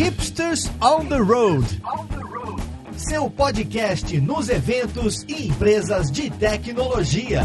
Hipsters 0.00 0.70
on 0.80 1.08
the 1.08 1.18
Road. 1.18 1.62
Seu 2.96 3.28
podcast 3.28 4.18
nos 4.18 4.48
eventos 4.48 5.26
e 5.28 5.48
empresas 5.48 6.10
de 6.10 6.30
tecnologia. 6.30 7.42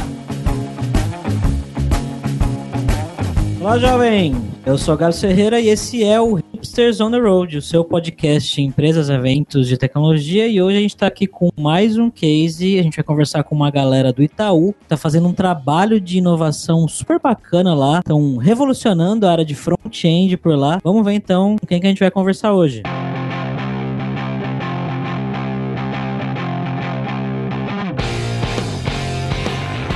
Olá, 3.60 3.78
jovem! 3.78 4.33
Eu 4.65 4.78
sou 4.78 4.96
Garo 4.96 5.12
Ferreira 5.12 5.60
e 5.60 5.68
esse 5.68 6.02
é 6.02 6.21
o 6.21 6.39
Hipsters 6.66 7.00
on 7.00 7.11
the 7.11 7.20
Road, 7.20 7.57
o 7.57 7.61
seu 7.61 7.86
podcast 7.86 8.59
empresas, 8.59 9.07
eventos 9.07 9.68
de 9.68 9.77
tecnologia. 9.77 10.48
E 10.48 10.59
hoje 10.59 10.77
a 10.77 10.81
gente 10.81 10.95
está 10.95 11.05
aqui 11.05 11.27
com 11.27 11.49
mais 11.55 11.95
um 11.95 12.09
case. 12.09 12.80
A 12.80 12.81
gente 12.81 12.95
vai 12.95 13.04
conversar 13.04 13.43
com 13.43 13.54
uma 13.54 13.70
galera 13.70 14.11
do 14.11 14.23
Itaú 14.23 14.73
que 14.73 14.86
está 14.86 14.98
fazendo 14.98 15.27
um 15.27 15.34
trabalho 15.34 16.02
de 16.02 16.17
inovação 16.17 16.88
super 16.88 17.20
bacana 17.20 17.75
lá. 17.75 17.99
Estão 17.99 18.38
revolucionando 18.38 19.27
a 19.27 19.31
área 19.31 19.45
de 19.45 19.54
front-end 19.54 20.38
por 20.38 20.57
lá. 20.57 20.80
Vamos 20.84 21.05
ver 21.05 21.13
então 21.13 21.55
com 21.55 21.67
quem 21.67 21.80
que 21.80 21.86
a 21.86 21.89
gente 21.89 21.99
vai 21.99 22.09
conversar 22.09 22.52
hoje. 22.52 22.82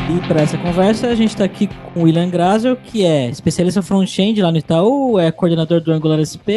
E 0.09 0.19
para 0.27 0.41
essa 0.41 0.57
conversa, 0.57 1.07
a 1.07 1.13
gente 1.13 1.29
está 1.29 1.43
aqui 1.43 1.69
com 1.93 1.99
o 1.99 2.03
William 2.05 2.27
Grazel, 2.31 2.75
que 2.75 3.05
é 3.05 3.29
especialista 3.29 3.83
front-end 3.83 4.41
lá 4.41 4.51
no 4.51 4.57
Itaú, 4.57 5.19
é 5.19 5.31
coordenador 5.31 5.81
do 5.81 5.91
Angular 5.91 6.17
SP, 6.25 6.49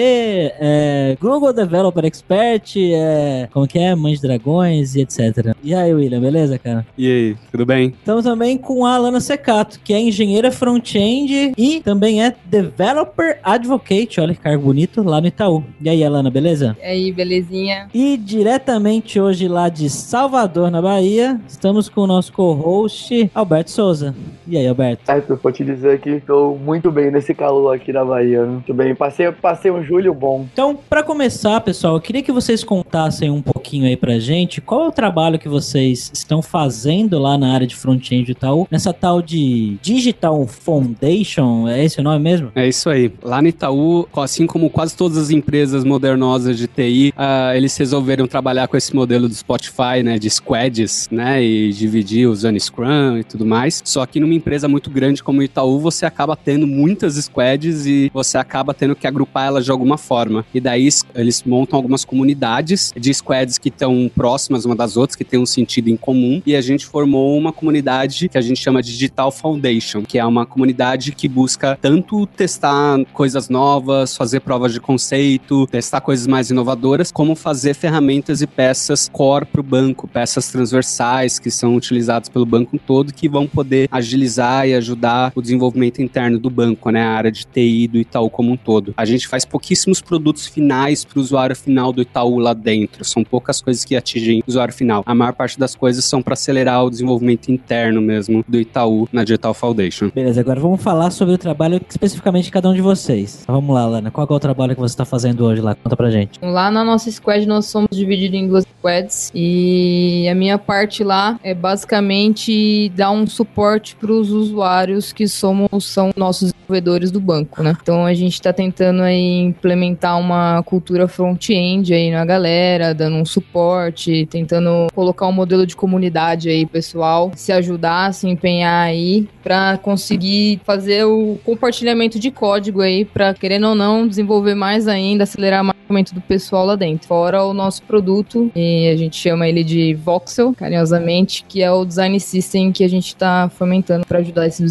é 0.58 1.18
Google 1.20 1.52
Developer 1.52 2.02
Expert, 2.06 2.76
é, 2.78 3.46
como 3.52 3.68
que 3.68 3.78
é, 3.78 3.94
Mãe 3.94 4.14
de 4.14 4.22
Dragões 4.22 4.94
e 4.94 5.02
etc. 5.02 5.54
E 5.62 5.74
aí, 5.74 5.92
William, 5.92 6.22
beleza, 6.22 6.58
cara? 6.58 6.86
E 6.96 7.06
aí, 7.06 7.36
tudo 7.50 7.66
bem? 7.66 7.88
Estamos 7.88 8.24
também 8.24 8.56
com 8.56 8.86
a 8.86 8.94
Alana 8.94 9.20
Secato, 9.20 9.80
que 9.84 9.92
é 9.92 10.00
engenheira 10.00 10.50
front-end 10.50 11.52
e 11.54 11.80
também 11.80 12.24
é 12.24 12.34
Developer 12.46 13.38
Advocate, 13.42 14.18
olha 14.18 14.34
que 14.34 14.40
cargo 14.40 14.64
bonito, 14.64 15.02
lá 15.02 15.20
no 15.20 15.26
Itaú. 15.26 15.62
E 15.78 15.90
aí, 15.90 16.02
Alana, 16.02 16.30
beleza? 16.30 16.74
E 16.80 16.86
aí, 16.86 17.12
belezinha? 17.12 17.86
E 17.92 18.16
diretamente 18.16 19.20
hoje 19.20 19.46
lá 19.46 19.68
de 19.68 19.90
Salvador, 19.90 20.70
na 20.70 20.80
Bahia, 20.80 21.38
estamos 21.46 21.90
com 21.90 22.00
o 22.00 22.06
nosso 22.06 22.32
co-host, 22.32 23.30
Alberto 23.42 23.70
Souza. 23.70 24.14
E 24.46 24.56
aí, 24.56 24.66
Alberto? 24.66 25.04
Certo, 25.04 25.38
vou 25.40 25.52
te 25.52 25.64
dizer 25.64 26.00
que 26.00 26.10
estou 26.10 26.58
muito 26.58 26.90
bem 26.90 27.10
nesse 27.10 27.34
calor 27.34 27.74
aqui 27.74 27.92
na 27.92 28.04
Bahia. 28.04 28.44
Muito 28.44 28.74
bem. 28.74 28.94
Passei, 28.94 29.30
passei 29.30 29.70
um 29.70 29.82
julho 29.82 30.14
bom. 30.14 30.46
Então, 30.52 30.78
para 30.88 31.02
começar, 31.02 31.60
pessoal, 31.60 31.94
eu 31.94 32.00
queria 32.00 32.22
que 32.22 32.32
vocês 32.32 32.64
contassem 32.64 33.30
um 33.30 33.42
pouquinho 33.42 33.86
aí 33.86 33.96
pra 33.96 34.18
gente 34.18 34.60
qual 34.60 34.84
é 34.84 34.88
o 34.88 34.92
trabalho 34.92 35.38
que 35.38 35.48
vocês 35.48 36.10
estão 36.14 36.40
fazendo 36.40 37.18
lá 37.18 37.36
na 37.36 37.52
área 37.52 37.66
de 37.66 37.76
front-end 37.76 38.30
e 38.30 38.34
tal, 38.34 38.66
nessa 38.70 38.92
tal 38.92 39.20
de 39.20 39.76
Digital 39.82 40.46
Foundation, 40.46 41.68
é 41.68 41.84
esse 41.84 42.00
o 42.00 42.02
nome 42.02 42.18
mesmo? 42.18 42.50
É 42.54 42.66
isso 42.66 42.88
aí. 42.88 43.12
Lá 43.22 43.42
no 43.42 43.48
Itaú, 43.48 44.08
assim 44.16 44.46
como 44.46 44.70
quase 44.70 44.96
todas 44.96 45.18
as 45.18 45.30
empresas 45.30 45.84
modernosas 45.84 46.56
de 46.56 46.66
TI, 46.66 47.12
uh, 47.16 47.54
eles 47.54 47.76
resolveram 47.76 48.26
trabalhar 48.26 48.68
com 48.68 48.76
esse 48.76 48.94
modelo 48.94 49.28
do 49.28 49.34
Spotify, 49.34 50.02
né, 50.02 50.18
de 50.18 50.30
squads, 50.30 51.08
né, 51.10 51.42
e 51.42 51.72
dividir 51.72 52.26
usando 52.26 52.58
Scrum 52.58 53.18
e 53.18 53.24
tudo 53.32 53.46
mais. 53.46 53.80
Só 53.84 54.04
que 54.06 54.20
numa 54.20 54.34
empresa 54.34 54.68
muito 54.68 54.90
grande 54.90 55.22
como 55.22 55.40
o 55.40 55.42
Itaú, 55.42 55.80
você 55.80 56.04
acaba 56.04 56.36
tendo 56.36 56.66
muitas 56.66 57.14
squads 57.16 57.86
e 57.86 58.10
você 58.12 58.38
acaba 58.38 58.74
tendo 58.74 58.94
que 58.94 59.06
agrupar 59.06 59.46
elas 59.46 59.64
de 59.64 59.70
alguma 59.70 59.96
forma. 59.96 60.44
E 60.54 60.60
daí 60.60 60.88
eles 61.14 61.42
montam 61.44 61.76
algumas 61.76 62.04
comunidades 62.04 62.92
de 62.96 63.12
squads 63.12 63.58
que 63.58 63.68
estão 63.68 64.10
próximas 64.14 64.64
uma 64.64 64.76
das 64.76 64.96
outras, 64.96 65.16
que 65.16 65.24
tem 65.24 65.40
um 65.40 65.46
sentido 65.46 65.88
em 65.88 65.96
comum. 65.96 66.42
E 66.44 66.54
a 66.54 66.60
gente 66.60 66.84
formou 66.84 67.36
uma 67.36 67.52
comunidade 67.52 68.28
que 68.28 68.38
a 68.38 68.40
gente 68.40 68.60
chama 68.60 68.82
de 68.82 68.92
Digital 68.92 69.32
Foundation, 69.32 70.02
que 70.02 70.18
é 70.18 70.24
uma 70.24 70.44
comunidade 70.44 71.12
que 71.12 71.26
busca 71.26 71.78
tanto 71.80 72.26
testar 72.26 73.02
coisas 73.12 73.48
novas, 73.48 74.16
fazer 74.16 74.40
provas 74.40 74.72
de 74.72 74.80
conceito, 74.80 75.66
testar 75.68 76.00
coisas 76.00 76.26
mais 76.26 76.50
inovadoras, 76.50 77.10
como 77.10 77.34
fazer 77.34 77.74
ferramentas 77.74 78.42
e 78.42 78.46
peças 78.46 79.08
core 79.10 79.46
para 79.46 79.60
o 79.60 79.64
banco, 79.64 80.06
peças 80.06 80.48
transversais 80.48 81.38
que 81.38 81.50
são 81.50 81.76
utilizadas 81.76 82.28
pelo 82.28 82.44
banco 82.44 82.78
todo, 82.78 83.12
que 83.22 83.28
vão 83.28 83.46
poder 83.46 83.88
agilizar 83.88 84.66
e 84.66 84.74
ajudar 84.74 85.30
o 85.36 85.40
desenvolvimento 85.40 86.02
interno 86.02 86.40
do 86.40 86.50
banco, 86.50 86.90
né, 86.90 87.00
a 87.00 87.10
área 87.10 87.30
de 87.30 87.46
TI 87.46 87.86
do 87.86 87.98
Itaú 87.98 88.28
como 88.28 88.50
um 88.50 88.56
todo. 88.56 88.92
A 88.96 89.04
gente 89.04 89.28
faz 89.28 89.44
pouquíssimos 89.44 90.00
produtos 90.00 90.48
finais 90.48 91.04
para 91.04 91.20
o 91.20 91.22
usuário 91.22 91.54
final 91.54 91.92
do 91.92 92.02
Itaú 92.02 92.40
lá 92.40 92.52
dentro, 92.52 93.04
são 93.04 93.22
poucas 93.22 93.62
coisas 93.62 93.84
que 93.84 93.94
atingem 93.94 94.40
o 94.40 94.44
usuário 94.48 94.74
final. 94.74 95.04
A 95.06 95.14
maior 95.14 95.34
parte 95.34 95.56
das 95.56 95.76
coisas 95.76 96.04
são 96.04 96.20
para 96.20 96.32
acelerar 96.32 96.84
o 96.84 96.90
desenvolvimento 96.90 97.48
interno 97.48 98.02
mesmo 98.02 98.44
do 98.48 98.58
Itaú 98.58 99.08
na 99.12 99.22
Digital 99.22 99.54
Foundation. 99.54 100.10
Beleza, 100.12 100.40
agora 100.40 100.58
vamos 100.58 100.82
falar 100.82 101.12
sobre 101.12 101.34
o 101.34 101.38
trabalho 101.38 101.80
especificamente 101.88 102.46
de 102.46 102.50
cada 102.50 102.68
um 102.68 102.74
de 102.74 102.80
vocês. 102.80 103.44
Vamos 103.46 103.72
lá, 103.72 103.86
Lana, 103.86 104.10
qual 104.10 104.26
é 104.28 104.32
o 104.32 104.40
trabalho 104.40 104.74
que 104.74 104.80
você 104.80 104.94
está 104.94 105.04
fazendo 105.04 105.44
hoje 105.44 105.60
lá? 105.60 105.76
Conta 105.76 105.96
pra 105.96 106.10
gente. 106.10 106.40
Lá 106.42 106.72
na 106.72 106.82
nossa 106.82 107.08
squad 107.08 107.46
nós 107.46 107.66
somos 107.66 107.90
divididos 107.92 108.36
em 108.36 108.48
duas 108.48 108.64
squads 108.64 109.30
e 109.32 110.26
a 110.28 110.34
minha 110.34 110.58
parte 110.58 111.04
lá 111.04 111.38
é 111.44 111.54
basicamente 111.54 112.88
dar 112.96 113.11
um 113.12 113.26
suporte 113.26 113.96
para 113.96 114.10
os 114.10 114.30
usuários 114.30 115.12
que 115.12 115.28
somos 115.28 115.84
são 115.84 116.10
nossos 116.16 116.52
desenvolvedores 116.52 117.10
do 117.10 117.20
banco, 117.20 117.62
né? 117.62 117.76
Então 117.80 118.04
a 118.04 118.14
gente 118.14 118.34
está 118.34 118.52
tentando 118.52 119.02
aí 119.02 119.40
implementar 119.40 120.18
uma 120.18 120.62
cultura 120.62 121.06
front-end 121.06 121.92
aí 121.92 122.10
na 122.10 122.24
galera, 122.24 122.94
dando 122.94 123.16
um 123.16 123.24
suporte, 123.24 124.26
tentando 124.30 124.88
colocar 124.94 125.26
um 125.26 125.32
modelo 125.32 125.66
de 125.66 125.76
comunidade 125.76 126.48
aí 126.48 126.66
pessoal, 126.66 127.30
se 127.34 127.52
ajudar, 127.52 128.12
se 128.14 128.28
empenhar 128.28 128.86
aí 128.86 129.28
para 129.42 129.78
conseguir 129.78 130.60
fazer 130.64 131.04
o 131.04 131.38
compartilhamento 131.44 132.18
de 132.18 132.30
código 132.30 132.80
aí 132.80 133.04
para 133.04 133.34
querendo 133.34 133.68
ou 133.68 133.74
não 133.74 134.06
desenvolver 134.06 134.54
mais 134.54 134.88
ainda, 134.88 135.24
acelerar 135.24 135.64
mais 135.64 135.76
o 135.76 135.80
desenvolvimento 135.80 136.14
do 136.14 136.20
pessoal 136.20 136.66
lá 136.66 136.76
dentro. 136.76 137.06
Fora 137.06 137.44
o 137.44 137.52
nosso 137.52 137.82
produto, 137.82 138.50
e 138.54 138.88
a 138.88 138.96
gente 138.96 139.16
chama 139.16 139.48
ele 139.48 139.64
de 139.64 139.94
Voxel, 139.94 140.54
carinhosamente, 140.54 141.44
que 141.48 141.62
é 141.62 141.70
o 141.70 141.84
design 141.84 142.18
system 142.18 142.72
que 142.72 142.84
a 142.84 142.88
gente 142.92 143.08
está 143.08 143.48
fomentando 143.48 144.06
para 144.06 144.18
ajudar 144.18 144.46
esse 144.46 144.62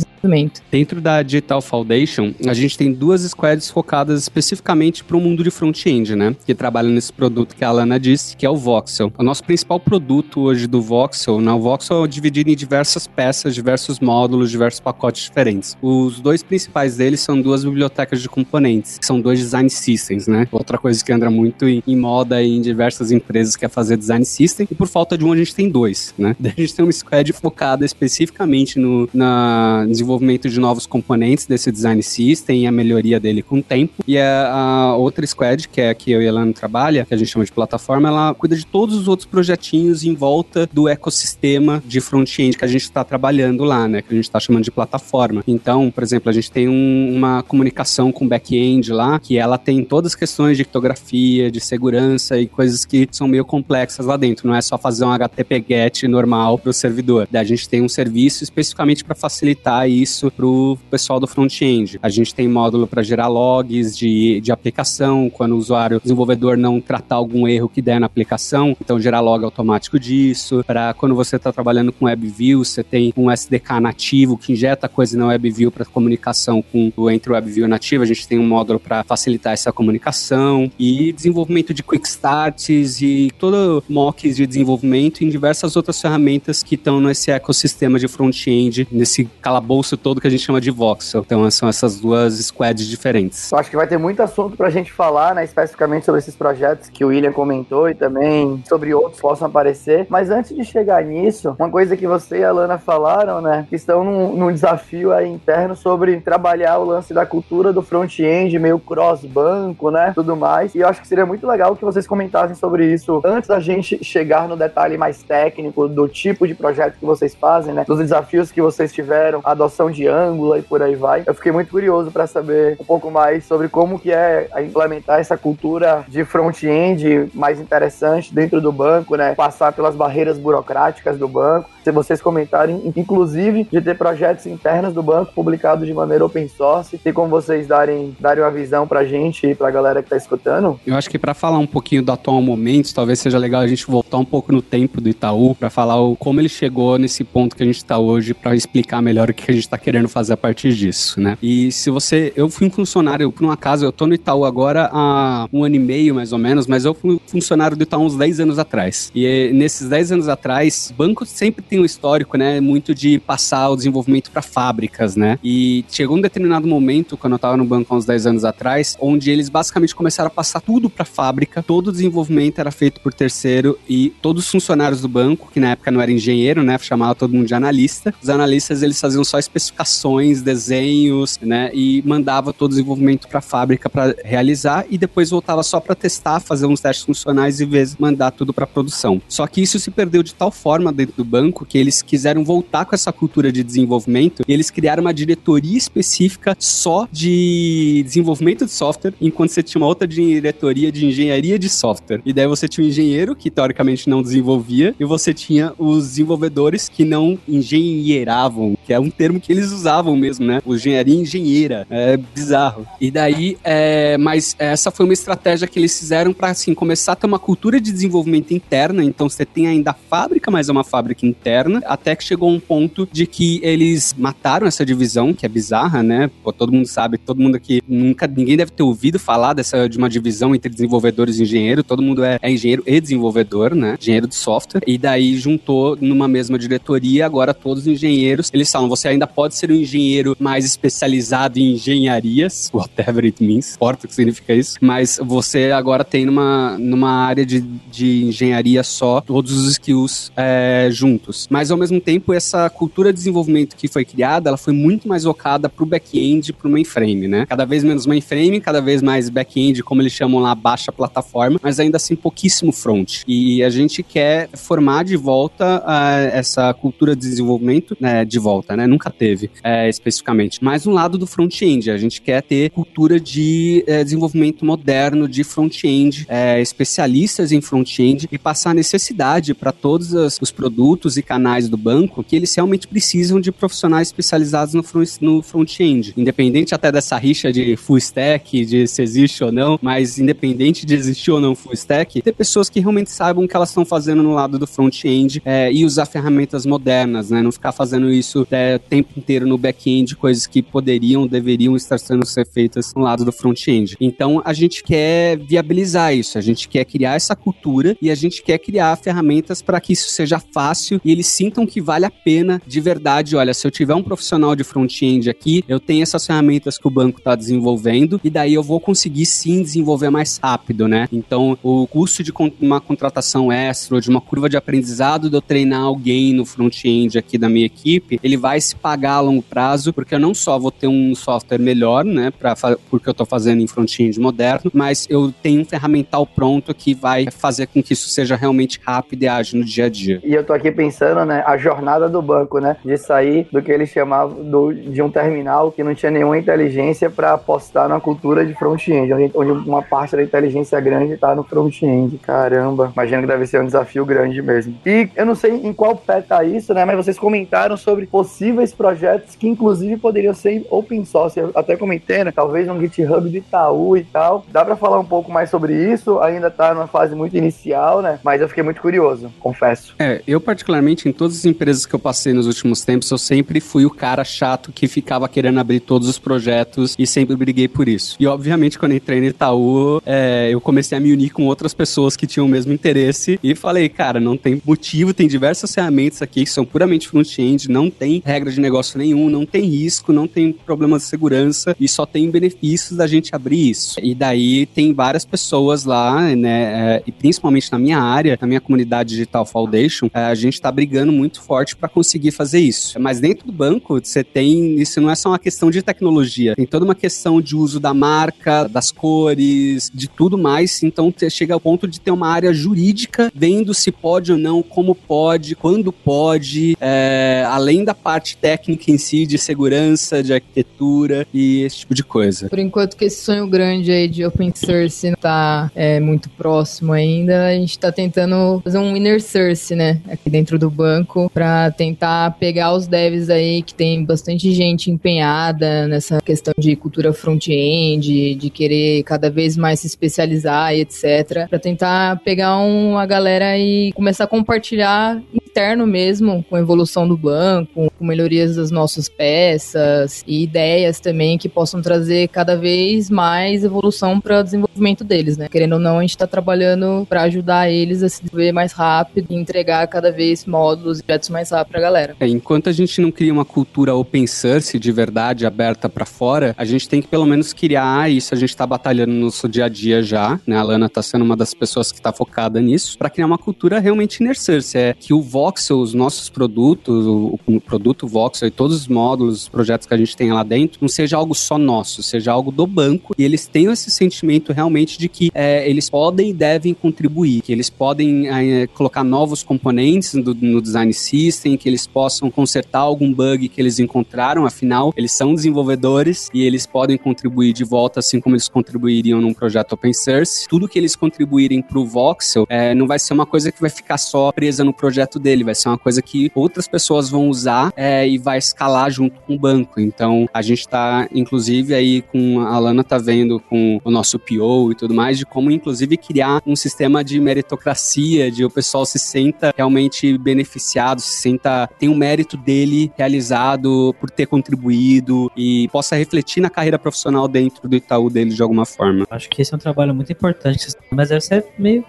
Dentro 0.71 1.01
da 1.01 1.21
Digital 1.23 1.61
Foundation, 1.61 2.33
a 2.47 2.53
gente 2.53 2.77
tem 2.77 2.93
duas 2.93 3.21
squads 3.21 3.69
focadas 3.69 4.21
especificamente 4.21 5.03
para 5.03 5.17
o 5.17 5.21
mundo 5.21 5.43
de 5.43 5.49
front-end, 5.51 6.15
né? 6.15 6.35
Que 6.45 6.53
trabalham 6.53 6.91
nesse 6.91 7.11
produto 7.11 7.55
que 7.55 7.63
a 7.63 7.69
Alana 7.69 7.99
disse, 7.99 8.37
que 8.37 8.45
é 8.45 8.49
o 8.49 8.55
Voxel. 8.55 9.11
O 9.17 9.23
nosso 9.23 9.43
principal 9.43 9.79
produto 9.79 10.41
hoje 10.41 10.67
do 10.67 10.81
Voxel, 10.81 11.41
né? 11.41 11.51
O 11.51 11.59
Voxel 11.59 12.05
é 12.05 12.07
dividido 12.07 12.49
em 12.49 12.55
diversas 12.55 13.07
peças, 13.07 13.55
diversos 13.55 13.99
módulos, 13.99 14.51
diversos 14.51 14.79
pacotes 14.79 15.23
diferentes. 15.23 15.75
Os 15.81 16.19
dois 16.19 16.43
principais 16.43 16.97
deles 16.97 17.19
são 17.19 17.41
duas 17.41 17.63
bibliotecas 17.63 18.21
de 18.21 18.29
componentes, 18.29 18.99
que 18.99 19.05
são 19.05 19.19
dois 19.19 19.39
design 19.39 19.69
systems, 19.69 20.27
né? 20.27 20.47
Outra 20.51 20.77
coisa 20.77 21.03
que 21.03 21.11
anda 21.11 21.29
muito 21.29 21.67
em, 21.67 21.81
em 21.87 21.95
moda 21.95 22.43
em 22.43 22.61
diversas 22.61 23.11
empresas 23.11 23.55
que 23.55 23.65
é 23.65 23.69
fazer 23.69 23.97
design 23.97 24.25
system, 24.25 24.67
e 24.69 24.75
por 24.75 24.87
falta 24.87 25.17
de 25.17 25.25
um 25.25 25.31
a 25.31 25.37
gente 25.37 25.55
tem 25.55 25.69
dois, 25.69 26.13
né? 26.17 26.35
A 26.51 26.61
gente 26.61 26.75
tem 26.75 26.83
uma 26.83 26.91
squad 26.91 27.31
focada 27.31 27.85
especificamente 27.85 28.77
no 28.77 29.09
na 29.13 29.85
desenvolvimento 29.87 30.10
de 30.19 30.59
novos 30.59 30.85
componentes 30.85 31.45
desse 31.45 31.71
design 31.71 32.01
system 32.01 32.63
e 32.63 32.67
a 32.67 32.71
melhoria 32.71 33.19
dele 33.19 33.41
com 33.41 33.59
o 33.59 33.63
tempo. 33.63 34.03
E 34.07 34.17
a, 34.17 34.51
a 34.51 34.95
outra 34.95 35.25
squad, 35.25 35.67
que 35.67 35.81
é 35.81 35.89
a 35.89 35.95
que 35.95 36.11
eu 36.11 36.21
e 36.21 36.25
a 36.25 36.29
Elana 36.29 36.53
trabalha, 36.53 37.05
que 37.05 37.13
a 37.13 37.17
gente 37.17 37.29
chama 37.29 37.45
de 37.45 37.51
plataforma, 37.51 38.09
ela 38.09 38.33
cuida 38.33 38.55
de 38.55 38.65
todos 38.65 38.95
os 38.95 39.07
outros 39.07 39.27
projetinhos 39.27 40.03
em 40.03 40.13
volta 40.13 40.67
do 40.71 40.87
ecossistema 40.87 41.81
de 41.85 42.01
front-end 42.01 42.57
que 42.57 42.65
a 42.65 42.67
gente 42.67 42.83
está 42.83 43.03
trabalhando 43.03 43.63
lá, 43.63 43.87
né? 43.87 44.01
Que 44.01 44.13
a 44.13 44.15
gente 44.15 44.25
está 44.25 44.39
chamando 44.39 44.63
de 44.63 44.71
plataforma. 44.71 45.43
Então, 45.47 45.91
por 45.91 46.03
exemplo, 46.03 46.29
a 46.29 46.33
gente 46.33 46.51
tem 46.51 46.67
um, 46.67 47.15
uma 47.15 47.43
comunicação 47.43 48.11
com 48.11 48.27
back-end 48.27 48.91
lá, 48.91 49.19
que 49.19 49.37
ela 49.37 49.57
tem 49.57 49.83
todas 49.83 50.11
as 50.11 50.15
questões 50.15 50.57
de 50.57 50.63
criptografia, 50.63 51.51
de 51.51 51.59
segurança 51.59 52.39
e 52.39 52.47
coisas 52.47 52.85
que 52.85 53.07
são 53.11 53.27
meio 53.27 53.45
complexas 53.45 54.05
lá 54.05 54.17
dentro. 54.17 54.47
Não 54.47 54.55
é 54.55 54.61
só 54.61 54.77
fazer 54.77 55.05
um 55.05 55.11
HTTP 55.11 55.63
GET 55.67 56.07
normal 56.07 56.57
para 56.57 56.69
o 56.69 56.73
servidor. 56.73 57.27
A 57.33 57.43
gente 57.43 57.67
tem 57.67 57.81
um 57.81 57.89
serviço 57.89 58.43
especificamente 58.43 59.03
para 59.03 59.15
facilitar 59.15 59.89
isso 60.01 60.31
para 60.31 60.45
o 60.45 60.77
pessoal 60.89 61.19
do 61.19 61.27
front-end. 61.27 61.99
A 62.01 62.09
gente 62.09 62.33
tem 62.33 62.47
módulo 62.47 62.87
para 62.87 63.03
gerar 63.03 63.27
logs 63.27 63.97
de, 63.97 64.41
de 64.41 64.51
aplicação, 64.51 65.29
quando 65.29 65.53
o 65.53 65.57
usuário, 65.57 65.99
desenvolvedor 66.01 66.57
não 66.57 66.81
tratar 66.81 67.15
algum 67.15 67.47
erro 67.47 67.69
que 67.69 67.81
der 67.81 67.99
na 67.99 68.05
aplicação, 68.05 68.75
então 68.79 68.99
gerar 68.99 69.19
log 69.19 69.43
automático 69.43 69.99
disso. 69.99 70.63
Para 70.65 70.93
quando 70.93 71.15
você 71.15 71.35
está 71.35 71.51
trabalhando 71.51 71.91
com 71.91 72.05
WebView, 72.05 72.63
você 72.63 72.83
tem 72.83 73.13
um 73.15 73.31
SDK 73.31 73.79
nativo 73.81 74.37
que 74.37 74.53
injeta 74.53 74.87
coisa 74.89 75.17
na 75.17 75.27
WebView 75.27 75.71
para 75.71 75.85
comunicação 75.85 76.61
com 76.61 76.91
entre 77.09 77.31
o 77.31 77.35
WebView 77.35 77.67
nativo. 77.67 78.03
A 78.03 78.07
gente 78.07 78.27
tem 78.27 78.39
um 78.39 78.47
módulo 78.47 78.79
para 78.79 79.03
facilitar 79.03 79.53
essa 79.53 79.71
comunicação 79.71 80.71
e 80.77 81.11
desenvolvimento 81.11 81.73
de 81.73 81.83
quick 81.83 82.07
starts 82.07 83.01
e 83.01 83.31
todo 83.37 83.83
mocks 83.87 84.35
de 84.35 84.45
desenvolvimento 84.45 85.23
em 85.23 85.29
diversas 85.29 85.75
outras 85.75 86.01
ferramentas 86.01 86.63
que 86.63 86.75
estão 86.75 86.99
nesse 87.01 87.31
ecossistema 87.31 87.99
de 87.99 88.07
front-end, 88.07 88.87
nesse 88.91 89.25
calabouço 89.41 89.90
isso 89.91 89.97
todo 89.97 90.21
que 90.21 90.27
a 90.27 90.29
gente 90.29 90.43
chama 90.43 90.61
de 90.61 90.71
voxel. 90.71 91.21
Então 91.21 91.49
são 91.51 91.67
essas 91.67 91.99
duas 91.99 92.35
squads 92.35 92.87
diferentes. 92.87 93.51
Eu 93.51 93.57
acho 93.57 93.69
que 93.69 93.75
vai 93.75 93.87
ter 93.87 93.97
muito 93.97 94.21
assunto 94.21 94.55
pra 94.55 94.69
gente 94.69 94.91
falar, 94.91 95.35
né, 95.35 95.43
especificamente 95.43 96.05
sobre 96.05 96.19
esses 96.19 96.35
projetos 96.35 96.89
que 96.89 97.03
o 97.03 97.09
William 97.09 97.33
comentou 97.33 97.89
e 97.89 97.95
também 97.95 98.63
sobre 98.67 98.93
outros 98.93 99.15
que 99.15 99.21
possam 99.21 99.47
aparecer. 99.47 100.07
Mas 100.09 100.29
antes 100.29 100.55
de 100.55 100.63
chegar 100.63 101.03
nisso, 101.03 101.55
uma 101.59 101.69
coisa 101.69 101.97
que 101.97 102.07
você 102.07 102.39
e 102.39 102.43
a 102.43 102.51
Lana 102.51 102.77
falaram, 102.77 103.41
né, 103.41 103.65
que 103.69 103.75
estão 103.75 104.03
num, 104.03 104.35
num 104.35 104.51
desafio 104.51 105.11
aí 105.11 105.27
interno 105.27 105.75
sobre 105.75 106.21
trabalhar 106.21 106.77
o 106.77 106.85
lance 106.85 107.13
da 107.13 107.25
cultura 107.25 107.73
do 107.73 107.81
front-end, 107.81 108.57
meio 108.57 108.79
cross-banco, 108.79 109.91
né, 109.91 110.13
tudo 110.15 110.35
mais. 110.35 110.73
E 110.73 110.79
eu 110.79 110.87
acho 110.87 111.01
que 111.01 111.07
seria 111.07 111.25
muito 111.25 111.45
legal 111.45 111.75
que 111.75 111.83
vocês 111.83 112.07
comentassem 112.07 112.55
sobre 112.55 112.91
isso 112.91 113.21
antes 113.25 113.49
da 113.49 113.59
gente 113.59 114.03
chegar 114.03 114.47
no 114.47 114.55
detalhe 114.55 114.97
mais 114.97 115.21
técnico 115.21 115.87
do 115.87 116.07
tipo 116.07 116.47
de 116.47 116.55
projeto 116.55 116.97
que 116.97 117.05
vocês 117.05 117.35
fazem, 117.35 117.73
né, 117.73 117.83
dos 117.85 117.99
desafios 117.99 118.51
que 118.51 118.61
vocês 118.61 118.93
tiveram, 118.93 119.41
adoção 119.81 119.91
de 119.91 120.07
Angular 120.07 120.59
e 120.59 120.61
por 120.61 120.81
aí 120.81 120.95
vai. 120.95 121.23
Eu 121.25 121.33
fiquei 121.33 121.51
muito 121.51 121.69
curioso 121.69 122.11
para 122.11 122.27
saber 122.27 122.77
um 122.79 122.83
pouco 122.83 123.09
mais 123.09 123.45
sobre 123.45 123.67
como 123.67 123.99
que 123.99 124.11
é 124.11 124.47
implementar 124.63 125.19
essa 125.19 125.37
cultura 125.37 126.05
de 126.07 126.23
front-end 126.23 127.29
mais 127.33 127.59
interessante 127.59 128.33
dentro 128.33 128.61
do 128.61 128.71
banco, 128.71 129.15
né, 129.15 129.33
passar 129.33 129.73
pelas 129.73 129.95
barreiras 129.95 130.37
burocráticas 130.37 131.17
do 131.17 131.27
banco. 131.27 131.69
Se 131.83 131.91
vocês 131.91 132.21
comentarem, 132.21 132.93
inclusive, 132.95 133.63
de 133.63 133.81
ter 133.81 133.97
projetos 133.97 134.45
internos 134.45 134.93
do 134.93 135.01
banco 135.01 135.33
publicados 135.33 135.87
de 135.87 135.93
maneira 135.93 136.23
open 136.23 136.47
source, 136.47 136.99
e 137.03 137.11
como 137.11 137.29
vocês 137.29 137.65
darem, 137.65 138.15
darem 138.19 138.43
uma 138.43 138.51
visão 138.51 138.87
pra 138.87 139.03
gente 139.03 139.47
e 139.47 139.55
pra 139.55 139.71
galera 139.71 140.03
que 140.03 140.09
tá 140.09 140.17
escutando. 140.17 140.79
Eu 140.85 140.95
acho 140.95 141.09
que 141.09 141.17
para 141.17 141.33
falar 141.33 141.57
um 141.57 141.65
pouquinho 141.65 142.03
do 142.03 142.11
atual 142.11 142.41
momento, 142.41 142.93
talvez 142.93 143.19
seja 143.19 143.37
legal 143.37 143.61
a 143.61 143.67
gente 143.67 143.87
voltar 143.87 144.17
um 144.17 144.25
pouco 144.25 144.51
no 144.51 144.61
tempo 144.61 145.01
do 145.01 145.09
Itaú, 145.09 145.55
para 145.55 145.69
falar 145.69 145.99
o, 145.99 146.15
como 146.15 146.39
ele 146.39 146.49
chegou 146.49 146.99
nesse 146.99 147.23
ponto 147.23 147.55
que 147.55 147.63
a 147.63 147.65
gente 147.65 147.83
tá 147.83 147.97
hoje, 147.97 148.33
para 148.33 148.53
explicar 148.55 149.01
melhor 149.01 149.29
o 149.29 149.33
que 149.33 149.49
a 149.49 149.53
gente 149.53 149.67
tá 149.71 149.77
querendo 149.77 150.09
fazer 150.09 150.33
a 150.33 150.37
partir 150.37 150.73
disso, 150.73 151.19
né? 151.19 151.37
E 151.41 151.71
se 151.71 151.89
você. 151.89 152.33
Eu 152.35 152.49
fui 152.49 152.67
um 152.67 152.69
funcionário, 152.71 153.31
por 153.31 153.45
um 153.45 153.51
acaso, 153.51 153.85
eu 153.85 153.91
tô 153.91 154.05
no 154.05 154.13
Itaú 154.13 154.43
agora 154.43 154.89
há 154.91 155.47
um 155.51 155.63
ano 155.63 155.75
e 155.75 155.79
meio, 155.79 156.13
mais 156.13 156.33
ou 156.33 156.39
menos, 156.39 156.67
mas 156.67 156.83
eu 156.83 156.93
fui 156.93 157.19
funcionário 157.27 157.77
do 157.77 157.83
Itaú 157.83 158.03
uns 158.03 158.15
10 158.15 158.41
anos 158.41 158.59
atrás. 158.59 159.11
E 159.15 159.25
eh, 159.25 159.53
nesses 159.53 159.87
10 159.87 160.11
anos 160.11 160.27
atrás, 160.27 160.93
banco 160.95 161.25
sempre 161.25 161.63
tem 161.63 161.79
um 161.79 161.85
histórico, 161.85 162.37
né, 162.37 162.59
muito 162.59 162.93
de 162.93 163.19
passar 163.19 163.69
o 163.69 163.75
desenvolvimento 163.75 164.29
para 164.29 164.41
fábricas, 164.41 165.15
né? 165.15 165.39
E 165.43 165.85
chegou 165.89 166.17
um 166.17 166.21
determinado 166.21 166.67
momento, 166.67 167.15
quando 167.15 167.33
eu 167.33 167.39
tava 167.39 167.55
no 167.55 167.65
banco 167.65 167.93
há 167.93 167.97
uns 167.97 168.05
10 168.05 168.27
anos 168.27 168.45
atrás, 168.45 168.97
onde 168.99 169.31
eles 169.31 169.47
basicamente 169.47 169.95
começaram 169.95 170.27
a 170.27 170.31
passar 170.31 170.59
tudo 170.59 170.89
para 170.89 171.05
fábrica, 171.05 171.63
todo 171.63 171.87
o 171.87 171.91
desenvolvimento 171.91 172.59
era 172.59 172.71
feito 172.71 172.99
por 172.99 173.13
terceiro 173.13 173.79
e 173.87 174.09
todos 174.21 174.43
os 174.43 174.51
funcionários 174.51 175.01
do 175.01 175.07
banco, 175.07 175.49
que 175.51 175.59
na 175.59 175.71
época 175.71 175.91
não 175.91 176.01
era 176.01 176.11
engenheiro, 176.11 176.61
né, 176.61 176.77
chamava 176.79 177.15
todo 177.15 177.33
mundo 177.33 177.47
de 177.47 177.53
analista, 177.53 178.13
os 178.21 178.29
analistas 178.29 178.83
eles 178.83 178.99
faziam 178.99 179.23
só 179.23 179.39
especificações, 179.61 180.41
desenhos, 180.41 181.39
né, 181.41 181.69
e 181.73 182.01
mandava 182.05 182.53
todo 182.53 182.71
o 182.71 182.73
desenvolvimento 182.73 183.27
para 183.27 183.41
fábrica 183.41 183.89
para 183.89 184.15
realizar 184.23 184.85
e 184.89 184.97
depois 184.97 185.29
voltava 185.29 185.63
só 185.63 185.79
para 185.79 185.95
testar, 185.95 186.39
fazer 186.39 186.65
uns 186.65 186.79
testes 186.79 187.05
funcionais 187.05 187.59
e 187.59 187.65
vezes 187.65 187.95
mandar 187.97 188.31
tudo 188.31 188.53
para 188.53 188.67
produção. 188.67 189.21
Só 189.27 189.45
que 189.47 189.61
isso 189.61 189.79
se 189.79 189.91
perdeu 189.91 190.23
de 190.23 190.33
tal 190.33 190.51
forma 190.51 190.91
dentro 190.91 191.15
do 191.17 191.25
banco 191.25 191.65
que 191.65 191.77
eles 191.77 192.01
quiseram 192.01 192.43
voltar 192.43 192.85
com 192.85 192.95
essa 192.95 193.11
cultura 193.11 193.51
de 193.51 193.63
desenvolvimento 193.63 194.43
e 194.47 194.53
eles 194.53 194.69
criaram 194.69 195.01
uma 195.01 195.13
diretoria 195.13 195.77
específica 195.77 196.55
só 196.59 197.07
de 197.11 198.03
desenvolvimento 198.05 198.65
de 198.65 198.71
software, 198.71 199.13
enquanto 199.21 199.51
você 199.51 199.63
tinha 199.63 199.81
uma 199.81 199.87
outra 199.87 200.07
diretoria 200.07 200.91
de 200.91 201.05
engenharia 201.05 201.57
de 201.57 201.69
software. 201.69 202.21
E 202.25 202.33
daí 202.33 202.47
você 202.47 202.67
tinha 202.67 202.85
um 202.85 202.89
engenheiro 202.89 203.35
que 203.35 203.49
teoricamente 203.49 204.09
não 204.09 204.21
desenvolvia 204.21 204.95
e 204.99 205.05
você 205.05 205.33
tinha 205.33 205.73
os 205.77 206.09
desenvolvedores 206.09 206.89
que 206.89 207.03
não 207.03 207.37
engenheiravam, 207.47 208.77
que 208.85 208.93
é 208.93 208.99
um 208.99 209.09
termo 209.09 209.39
que 209.39 209.51
eles 209.51 209.71
usavam 209.71 210.15
mesmo, 210.15 210.45
né? 210.45 210.61
O 210.65 210.75
engenharia 210.75 211.15
engenheira. 211.15 211.85
É 211.89 212.17
bizarro. 212.17 212.85
E 212.99 213.11
daí, 213.11 213.57
é, 213.63 214.17
mas 214.17 214.55
essa 214.57 214.91
foi 214.91 215.05
uma 215.05 215.13
estratégia 215.13 215.67
que 215.67 215.79
eles 215.79 215.97
fizeram 215.97 216.33
para 216.33 216.49
assim 216.49 216.73
começar 216.73 217.13
a 217.13 217.15
ter 217.15 217.27
uma 217.27 217.39
cultura 217.39 217.79
de 217.79 217.91
desenvolvimento 217.91 218.51
interna. 218.53 219.03
Então 219.03 219.29
você 219.29 219.45
tem 219.45 219.67
ainda 219.67 219.91
a 219.91 219.93
fábrica, 219.93 220.49
mas 220.51 220.69
é 220.69 220.71
uma 220.71 220.83
fábrica 220.83 221.25
interna, 221.25 221.81
até 221.85 222.15
que 222.15 222.23
chegou 222.23 222.49
um 222.49 222.59
ponto 222.59 223.07
de 223.11 223.25
que 223.25 223.59
eles 223.63 224.15
mataram 224.17 224.67
essa 224.67 224.85
divisão, 224.85 225.33
que 225.33 225.45
é 225.45 225.49
bizarra, 225.49 226.01
né? 226.03 226.29
Pô, 226.43 226.51
todo 226.51 226.71
mundo 226.71 226.87
sabe, 226.87 227.17
todo 227.17 227.41
mundo 227.41 227.55
aqui 227.55 227.81
nunca, 227.87 228.27
ninguém 228.27 228.57
deve 228.57 228.71
ter 228.71 228.83
ouvido 228.83 229.19
falar 229.19 229.53
dessa 229.53 229.87
de 229.87 229.97
uma 229.97 230.09
divisão 230.09 230.55
entre 230.55 230.71
desenvolvedores 230.71 231.39
e 231.39 231.43
engenheiro. 231.43 231.83
Todo 231.83 232.01
mundo 232.01 232.23
é, 232.23 232.39
é 232.41 232.51
engenheiro 232.51 232.83
e 232.85 232.99
desenvolvedor, 232.99 233.75
né? 233.75 233.97
Engenheiro 233.99 234.27
de 234.27 234.35
software. 234.35 234.81
E 234.87 234.97
daí 234.97 235.37
juntou 235.37 235.97
numa 235.99 236.27
mesma 236.27 236.57
diretoria. 236.57 237.25
Agora 237.25 237.53
todos 237.53 237.83
os 237.83 237.87
engenheiros 237.87 238.49
eles 238.53 238.69
falam: 238.81 238.89
você 238.89 239.07
ainda 239.07 239.27
pode 239.27 239.55
ser 239.55 239.71
um 239.71 239.75
engenheiro 239.75 240.35
mais 240.39 240.65
especializado 240.65 241.59
em 241.59 241.73
engenharias, 241.73 242.69
whatever 242.73 243.25
it 243.25 243.43
means, 243.43 243.75
importa 243.75 244.05
o 244.05 244.09
que 244.09 244.15
significa 244.15 244.53
isso, 244.53 244.77
mas 244.81 245.19
você 245.23 245.71
agora 245.71 246.03
tem 246.03 246.25
numa, 246.25 246.77
numa 246.77 247.11
área 247.11 247.45
de, 247.45 247.61
de 247.61 248.25
engenharia 248.25 248.83
só 248.83 249.21
todos 249.21 249.51
os 249.51 249.71
skills 249.71 250.31
é, 250.35 250.89
juntos. 250.91 251.47
Mas 251.49 251.71
ao 251.71 251.77
mesmo 251.77 251.99
tempo, 251.99 252.33
essa 252.33 252.69
cultura 252.69 253.11
de 253.11 253.17
desenvolvimento 253.17 253.75
que 253.75 253.87
foi 253.87 254.05
criada, 254.05 254.49
ela 254.49 254.57
foi 254.57 254.73
muito 254.73 255.07
mais 255.07 255.23
vocada 255.23 255.69
pro 255.69 255.85
back-end 255.85 256.53
pro 256.53 256.69
mainframe, 256.69 257.27
né? 257.27 257.45
Cada 257.47 257.65
vez 257.65 257.83
menos 257.83 258.05
mainframe, 258.05 258.59
cada 258.59 258.81
vez 258.81 259.01
mais 259.01 259.29
back-end, 259.29 259.83
como 259.83 260.01
eles 260.01 260.13
chamam 260.13 260.41
lá, 260.41 260.53
baixa 260.55 260.91
plataforma, 260.91 261.59
mas 261.61 261.79
ainda 261.79 261.97
assim 261.97 262.15
pouquíssimo 262.15 262.71
front. 262.71 263.21
E 263.27 263.63
a 263.63 263.69
gente 263.69 264.03
quer 264.03 264.49
formar 264.53 265.03
de 265.03 265.15
volta 265.15 265.83
uh, 265.85 266.35
essa 266.35 266.73
cultura 266.73 267.15
de 267.15 267.21
desenvolvimento, 267.21 267.95
né, 267.99 268.23
de 268.25 268.39
volta, 268.39 268.60
né? 268.69 268.87
Nunca 268.87 269.09
teve, 269.09 269.49
é, 269.63 269.89
especificamente. 269.89 270.59
Mas 270.63 270.85
no 270.85 270.91
lado 270.91 271.17
do 271.17 271.27
front-end, 271.27 271.89
a 271.91 271.97
gente 271.97 272.21
quer 272.21 272.41
ter 272.41 272.69
cultura 272.71 273.19
de 273.19 273.83
é, 273.87 274.03
desenvolvimento 274.03 274.65
moderno 274.65 275.27
de 275.27 275.43
front-end, 275.43 276.25
é, 276.27 276.61
especialistas 276.61 277.51
em 277.51 277.61
front-end 277.61 278.27
e 278.31 278.37
passar 278.37 278.71
a 278.71 278.73
necessidade 278.73 279.53
para 279.53 279.71
todos 279.71 280.13
os, 280.13 280.39
os, 280.41 280.51
produtos 280.51 281.17
e 281.17 281.23
canais 281.23 281.69
do 281.69 281.77
banco 281.77 282.23
que 282.23 282.35
eles 282.35 282.53
realmente 282.53 282.87
precisam 282.87 283.39
de 283.39 283.51
profissionais 283.51 284.09
especializados 284.09 284.73
no, 284.73 284.83
front, 284.83 285.09
no 285.21 285.41
front-end. 285.41 286.13
Independente 286.17 286.75
até 286.75 286.91
dessa 286.91 287.17
rixa 287.17 287.51
de 287.51 287.75
full 287.75 287.97
stack, 287.97 288.65
de 288.65 288.87
se 288.87 289.01
existe 289.01 289.43
ou 289.43 289.51
não, 289.51 289.79
mas 289.81 290.19
independente 290.19 290.85
de 290.85 290.93
existir 290.93 291.31
ou 291.31 291.39
não 291.39 291.55
full 291.55 291.73
stack, 291.73 292.21
ter 292.21 292.33
pessoas 292.33 292.69
que 292.69 292.79
realmente 292.79 293.11
saibam 293.11 293.45
o 293.45 293.47
que 293.47 293.55
elas 293.55 293.69
estão 293.69 293.85
fazendo 293.85 294.21
no 294.21 294.33
lado 294.33 294.59
do 294.59 294.67
front-end 294.67 295.41
é, 295.45 295.71
e 295.71 295.85
usar 295.85 296.05
ferramentas 296.05 296.65
modernas, 296.65 297.29
né? 297.29 297.41
Não 297.41 297.51
ficar 297.51 297.71
fazendo 297.71 298.11
isso 298.11 298.45
é, 298.51 298.75
o 298.75 298.79
tempo 298.79 299.09
inteiro 299.17 299.47
no 299.47 299.57
back-end, 299.57 300.15
coisas 300.15 300.47
que 300.47 300.61
poderiam, 300.61 301.27
deveriam 301.27 301.75
estar 301.75 301.97
sendo 301.97 302.25
ser 302.25 302.45
feitas 302.45 302.93
no 302.95 303.01
lado 303.01 303.25
do 303.25 303.31
front-end. 303.31 303.95
Então 303.99 304.41
a 304.43 304.53
gente 304.53 304.83
quer 304.83 305.37
viabilizar 305.37 306.15
isso, 306.15 306.37
a 306.37 306.41
gente 306.41 306.67
quer 306.67 306.85
criar 306.85 307.15
essa 307.15 307.35
cultura 307.35 307.97
e 308.01 308.09
a 308.09 308.15
gente 308.15 308.43
quer 308.43 308.57
criar 308.57 308.95
ferramentas 308.97 309.61
para 309.61 309.79
que 309.79 309.93
isso 309.93 310.09
seja 310.09 310.39
fácil 310.39 310.99
e 311.03 311.11
eles 311.11 311.27
sintam 311.27 311.65
que 311.65 311.81
vale 311.81 312.05
a 312.05 312.11
pena 312.11 312.61
de 312.65 312.79
verdade. 312.79 313.35
Olha, 313.35 313.53
se 313.53 313.65
eu 313.65 313.71
tiver 313.71 313.95
um 313.95 314.03
profissional 314.03 314.55
de 314.55 314.63
front-end 314.63 315.29
aqui, 315.29 315.63
eu 315.67 315.79
tenho 315.79 316.03
essas 316.03 316.25
ferramentas 316.25 316.77
que 316.77 316.87
o 316.87 316.91
banco 316.91 317.19
está 317.19 317.35
desenvolvendo 317.35 318.19
e 318.23 318.29
daí 318.29 318.53
eu 318.53 318.63
vou 318.63 318.79
conseguir 318.79 319.25
sim 319.25 319.61
desenvolver 319.61 320.09
mais 320.09 320.37
rápido, 320.37 320.87
né? 320.87 321.07
Então 321.11 321.57
o 321.63 321.87
custo 321.87 322.23
de 322.23 322.31
uma 322.59 322.81
contratação 322.81 323.51
extra 323.51 323.95
ou 323.95 324.01
de 324.01 324.09
uma 324.09 324.21
curva 324.21 324.49
de 324.49 324.57
aprendizado 324.57 325.29
de 325.29 325.35
eu 325.35 325.41
treinar 325.41 325.81
alguém 325.81 326.33
no 326.33 326.45
front-end 326.45 327.17
aqui 327.17 327.37
da 327.37 327.49
minha 327.49 327.65
equipe, 327.65 328.19
ele 328.23 328.37
vai 328.41 328.59
se 328.59 328.75
pagar 328.75 329.13
a 329.13 329.19
longo 329.21 329.41
prazo, 329.41 329.93
porque 329.93 330.15
eu 330.15 330.19
não 330.19 330.33
só 330.33 330.57
vou 330.57 330.71
ter 330.71 330.87
um 330.87 331.13
software 331.13 331.59
melhor, 331.59 332.03
né, 332.03 332.31
pra, 332.31 332.55
porque 332.89 333.07
eu 333.07 333.11
estou 333.11 333.25
fazendo 333.25 333.61
em 333.61 333.67
front-end 333.67 334.19
moderno, 334.19 334.71
mas 334.73 335.07
eu 335.09 335.31
tenho 335.43 335.61
um 335.61 335.65
ferramental 335.65 336.25
pronto 336.25 336.73
que 336.73 336.93
vai 336.93 337.27
fazer 337.29 337.67
com 337.67 337.83
que 337.83 337.93
isso 337.93 338.09
seja 338.09 338.35
realmente 338.35 338.79
rápido 338.83 339.23
e 339.23 339.27
ágil 339.27 339.59
no 339.59 339.65
dia 339.65 339.85
a 339.85 339.89
dia. 339.89 340.19
E 340.23 340.33
eu 340.33 340.43
tô 340.43 340.53
aqui 340.53 340.71
pensando, 340.71 341.23
né, 341.23 341.43
a 341.45 341.55
jornada 341.57 342.09
do 342.09 342.21
banco, 342.21 342.59
né, 342.59 342.77
de 342.83 342.97
sair 342.97 343.47
do 343.51 343.61
que 343.61 343.71
eles 343.71 343.89
chamavam 343.89 344.43
do, 344.43 344.73
de 344.73 345.01
um 345.01 345.09
terminal 345.09 345.71
que 345.71 345.83
não 345.83 345.93
tinha 345.93 346.11
nenhuma 346.11 346.37
inteligência 346.37 347.09
para 347.09 347.33
apostar 347.33 347.87
na 347.87 347.99
cultura 347.99 348.45
de 348.45 348.53
front-end, 348.55 349.13
onde, 349.35 349.51
uma 349.51 349.83
parte 349.83 350.15
da 350.15 350.23
inteligência 350.23 350.79
grande 350.79 351.13
está 351.13 351.35
no 351.35 351.43
front-end. 351.43 352.17
Caramba, 352.19 352.91
imagino 352.93 353.21
que 353.21 353.27
deve 353.27 353.45
ser 353.45 353.61
um 353.61 353.65
desafio 353.65 354.05
grande 354.05 354.41
mesmo. 354.41 354.75
E 354.85 355.09
eu 355.15 355.25
não 355.25 355.35
sei 355.35 355.51
em 355.51 355.73
qual 355.73 355.95
pé 355.95 356.21
tá 356.21 356.43
isso, 356.43 356.73
né, 356.73 356.85
mas 356.85 356.95
vocês 356.95 357.19
comentaram 357.19 357.77
sobre 357.77 358.07
possíveis 358.31 358.73
projetos 358.73 359.35
que 359.35 359.47
inclusive 359.47 359.97
poderiam 359.97 360.33
ser 360.33 360.65
open 360.69 361.03
source. 361.03 361.39
Eu 361.39 361.51
até 361.53 361.75
comentei, 361.75 362.23
né, 362.23 362.31
talvez 362.31 362.67
um 362.69 362.79
GitHub 362.79 363.29
do 363.29 363.37
Itaú 363.37 363.97
e 363.97 364.03
tal. 364.03 364.45
Dá 364.49 364.63
para 364.63 364.75
falar 364.75 364.99
um 364.99 365.05
pouco 365.05 365.31
mais 365.31 365.49
sobre 365.49 365.73
isso? 365.91 366.19
Ainda 366.19 366.49
tá 366.49 366.73
numa 366.73 366.87
fase 366.87 367.13
muito 367.13 367.35
inicial, 367.35 368.01
né? 368.01 368.19
Mas 368.23 368.41
eu 368.41 368.47
fiquei 368.47 368.63
muito 368.63 368.81
curioso, 368.81 369.31
confesso. 369.39 369.95
É, 369.99 370.21
eu 370.25 370.39
particularmente 370.39 371.09
em 371.09 371.11
todas 371.11 371.37
as 371.37 371.45
empresas 371.45 371.85
que 371.85 371.93
eu 371.93 371.99
passei 371.99 372.33
nos 372.33 372.47
últimos 372.47 372.83
tempos, 372.83 373.11
eu 373.11 373.17
sempre 373.17 373.59
fui 373.59 373.85
o 373.85 373.89
cara 373.89 374.23
chato 374.23 374.71
que 374.71 374.87
ficava 374.87 375.27
querendo 375.27 375.59
abrir 375.59 375.81
todos 375.81 376.07
os 376.07 376.17
projetos 376.17 376.95
e 376.97 377.05
sempre 377.05 377.35
briguei 377.35 377.67
por 377.67 377.87
isso. 377.87 378.15
E 378.19 378.25
obviamente 378.27 378.79
quando 378.79 378.93
entrei 378.93 379.19
no 379.19 379.27
Itaú, 379.27 380.01
é, 380.05 380.49
eu 380.51 380.61
comecei 380.61 380.97
a 380.97 381.01
me 381.01 381.11
unir 381.11 381.31
com 381.31 381.45
outras 381.45 381.73
pessoas 381.73 382.15
que 382.15 382.25
tinham 382.25 382.45
o 382.45 382.49
mesmo 382.49 382.71
interesse 382.71 383.39
e 383.43 383.53
falei, 383.55 383.89
cara, 383.89 384.19
não 384.19 384.37
tem 384.37 384.61
motivo, 384.65 385.13
tem 385.13 385.27
diversas 385.27 385.73
ferramentas 385.73 386.21
aqui 386.21 386.45
que 386.45 386.49
são 386.49 386.65
puramente 386.65 387.09
front-end, 387.09 387.69
não 387.69 387.89
tem 387.89 388.20
regra 388.23 388.51
de 388.51 388.59
negócio 388.59 388.97
nenhum, 388.97 389.29
não 389.29 389.45
tem 389.45 389.63
risco, 389.65 390.13
não 390.13 390.27
tem 390.27 390.51
problema 390.51 390.97
de 390.97 391.03
segurança 391.03 391.75
e 391.79 391.87
só 391.87 392.05
tem 392.05 392.29
benefícios 392.29 392.97
da 392.97 393.07
gente 393.07 393.33
abrir 393.33 393.69
isso. 393.69 393.99
E 394.01 394.13
daí 394.13 394.65
tem 394.65 394.93
várias 394.93 395.25
pessoas 395.25 395.85
lá, 395.85 396.35
né, 396.35 396.97
é, 396.97 397.03
e 397.05 397.11
principalmente 397.11 397.71
na 397.71 397.79
minha 397.79 397.99
área, 397.99 398.37
na 398.39 398.47
minha 398.47 398.61
comunidade 398.61 399.09
Digital 399.09 399.45
Foundation, 399.45 400.09
é, 400.13 400.25
a 400.25 400.35
gente 400.35 400.53
está 400.53 400.71
brigando 400.71 401.11
muito 401.11 401.41
forte 401.41 401.75
para 401.75 401.89
conseguir 401.89 402.31
fazer 402.31 402.59
isso. 402.59 402.99
Mas 402.99 403.19
dentro 403.19 403.45
do 403.45 403.51
banco, 403.51 403.99
você 404.01 404.23
tem, 404.23 404.75
isso 404.75 404.99
não 405.01 405.09
é 405.09 405.15
só 405.15 405.29
uma 405.29 405.39
questão 405.39 405.69
de 405.69 405.81
tecnologia, 405.81 406.55
tem 406.55 406.65
toda 406.65 406.85
uma 406.85 406.95
questão 406.95 407.41
de 407.41 407.55
uso 407.55 407.79
da 407.79 407.93
marca, 407.93 408.67
das 408.67 408.91
cores, 408.91 409.91
de 409.93 410.07
tudo 410.07 410.37
mais. 410.37 410.83
Então 410.83 411.13
chega 411.29 411.53
ao 411.53 411.59
ponto 411.59 411.87
de 411.87 411.99
ter 411.99 412.11
uma 412.11 412.27
área 412.27 412.53
jurídica 412.53 413.31
vendo 413.33 413.73
se 413.73 413.91
pode 413.91 414.31
ou 414.31 414.37
não, 414.37 414.61
como 414.61 414.95
pode, 414.95 415.55
quando 415.55 415.91
pode, 415.91 416.77
é, 416.79 417.45
além 417.47 417.83
da 417.83 417.93
parte 417.93 418.10
técnica 418.19 418.91
em 418.91 418.97
si, 418.97 419.25
de 419.25 419.37
segurança, 419.37 420.23
de 420.23 420.33
arquitetura 420.33 421.25
e 421.33 421.61
esse 421.63 421.79
tipo 421.79 421.93
de 421.93 422.03
coisa. 422.03 422.49
Por 422.49 422.59
enquanto 422.59 422.95
que 422.95 423.05
esse 423.05 423.23
sonho 423.23 423.47
grande 423.47 423.91
aí 423.91 424.07
de 424.07 424.25
open 424.25 424.51
source 424.55 425.09
não 425.09 425.17
tá 425.17 425.71
é, 425.75 425.99
muito 425.99 426.29
próximo 426.29 426.93
ainda, 426.93 427.47
a 427.47 427.53
gente 427.53 427.77
tá 427.77 427.91
tentando 427.91 428.61
fazer 428.63 428.77
um 428.77 428.95
inner 428.95 429.21
source, 429.21 429.75
né, 429.75 430.01
aqui 430.09 430.29
dentro 430.29 430.57
do 430.57 430.69
banco, 430.69 431.29
para 431.33 431.71
tentar 431.71 432.31
pegar 432.39 432.73
os 432.73 432.87
devs 432.87 433.29
aí 433.29 433.61
que 433.61 433.73
tem 433.73 434.03
bastante 434.03 434.51
gente 434.51 434.89
empenhada 434.89 435.87
nessa 435.87 436.21
questão 436.21 436.53
de 436.57 436.75
cultura 436.75 437.13
front-end, 437.13 438.35
de 438.35 438.49
querer 438.49 439.03
cada 439.03 439.29
vez 439.29 439.55
mais 439.55 439.79
se 439.79 439.87
especializar 439.87 440.75
e 440.75 440.81
etc, 440.81 441.47
para 441.49 441.59
tentar 441.59 442.19
pegar 442.23 442.57
uma 442.57 443.05
galera 443.05 443.57
e 443.57 443.91
começar 443.93 444.25
a 444.25 444.27
compartilhar 444.27 445.21
interno 445.51 445.85
mesmo, 445.85 446.43
com 446.49 446.55
a 446.55 446.59
evolução 446.59 447.07
do 447.07 447.17
banco, 447.17 447.91
com 447.97 448.05
melhorias 448.05 448.55
das 448.55 448.71
nossas 448.71 449.09
peças 449.09 450.23
e 450.25 450.43
ideias 450.43 450.99
também 450.99 451.37
que 451.37 451.49
possam 451.49 451.81
trazer 451.81 452.29
cada 452.29 452.55
vez 452.55 453.09
mais 453.09 453.63
evolução 453.63 454.19
para 454.19 454.39
o 454.39 454.43
desenvolvimento 454.43 455.03
deles, 455.03 455.37
né? 455.37 455.49
Querendo 455.49 455.73
ou 455.73 455.79
não, 455.79 455.99
a 455.99 456.01
gente 456.01 456.11
está 456.11 456.25
trabalhando 456.25 457.05
para 457.07 457.23
ajudar 457.23 457.69
eles 457.69 458.01
a 458.01 458.09
se 458.09 458.21
desenvolver 458.21 458.51
mais 458.53 458.71
rápido 458.71 459.27
e 459.29 459.35
entregar 459.35 459.85
cada 459.87 460.11
vez 460.11 460.45
módulos 460.45 460.99
e 460.99 461.03
projetos 461.03 461.29
mais 461.29 461.51
rápido 461.51 461.71
para 461.71 461.79
a 461.79 461.83
galera. 461.83 462.15
É, 462.19 462.27
enquanto 462.27 462.69
a 462.69 462.71
gente 462.71 463.01
não 463.01 463.11
cria 463.11 463.33
uma 463.33 463.45
cultura 463.45 463.93
open 463.93 464.25
source 464.25 464.79
de 464.79 464.91
verdade 464.91 465.45
aberta 465.45 465.89
para 465.89 466.05
fora, 466.05 466.55
a 466.57 466.63
gente 466.63 466.87
tem 466.87 467.01
que 467.01 467.07
pelo 467.07 467.25
menos 467.25 467.51
criar 467.51 468.09
isso. 468.09 468.33
A 468.33 468.37
gente 468.37 468.49
está 468.49 468.65
batalhando 468.65 469.11
no 469.11 469.25
nosso 469.25 469.49
dia 469.49 469.65
a 469.65 469.69
dia 469.69 470.01
já, 470.01 470.39
né? 470.47 470.57
A 470.57 470.63
Lana 470.63 470.85
está 470.85 471.01
sendo 471.01 471.25
uma 471.25 471.35
das 471.35 471.53
pessoas 471.53 471.91
que 471.91 471.99
está 471.99 472.13
focada 472.13 472.61
nisso 472.61 472.97
para 472.97 473.09
criar 473.09 473.25
uma 473.25 473.37
cultura 473.37 473.79
realmente 473.79 474.21
inner 474.23 474.39
source, 474.39 474.77
é 474.77 474.95
que 474.97 475.13
o 475.13 475.21
Voxel, 475.41 475.79
os 475.79 475.95
nossos 475.95 476.29
produtos, 476.29 477.07
o, 477.07 477.39
o 477.47 477.59
produto 477.59 478.07
Voxel 478.07 478.47
e 478.47 478.51
todos 478.51 478.81
os 478.81 478.87
módulos, 478.87 479.43
os 479.43 479.49
projetos 479.49 479.87
que 479.87 479.93
a 479.93 479.97
gente 479.97 480.15
tem 480.15 480.31
lá 480.31 480.43
dentro, 480.43 480.77
não 480.79 480.87
seja 480.87 481.17
algo 481.17 481.33
só 481.33 481.57
nosso, 481.57 482.03
seja 482.03 482.31
algo 482.31 482.51
do 482.51 482.67
banco 482.67 483.15
e 483.17 483.23
eles 483.23 483.47
tenham 483.47 483.73
esse 483.73 483.89
sentimento 483.89 484.53
realmente 484.53 484.99
de 484.99 485.09
que 485.09 485.31
é, 485.33 485.67
eles 485.67 485.89
podem 485.89 486.29
e 486.29 486.33
devem 486.33 486.75
contribuir, 486.75 487.41
que 487.41 487.51
eles 487.51 487.71
podem 487.71 488.27
é, 488.27 488.67
colocar 488.67 489.03
novos 489.03 489.41
componentes 489.41 490.13
no, 490.13 490.31
no 490.35 490.61
design 490.61 490.93
system, 490.93 491.57
que 491.57 491.67
eles 491.67 491.87
possam 491.87 492.29
consertar 492.29 492.81
algum 492.81 493.11
bug 493.11 493.49
que 493.49 493.59
eles 493.59 493.79
encontraram, 493.79 494.45
afinal, 494.45 494.93
eles 494.95 495.11
são 495.11 495.33
desenvolvedores 495.33 496.29
e 496.35 496.43
eles 496.43 496.67
podem 496.67 496.99
contribuir 496.99 497.51
de 497.51 497.63
volta, 497.63 497.99
assim 497.99 498.21
como 498.21 498.35
eles 498.35 498.47
contribuiriam 498.47 499.19
num 499.19 499.33
projeto 499.33 499.73
open 499.73 499.93
source. 499.93 500.47
Tudo 500.47 500.67
que 500.67 500.77
eles 500.77 500.95
contribuírem 500.95 501.63
para 501.63 501.79
o 501.79 501.85
Voxel 501.85 502.45
é, 502.47 502.75
não 502.75 502.85
vai 502.85 502.99
ser 502.99 503.13
uma 503.13 503.25
coisa 503.25 503.51
que 503.51 503.59
vai 503.59 503.71
ficar 503.71 503.97
só 503.97 504.31
presa 504.31 504.63
no 504.63 504.73
projeto 504.73 505.19
dele, 505.31 505.43
vai 505.43 505.55
ser 505.55 505.69
uma 505.69 505.77
coisa 505.77 506.01
que 506.01 506.29
outras 506.35 506.67
pessoas 506.67 507.09
vão 507.09 507.29
usar 507.29 507.71
é, 507.75 508.07
e 508.07 508.17
vai 508.17 508.37
escalar 508.37 508.91
junto 508.91 509.19
com 509.21 509.35
o 509.35 509.39
banco. 509.39 509.79
Então, 509.79 510.27
a 510.33 510.41
gente 510.41 510.59
está, 510.59 511.07
inclusive, 511.13 511.73
aí 511.73 512.01
com 512.01 512.41
a 512.41 512.59
Lana 512.59 512.83
tá 512.83 512.97
vendo 512.97 513.39
com 513.39 513.79
o 513.83 513.89
nosso 513.89 514.19
PO 514.19 514.71
e 514.71 514.75
tudo 514.75 514.93
mais, 514.93 515.17
de 515.17 515.25
como, 515.25 515.49
inclusive, 515.49 515.95
criar 515.97 516.41
um 516.45 516.55
sistema 516.55 517.03
de 517.03 517.19
meritocracia, 517.19 518.29
de 518.29 518.43
o 518.43 518.49
pessoal 518.49 518.85
se 518.85 518.99
senta 518.99 519.53
realmente 519.55 520.17
beneficiado, 520.17 520.99
se 520.99 521.21
senta, 521.21 521.69
tem 521.79 521.87
o 521.87 521.93
um 521.93 521.95
mérito 521.95 522.35
dele 522.35 522.91
realizado 522.97 523.95
por 523.99 524.09
ter 524.09 524.25
contribuído 524.25 525.31
e 525.37 525.67
possa 525.69 525.95
refletir 525.95 526.41
na 526.41 526.49
carreira 526.49 526.77
profissional 526.77 527.27
dentro 527.27 527.67
do 527.69 527.75
Itaú 527.75 528.09
dele 528.09 528.31
de 528.31 528.41
alguma 528.41 528.65
forma. 528.65 529.05
Acho 529.09 529.29
que 529.29 529.41
esse 529.41 529.53
é 529.53 529.55
um 529.55 529.59
trabalho 529.59 529.95
muito 529.95 530.11
importante, 530.11 530.67
mas 530.91 531.09
deve 531.09 531.21
ser 531.21 531.45
meio 531.57 531.85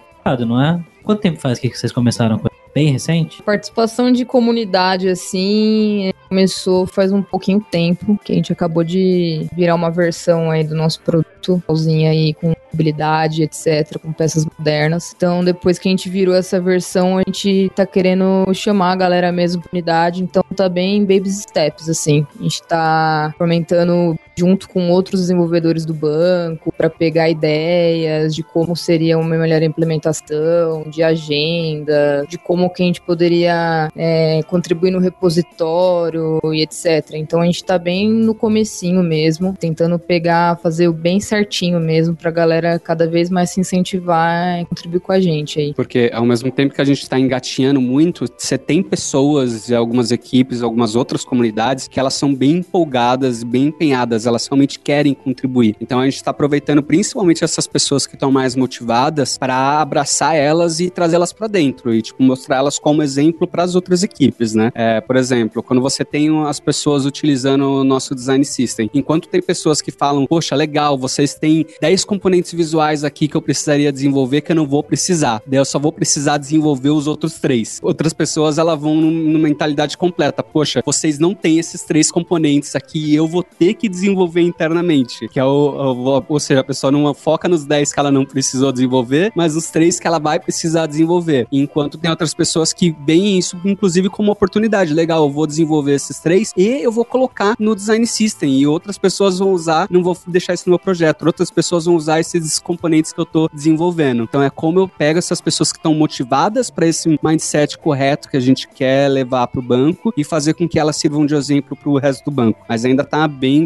não 0.47 0.61
é? 0.61 0.81
Quanto 1.03 1.21
tempo 1.21 1.39
faz 1.39 1.59
que 1.59 1.69
vocês 1.69 1.91
começaram 1.91 2.39
com 2.39 2.47
bem 2.73 2.91
recente? 2.91 3.41
Participação 3.43 4.11
de 4.11 4.25
comunidade, 4.25 5.07
assim, 5.07 6.11
começou 6.27 6.87
faz 6.87 7.11
um 7.11 7.21
pouquinho 7.21 7.61
tempo, 7.61 8.19
que 8.23 8.31
a 8.31 8.35
gente 8.35 8.51
acabou 8.51 8.83
de 8.83 9.47
virar 9.55 9.75
uma 9.75 9.91
versão 9.91 10.49
aí 10.49 10.63
do 10.63 10.75
nosso 10.75 11.01
produto, 11.01 11.61
aí 12.09 12.33
com 12.33 12.53
habilidade, 12.73 13.43
etc, 13.43 13.99
com 13.99 14.11
peças 14.11 14.45
modernas. 14.45 15.13
Então, 15.15 15.43
depois 15.43 15.77
que 15.77 15.87
a 15.87 15.91
gente 15.91 16.09
virou 16.09 16.33
essa 16.33 16.59
versão, 16.59 17.19
a 17.19 17.23
gente 17.25 17.71
tá 17.75 17.85
querendo 17.85 18.51
chamar 18.53 18.93
a 18.93 18.95
galera 18.95 19.31
mesmo 19.31 19.61
pra 19.61 19.69
unidade, 19.71 20.23
então 20.23 20.43
tá 20.55 20.67
bem 20.67 21.01
baby 21.01 21.29
steps, 21.29 21.87
assim. 21.87 22.25
A 22.39 22.43
gente 22.43 22.63
tá 22.63 23.33
fomentando 23.37 24.17
junto 24.35 24.67
com 24.69 24.89
outros 24.89 25.21
desenvolvedores 25.21 25.85
do 25.85 25.93
banco 25.93 26.73
para 26.75 26.89
pegar 26.89 27.29
ideias 27.29 28.33
de 28.33 28.43
como 28.43 28.75
seria 28.75 29.17
uma 29.17 29.35
melhor 29.35 29.61
implementação, 29.61 30.83
de 30.89 31.03
agenda, 31.03 32.25
de 32.27 32.37
como 32.37 32.69
que 32.69 32.83
a 32.83 32.85
gente 32.85 33.01
poderia 33.01 33.89
é, 33.95 34.41
contribuir 34.43 34.91
no 34.91 34.99
repositório 34.99 36.39
e 36.51 36.61
etc. 36.61 37.11
Então 37.13 37.41
a 37.41 37.45
gente 37.45 37.57
está 37.57 37.77
bem 37.77 38.09
no 38.09 38.33
comecinho 38.33 39.03
mesmo, 39.03 39.55
tentando 39.59 39.99
pegar, 39.99 40.57
fazer 40.57 40.87
o 40.87 40.93
bem 40.93 41.19
certinho 41.19 41.79
mesmo 41.79 42.15
para 42.15 42.29
a 42.29 42.33
galera 42.33 42.79
cada 42.79 43.07
vez 43.07 43.29
mais 43.29 43.51
se 43.51 43.59
incentivar 43.59 44.61
e 44.61 44.65
contribuir 44.65 44.99
com 44.99 45.11
a 45.11 45.19
gente 45.19 45.59
aí. 45.59 45.73
Porque 45.73 46.09
ao 46.13 46.25
mesmo 46.25 46.51
tempo 46.51 46.73
que 46.73 46.81
a 46.81 46.85
gente 46.85 47.01
está 47.01 47.19
engatinhando 47.19 47.81
muito, 47.81 48.25
você 48.37 48.57
tem 48.57 48.81
pessoas 48.81 49.71
algumas 49.71 50.11
equipes, 50.11 50.61
algumas 50.61 50.95
outras 50.95 51.23
comunidades 51.23 51.87
que 51.87 51.99
elas 51.99 52.13
são 52.13 52.33
bem 52.33 52.57
empolgadas, 52.57 53.43
bem 53.43 53.65
empenhadas 53.65 54.22
elas 54.25 54.47
realmente 54.47 54.79
querem 54.79 55.13
contribuir. 55.13 55.75
Então 55.79 55.99
a 55.99 56.05
gente 56.05 56.15
está 56.15 56.31
aproveitando 56.31 56.81
principalmente 56.81 57.43
essas 57.43 57.67
pessoas 57.67 58.05
que 58.05 58.15
estão 58.15 58.31
mais 58.31 58.55
motivadas 58.55 59.37
para 59.37 59.81
abraçar 59.81 60.35
elas 60.35 60.79
e 60.79 60.89
trazê-las 60.89 61.31
para 61.31 61.47
dentro 61.47 61.93
e 61.93 62.01
tipo 62.01 62.21
mostrar 62.23 62.57
elas 62.57 62.79
como 62.79 63.01
exemplo 63.01 63.47
para 63.47 63.63
as 63.63 63.75
outras 63.75 64.03
equipes, 64.03 64.53
né? 64.53 64.71
É, 64.75 65.01
por 65.01 65.15
exemplo, 65.15 65.61
quando 65.61 65.81
você 65.81 66.03
tem 66.03 66.29
as 66.45 66.59
pessoas 66.59 67.05
utilizando 67.05 67.61
o 67.63 67.83
nosso 67.83 68.15
design 68.15 68.43
system, 68.43 68.89
enquanto 68.93 69.27
tem 69.27 69.41
pessoas 69.41 69.81
que 69.81 69.91
falam, 69.91 70.25
poxa, 70.25 70.55
legal, 70.55 70.97
vocês 70.97 71.35
têm 71.35 71.65
10 71.81 72.05
componentes 72.05 72.53
visuais 72.53 73.03
aqui 73.03 73.27
que 73.27 73.35
eu 73.35 73.41
precisaria 73.41 73.91
desenvolver 73.91 74.41
que 74.41 74.51
eu 74.51 74.55
não 74.55 74.67
vou 74.67 74.83
precisar, 74.83 75.41
daí 75.45 75.59
eu 75.59 75.65
só 75.65 75.79
vou 75.79 75.91
precisar 75.91 76.37
desenvolver 76.37 76.89
os 76.89 77.07
outros 77.07 77.35
três. 77.39 77.79
Outras 77.81 78.13
pessoas 78.13 78.57
elas 78.57 78.79
vão 78.79 78.95
numa 78.95 79.39
mentalidade 79.39 79.97
completa, 79.97 80.43
poxa, 80.43 80.81
vocês 80.85 81.19
não 81.19 81.33
têm 81.33 81.59
esses 81.59 81.83
três 81.83 82.11
componentes 82.11 82.75
aqui 82.75 83.13
eu 83.13 83.27
vou 83.27 83.43
ter 83.43 83.73
que 83.73 83.89
desenvolver 83.89 84.12
desenvolver 84.13 84.41
internamente. 84.41 85.27
Que 85.27 85.39
é 85.39 85.45
o, 85.45 85.47
o, 85.49 86.25
ou 86.27 86.39
seja, 86.39 86.61
a 86.61 86.63
pessoa 86.63 86.91
não 86.91 87.13
foca 87.13 87.47
nos 87.47 87.65
10 87.65 87.93
que 87.93 87.99
ela 87.99 88.11
não 88.11 88.25
precisou 88.25 88.71
desenvolver, 88.71 89.31
mas 89.35 89.55
os 89.55 89.69
3 89.69 89.99
que 89.99 90.07
ela 90.07 90.19
vai 90.19 90.39
precisar 90.39 90.85
desenvolver. 90.85 91.47
Enquanto 91.51 91.97
tem 91.97 92.09
outras 92.09 92.33
pessoas 92.33 92.71
que 92.71 92.95
veem 93.05 93.37
isso, 93.37 93.59
inclusive, 93.65 94.09
como 94.09 94.31
oportunidade. 94.31 94.93
Legal, 94.93 95.23
eu 95.23 95.31
vou 95.31 95.47
desenvolver 95.47 95.93
esses 95.93 96.19
três 96.19 96.53
e 96.55 96.67
eu 96.67 96.91
vou 96.91 97.05
colocar 97.05 97.55
no 97.59 97.75
design 97.75 98.05
system. 98.05 98.59
E 98.59 98.67
outras 98.67 98.97
pessoas 98.97 99.39
vão 99.39 99.51
usar, 99.51 99.87
não 99.89 100.03
vou 100.03 100.17
deixar 100.27 100.53
isso 100.53 100.67
no 100.67 100.71
meu 100.71 100.79
projeto. 100.79 101.25
Outras 101.25 101.49
pessoas 101.49 101.85
vão 101.85 101.95
usar 101.95 102.19
esses 102.19 102.59
componentes 102.59 103.11
que 103.11 103.19
eu 103.19 103.25
tô 103.25 103.49
desenvolvendo. 103.53 104.23
Então 104.23 104.41
é 104.41 104.49
como 104.49 104.79
eu 104.79 104.87
pego 104.87 105.19
essas 105.19 105.41
pessoas 105.41 105.71
que 105.71 105.79
estão 105.79 105.93
motivadas 105.93 106.69
para 106.69 106.87
esse 106.87 107.19
mindset 107.23 107.77
correto 107.77 108.29
que 108.29 108.37
a 108.37 108.39
gente 108.39 108.67
quer 108.67 109.07
levar 109.07 109.47
para 109.47 109.59
o 109.59 109.63
banco 109.63 110.13
e 110.15 110.23
fazer 110.23 110.53
com 110.53 110.67
que 110.67 110.79
elas 110.79 110.95
sirvam 110.95 111.25
de 111.25 111.35
exemplo 111.35 111.75
para 111.75 111.89
o 111.89 111.97
resto 111.97 112.25
do 112.25 112.31
banco. 112.31 112.63
Mas 112.67 112.85
ainda 112.85 113.03
tá 113.03 113.27
bem 113.27 113.63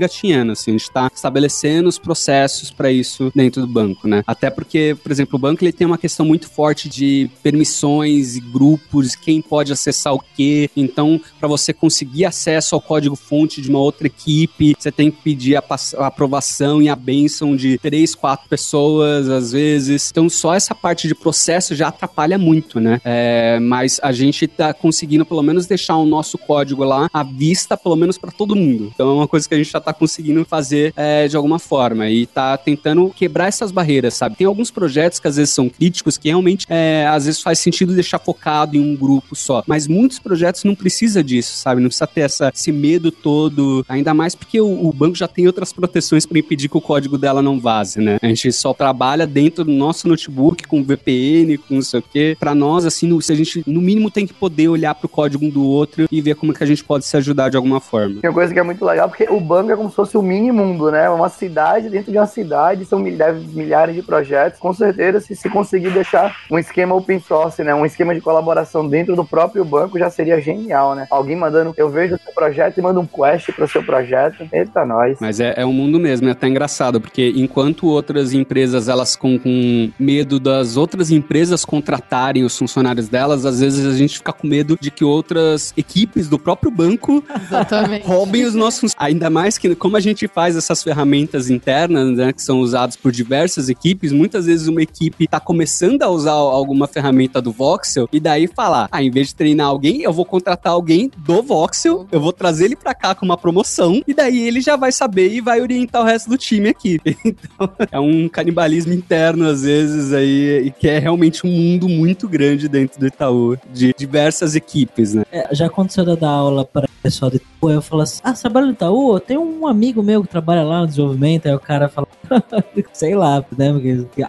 assim, 0.51 0.71
a 0.71 0.73
gente 0.73 0.83
está 0.83 1.09
estabelecendo 1.13 1.89
os 1.89 1.97
processos 1.97 2.71
para 2.71 2.91
isso 2.91 3.31
dentro 3.35 3.61
do 3.61 3.67
banco, 3.67 4.07
né? 4.07 4.23
Até 4.25 4.49
porque, 4.49 4.95
por 5.01 5.11
exemplo, 5.11 5.35
o 5.35 5.39
banco 5.39 5.63
ele 5.63 5.71
tem 5.71 5.87
uma 5.87 5.97
questão 5.97 6.25
muito 6.25 6.49
forte 6.49 6.89
de 6.89 7.29
permissões 7.43 8.35
e 8.35 8.39
grupos, 8.39 9.15
quem 9.15 9.41
pode 9.41 9.71
acessar 9.71 10.13
o 10.13 10.23
quê. 10.35 10.69
Então, 10.75 11.19
para 11.39 11.47
você 11.47 11.73
conseguir 11.73 12.25
acesso 12.25 12.75
ao 12.75 12.81
código-fonte 12.81 13.61
de 13.61 13.69
uma 13.69 13.79
outra 13.79 14.07
equipe, 14.07 14.75
você 14.77 14.91
tem 14.91 15.11
que 15.11 15.21
pedir 15.21 15.55
a, 15.55 15.63
a 15.97 16.07
aprovação 16.07 16.81
e 16.81 16.89
a 16.89 16.95
benção 16.95 17.55
de 17.55 17.77
três, 17.77 18.15
quatro 18.15 18.47
pessoas, 18.49 19.29
às 19.29 19.51
vezes. 19.51 20.09
Então, 20.11 20.29
só 20.29 20.53
essa 20.53 20.75
parte 20.75 21.07
de 21.07 21.15
processo 21.15 21.75
já 21.75 21.87
atrapalha 21.87 22.37
muito, 22.37 22.79
né? 22.79 22.99
É, 23.03 23.59
mas 23.59 23.99
a 24.03 24.11
gente 24.11 24.45
está 24.45 24.73
conseguindo, 24.73 25.25
pelo 25.25 25.41
menos, 25.41 25.65
deixar 25.65 25.97
o 25.97 26.05
nosso 26.05 26.37
código 26.37 26.83
lá 26.83 27.09
à 27.13 27.23
vista, 27.23 27.77
pelo 27.77 27.95
menos 27.95 28.17
para 28.17 28.31
todo 28.31 28.55
mundo. 28.55 28.91
Então, 28.93 29.09
é 29.09 29.13
uma 29.13 29.27
coisa 29.27 29.47
que 29.47 29.53
a 29.53 29.57
gente 29.57 29.71
já 29.71 29.79
está 29.79 29.93
conseguindo 29.93 30.26
conseguindo 30.27 30.45
fazer 30.45 30.93
é, 30.95 31.27
de 31.27 31.35
alguma 31.35 31.59
forma 31.59 32.09
e 32.09 32.25
tá 32.25 32.57
tentando 32.57 33.09
quebrar 33.15 33.47
essas 33.47 33.71
barreiras, 33.71 34.13
sabe? 34.13 34.35
Tem 34.35 34.47
alguns 34.47 34.69
projetos 34.69 35.19
que 35.19 35.27
às 35.27 35.37
vezes 35.37 35.53
são 35.53 35.69
críticos 35.69 36.17
que 36.17 36.27
realmente 36.27 36.65
é, 36.69 37.07
às 37.07 37.25
vezes 37.25 37.41
faz 37.41 37.59
sentido 37.59 37.93
deixar 37.93 38.19
focado 38.19 38.75
em 38.75 38.79
um 38.79 38.95
grupo 38.95 39.35
só, 39.35 39.63
mas 39.65 39.87
muitos 39.87 40.19
projetos 40.19 40.63
não 40.63 40.75
precisa 40.75 41.23
disso, 41.23 41.57
sabe? 41.57 41.81
Não 41.81 41.87
precisa 41.87 42.07
ter 42.07 42.21
essa, 42.21 42.51
esse 42.53 42.71
medo 42.71 43.11
todo, 43.11 43.85
ainda 43.87 44.13
mais 44.13 44.35
porque 44.35 44.59
o, 44.59 44.87
o 44.87 44.91
banco 44.91 45.15
já 45.15 45.27
tem 45.27 45.47
outras 45.47 45.71
proteções 45.71 46.25
para 46.25 46.39
impedir 46.39 46.67
que 46.67 46.77
o 46.77 46.81
código 46.81 47.17
dela 47.17 47.41
não 47.41 47.59
vaze, 47.59 47.99
né? 47.99 48.17
A 48.21 48.27
gente 48.27 48.51
só 48.51 48.73
trabalha 48.73 49.25
dentro 49.25 49.63
do 49.63 49.71
nosso 49.71 50.07
notebook 50.07 50.67
com 50.67 50.83
VPN, 50.83 51.57
com 51.57 51.75
não 51.75 51.81
sei 51.81 51.99
o 51.99 52.03
quê. 52.03 52.35
Para 52.39 52.53
nós, 52.53 52.85
assim, 52.85 53.19
se 53.21 53.31
a 53.31 53.35
gente 53.35 53.63
no 53.65 53.81
mínimo 53.81 54.11
tem 54.11 54.27
que 54.27 54.33
poder 54.33 54.67
olhar 54.67 54.93
pro 54.95 55.07
código 55.07 55.45
um 55.45 55.49
do 55.49 55.63
outro 55.63 56.07
e 56.11 56.21
ver 56.21 56.35
como 56.35 56.53
que 56.53 56.63
a 56.63 56.67
gente 56.67 56.83
pode 56.83 57.05
se 57.05 57.15
ajudar 57.17 57.49
de 57.49 57.57
alguma 57.57 57.79
forma. 57.79 58.21
Tem 58.21 58.29
uma 58.29 58.33
coisa 58.33 58.53
que 58.53 58.59
é 58.59 58.63
muito 58.63 58.83
legal, 58.83 59.07
porque 59.09 59.27
o 59.29 59.39
banco 59.39 59.71
é 59.71 59.75
como 59.75 59.89
se 59.89 59.95
fosse 59.95 60.16
o 60.19 60.23
mini 60.23 60.51
mundo, 60.51 60.91
né? 60.91 61.09
Uma 61.09 61.29
cidade 61.29 61.89
dentro 61.89 62.11
de 62.11 62.17
uma 62.17 62.25
cidade, 62.25 62.85
são 62.85 62.99
milhares 62.99 63.95
de 63.95 64.01
projetos. 64.01 64.59
Com 64.59 64.73
certeza, 64.73 65.19
se, 65.19 65.35
se 65.35 65.49
conseguir 65.49 65.91
deixar 65.91 66.35
um 66.49 66.57
esquema 66.57 66.95
open 66.95 67.19
source, 67.19 67.63
né? 67.63 67.73
Um 67.73 67.85
esquema 67.85 68.13
de 68.13 68.21
colaboração 68.21 68.87
dentro 68.87 69.15
do 69.15 69.25
próprio 69.25 69.63
banco 69.63 69.99
já 69.99 70.09
seria 70.09 70.41
genial, 70.41 70.95
né? 70.95 71.07
Alguém 71.09 71.35
mandando, 71.35 71.73
eu 71.77 71.89
vejo 71.89 72.15
o 72.15 72.19
seu 72.19 72.33
projeto 72.33 72.77
e 72.77 72.81
manda 72.81 72.99
um 72.99 73.05
quest 73.05 73.51
pro 73.51 73.67
seu 73.67 73.83
projeto. 73.83 74.47
Eita, 74.51 74.85
nós. 74.85 75.17
Mas 75.19 75.39
é, 75.39 75.53
é 75.57 75.65
um 75.65 75.73
mundo 75.73 75.99
mesmo, 75.99 76.27
é 76.27 76.31
até 76.31 76.47
engraçado, 76.47 76.99
porque 76.99 77.33
enquanto 77.35 77.87
outras 77.87 78.33
empresas, 78.33 78.87
elas 78.87 79.15
com, 79.15 79.37
com 79.37 79.91
medo 79.99 80.39
das 80.39 80.77
outras 80.77 81.11
empresas 81.11 81.65
contratarem 81.65 82.43
os 82.43 82.57
funcionários 82.57 83.07
delas, 83.07 83.45
às 83.45 83.59
vezes 83.59 83.85
a 83.85 83.97
gente 83.97 84.17
fica 84.17 84.33
com 84.33 84.47
medo 84.47 84.77
de 84.79 84.91
que 84.91 85.03
outras 85.03 85.73
equipes 85.77 86.27
do 86.27 86.39
próprio 86.39 86.71
banco 86.71 87.23
roubem 88.03 88.45
os 88.45 88.55
nossos. 88.55 88.93
Ainda 88.97 89.29
mais 89.29 89.57
que, 89.57 89.75
como 89.75 89.97
a 89.97 89.99
gente 89.99 90.06
faz 90.27 90.55
essas 90.55 90.83
ferramentas 90.83 91.49
internas, 91.49 92.15
né, 92.15 92.31
que 92.31 92.41
são 92.41 92.59
usadas 92.59 92.95
por 92.95 93.11
diversas 93.11 93.69
equipes, 93.69 94.11
muitas 94.11 94.45
vezes 94.45 94.67
uma 94.67 94.81
equipe 94.81 95.25
está 95.25 95.39
começando 95.39 96.03
a 96.03 96.09
usar 96.09 96.31
alguma 96.31 96.87
ferramenta 96.87 97.41
do 97.41 97.51
Voxel 97.51 98.07
e 98.11 98.19
daí 98.19 98.47
falar, 98.47 98.87
ah, 98.91 99.01
em 99.01 99.09
vez 99.09 99.27
de 99.27 99.35
treinar 99.35 99.67
alguém, 99.67 100.01
eu 100.01 100.13
vou 100.13 100.25
contratar 100.25 100.73
alguém 100.73 101.11
do 101.17 101.41
Voxel, 101.41 102.07
eu 102.11 102.19
vou 102.19 102.31
trazer 102.31 102.65
ele 102.65 102.75
para 102.75 102.93
cá 102.93 103.15
com 103.15 103.25
uma 103.25 103.37
promoção 103.37 104.01
e 104.07 104.13
daí 104.13 104.47
ele 104.47 104.61
já 104.61 104.75
vai 104.75 104.91
saber 104.91 105.31
e 105.31 105.41
vai 105.41 105.61
orientar 105.61 106.01
o 106.01 106.05
resto 106.05 106.29
do 106.29 106.37
time 106.37 106.69
aqui. 106.69 106.99
Então, 107.57 107.69
é 107.91 107.99
um 107.99 108.27
canibalismo 108.27 108.93
interno 108.93 109.47
às 109.47 109.61
vezes 109.61 110.13
aí 110.13 110.73
que 110.79 110.87
é 110.87 110.99
realmente 110.99 111.45
um 111.45 111.51
mundo 111.51 111.87
muito 111.87 112.27
grande 112.27 112.67
dentro 112.67 112.99
do 112.99 113.07
Itaú, 113.07 113.57
de 113.73 113.93
diversas 113.97 114.55
equipes, 114.55 115.13
né? 115.13 115.23
É, 115.31 115.53
já 115.53 115.67
aconteceu 115.67 116.05
dar 116.15 116.29
aula 116.29 116.65
para 116.65 116.87
pessoal 117.07 117.31
do 117.31 117.37
Itaú, 117.37 117.69
eu 117.69 117.81
falo 117.81 118.01
assim, 118.01 118.19
ah, 118.23 118.33
trabalha 118.33 118.65
no 118.67 118.73
Itaú? 118.73 119.19
Tem 119.19 119.37
um 119.37 119.65
amigo 119.65 119.96
meu 120.03 120.23
que 120.23 120.29
trabalha 120.29 120.63
lá 120.63 120.81
no 120.81 120.87
desenvolvimento, 120.87 121.47
aí 121.47 121.53
o 121.53 121.59
cara 121.59 121.89
fala, 121.89 122.07
sei 122.93 123.15
lá, 123.15 123.43
né, 123.57 123.71